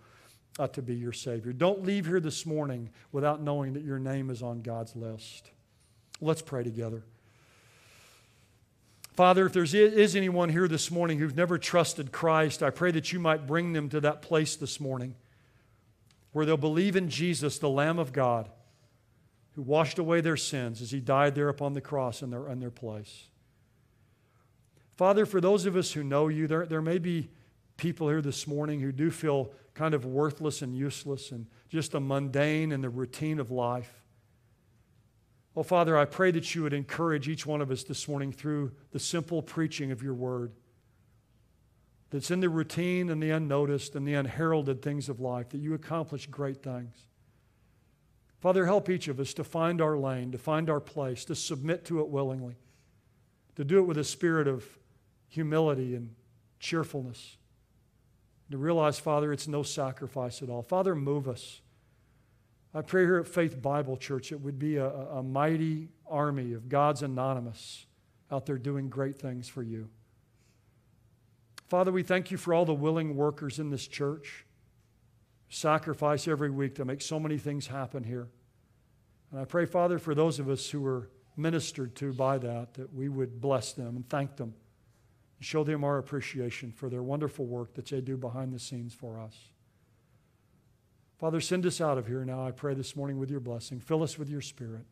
uh, 0.57 0.69
to 0.69 0.81
be 0.81 0.95
your 0.95 1.11
Savior. 1.11 1.51
Don't 1.51 1.83
leave 1.83 2.05
here 2.05 2.21
this 2.21 2.45
morning 2.45 2.91
without 3.11 3.41
knowing 3.41 3.73
that 3.73 3.83
your 3.83 3.99
name 3.99 4.29
is 4.29 4.41
on 4.41 4.61
God's 4.61 4.95
list. 4.95 5.51
Let's 6.21 6.41
pray 6.41 6.63
together. 6.63 7.03
Father, 9.15 9.47
if 9.47 9.51
there 9.51 9.63
is 9.63 10.15
anyone 10.15 10.47
here 10.47 10.69
this 10.69 10.89
morning 10.89 11.19
who's 11.19 11.35
never 11.35 11.57
trusted 11.57 12.13
Christ, 12.13 12.63
I 12.63 12.69
pray 12.69 12.91
that 12.91 13.11
you 13.11 13.19
might 13.19 13.45
bring 13.45 13.73
them 13.73 13.89
to 13.89 13.99
that 13.99 14.21
place 14.21 14.55
this 14.55 14.79
morning 14.79 15.15
where 16.31 16.45
they'll 16.45 16.55
believe 16.55 16.95
in 16.95 17.09
Jesus, 17.09 17.59
the 17.59 17.67
Lamb 17.69 17.99
of 17.99 18.13
God 18.13 18.49
who 19.55 19.61
washed 19.61 19.99
away 19.99 20.21
their 20.21 20.37
sins 20.37 20.81
as 20.81 20.91
he 20.91 20.99
died 20.99 21.35
there 21.35 21.49
upon 21.49 21.73
the 21.73 21.81
cross 21.81 22.21
in 22.21 22.29
their, 22.29 22.47
in 22.49 22.59
their 22.59 22.71
place. 22.71 23.27
Father, 24.95 25.25
for 25.25 25.41
those 25.41 25.65
of 25.65 25.75
us 25.75 25.93
who 25.93 26.03
know 26.03 26.27
you, 26.27 26.47
there, 26.47 26.65
there 26.65 26.81
may 26.81 26.97
be 26.97 27.29
people 27.77 28.07
here 28.07 28.21
this 28.21 28.47
morning 28.47 28.79
who 28.79 28.91
do 28.91 29.11
feel 29.11 29.51
kind 29.73 29.93
of 29.93 30.05
worthless 30.05 30.61
and 30.61 30.75
useless 30.75 31.31
and 31.31 31.47
just 31.69 31.93
a 31.93 31.99
mundane 31.99 32.71
and 32.71 32.83
the 32.83 32.89
routine 32.89 33.39
of 33.39 33.51
life. 33.51 34.03
Oh, 35.57 35.63
Father, 35.63 35.97
I 35.97 36.05
pray 36.05 36.31
that 36.31 36.53
you 36.53 36.63
would 36.63 36.73
encourage 36.73 37.29
each 37.29 37.45
one 37.45 37.61
of 37.61 37.71
us 37.71 37.83
this 37.83 38.07
morning 38.07 38.31
through 38.31 38.71
the 38.91 38.99
simple 38.99 39.41
preaching 39.41 39.91
of 39.91 40.03
your 40.03 40.13
word 40.13 40.51
that's 42.09 42.31
in 42.31 42.39
the 42.41 42.49
routine 42.49 43.09
and 43.09 43.21
the 43.23 43.31
unnoticed 43.31 43.95
and 43.95 44.07
the 44.07 44.13
unheralded 44.13 44.81
things 44.81 45.09
of 45.09 45.19
life, 45.19 45.49
that 45.49 45.57
you 45.57 45.73
accomplish 45.73 46.27
great 46.27 46.61
things. 46.61 46.95
Father, 48.45 48.67
help 48.67 48.91
each 48.91 49.07
of 49.07 49.19
us 49.19 49.33
to 49.33 49.43
find 49.43 49.81
our 49.81 49.97
lane, 49.97 50.31
to 50.31 50.37
find 50.37 50.69
our 50.69 50.79
place, 50.79 51.25
to 51.25 51.33
submit 51.33 51.83
to 51.85 51.99
it 52.01 52.09
willingly, 52.09 52.53
to 53.55 53.63
do 53.63 53.79
it 53.79 53.87
with 53.87 53.97
a 53.97 54.03
spirit 54.03 54.47
of 54.47 54.63
humility 55.27 55.95
and 55.95 56.13
cheerfulness. 56.59 57.37
To 58.51 58.59
realize, 58.59 58.99
Father, 58.99 59.33
it's 59.33 59.47
no 59.47 59.63
sacrifice 59.63 60.43
at 60.43 60.49
all. 60.51 60.61
Father, 60.61 60.93
move 60.93 61.27
us. 61.27 61.61
I 62.71 62.83
pray 62.83 63.01
here 63.01 63.17
at 63.17 63.27
Faith 63.27 63.59
Bible 63.63 63.97
Church 63.97 64.31
it 64.31 64.39
would 64.39 64.59
be 64.59 64.75
a, 64.75 64.89
a 64.89 65.23
mighty 65.23 65.89
army 66.07 66.53
of 66.53 66.69
God's 66.69 67.01
anonymous 67.01 67.87
out 68.31 68.45
there 68.45 68.59
doing 68.59 68.89
great 68.89 69.15
things 69.15 69.47
for 69.47 69.63
you. 69.63 69.89
Father, 71.67 71.91
we 71.91 72.03
thank 72.03 72.29
you 72.29 72.37
for 72.37 72.53
all 72.53 72.65
the 72.65 72.75
willing 72.75 73.15
workers 73.15 73.57
in 73.57 73.71
this 73.71 73.87
church 73.87 74.45
sacrifice 75.49 76.27
every 76.27 76.51
week 76.51 76.75
to 76.75 76.85
make 76.85 77.01
so 77.01 77.19
many 77.19 77.39
things 77.39 77.65
happen 77.67 78.03
here. 78.03 78.27
And 79.31 79.39
I 79.39 79.45
pray, 79.45 79.65
Father, 79.65 79.99
for 79.99 80.15
those 80.15 80.39
of 80.39 80.49
us 80.49 80.69
who 80.69 80.81
were 80.81 81.09
ministered 81.37 81.95
to 81.95 82.13
by 82.13 82.37
that, 82.37 82.73
that 82.75 82.93
we 82.93 83.09
would 83.09 83.41
bless 83.41 83.73
them 83.73 83.95
and 83.95 84.09
thank 84.09 84.37
them 84.37 84.53
and 85.37 85.45
show 85.45 85.63
them 85.63 85.83
our 85.83 85.97
appreciation 85.97 86.71
for 86.71 86.89
their 86.89 87.03
wonderful 87.03 87.45
work 87.45 87.73
that 87.73 87.87
they 87.87 88.01
do 88.01 88.17
behind 88.17 88.53
the 88.53 88.59
scenes 88.59 88.93
for 88.93 89.19
us. 89.19 89.35
Father, 91.17 91.41
send 91.41 91.65
us 91.65 91.79
out 91.79 91.97
of 91.97 92.07
here 92.07 92.25
now, 92.25 92.45
I 92.45 92.51
pray 92.51 92.73
this 92.73 92.95
morning 92.95 93.17
with 93.19 93.31
your 93.31 93.39
blessing. 93.39 93.79
Fill 93.79 94.03
us 94.03 94.17
with 94.17 94.29
your 94.29 94.41
spirit. 94.41 94.85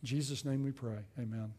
In 0.00 0.06
Jesus' 0.06 0.44
name 0.44 0.62
we 0.62 0.72
pray. 0.72 0.98
Amen. 1.18 1.52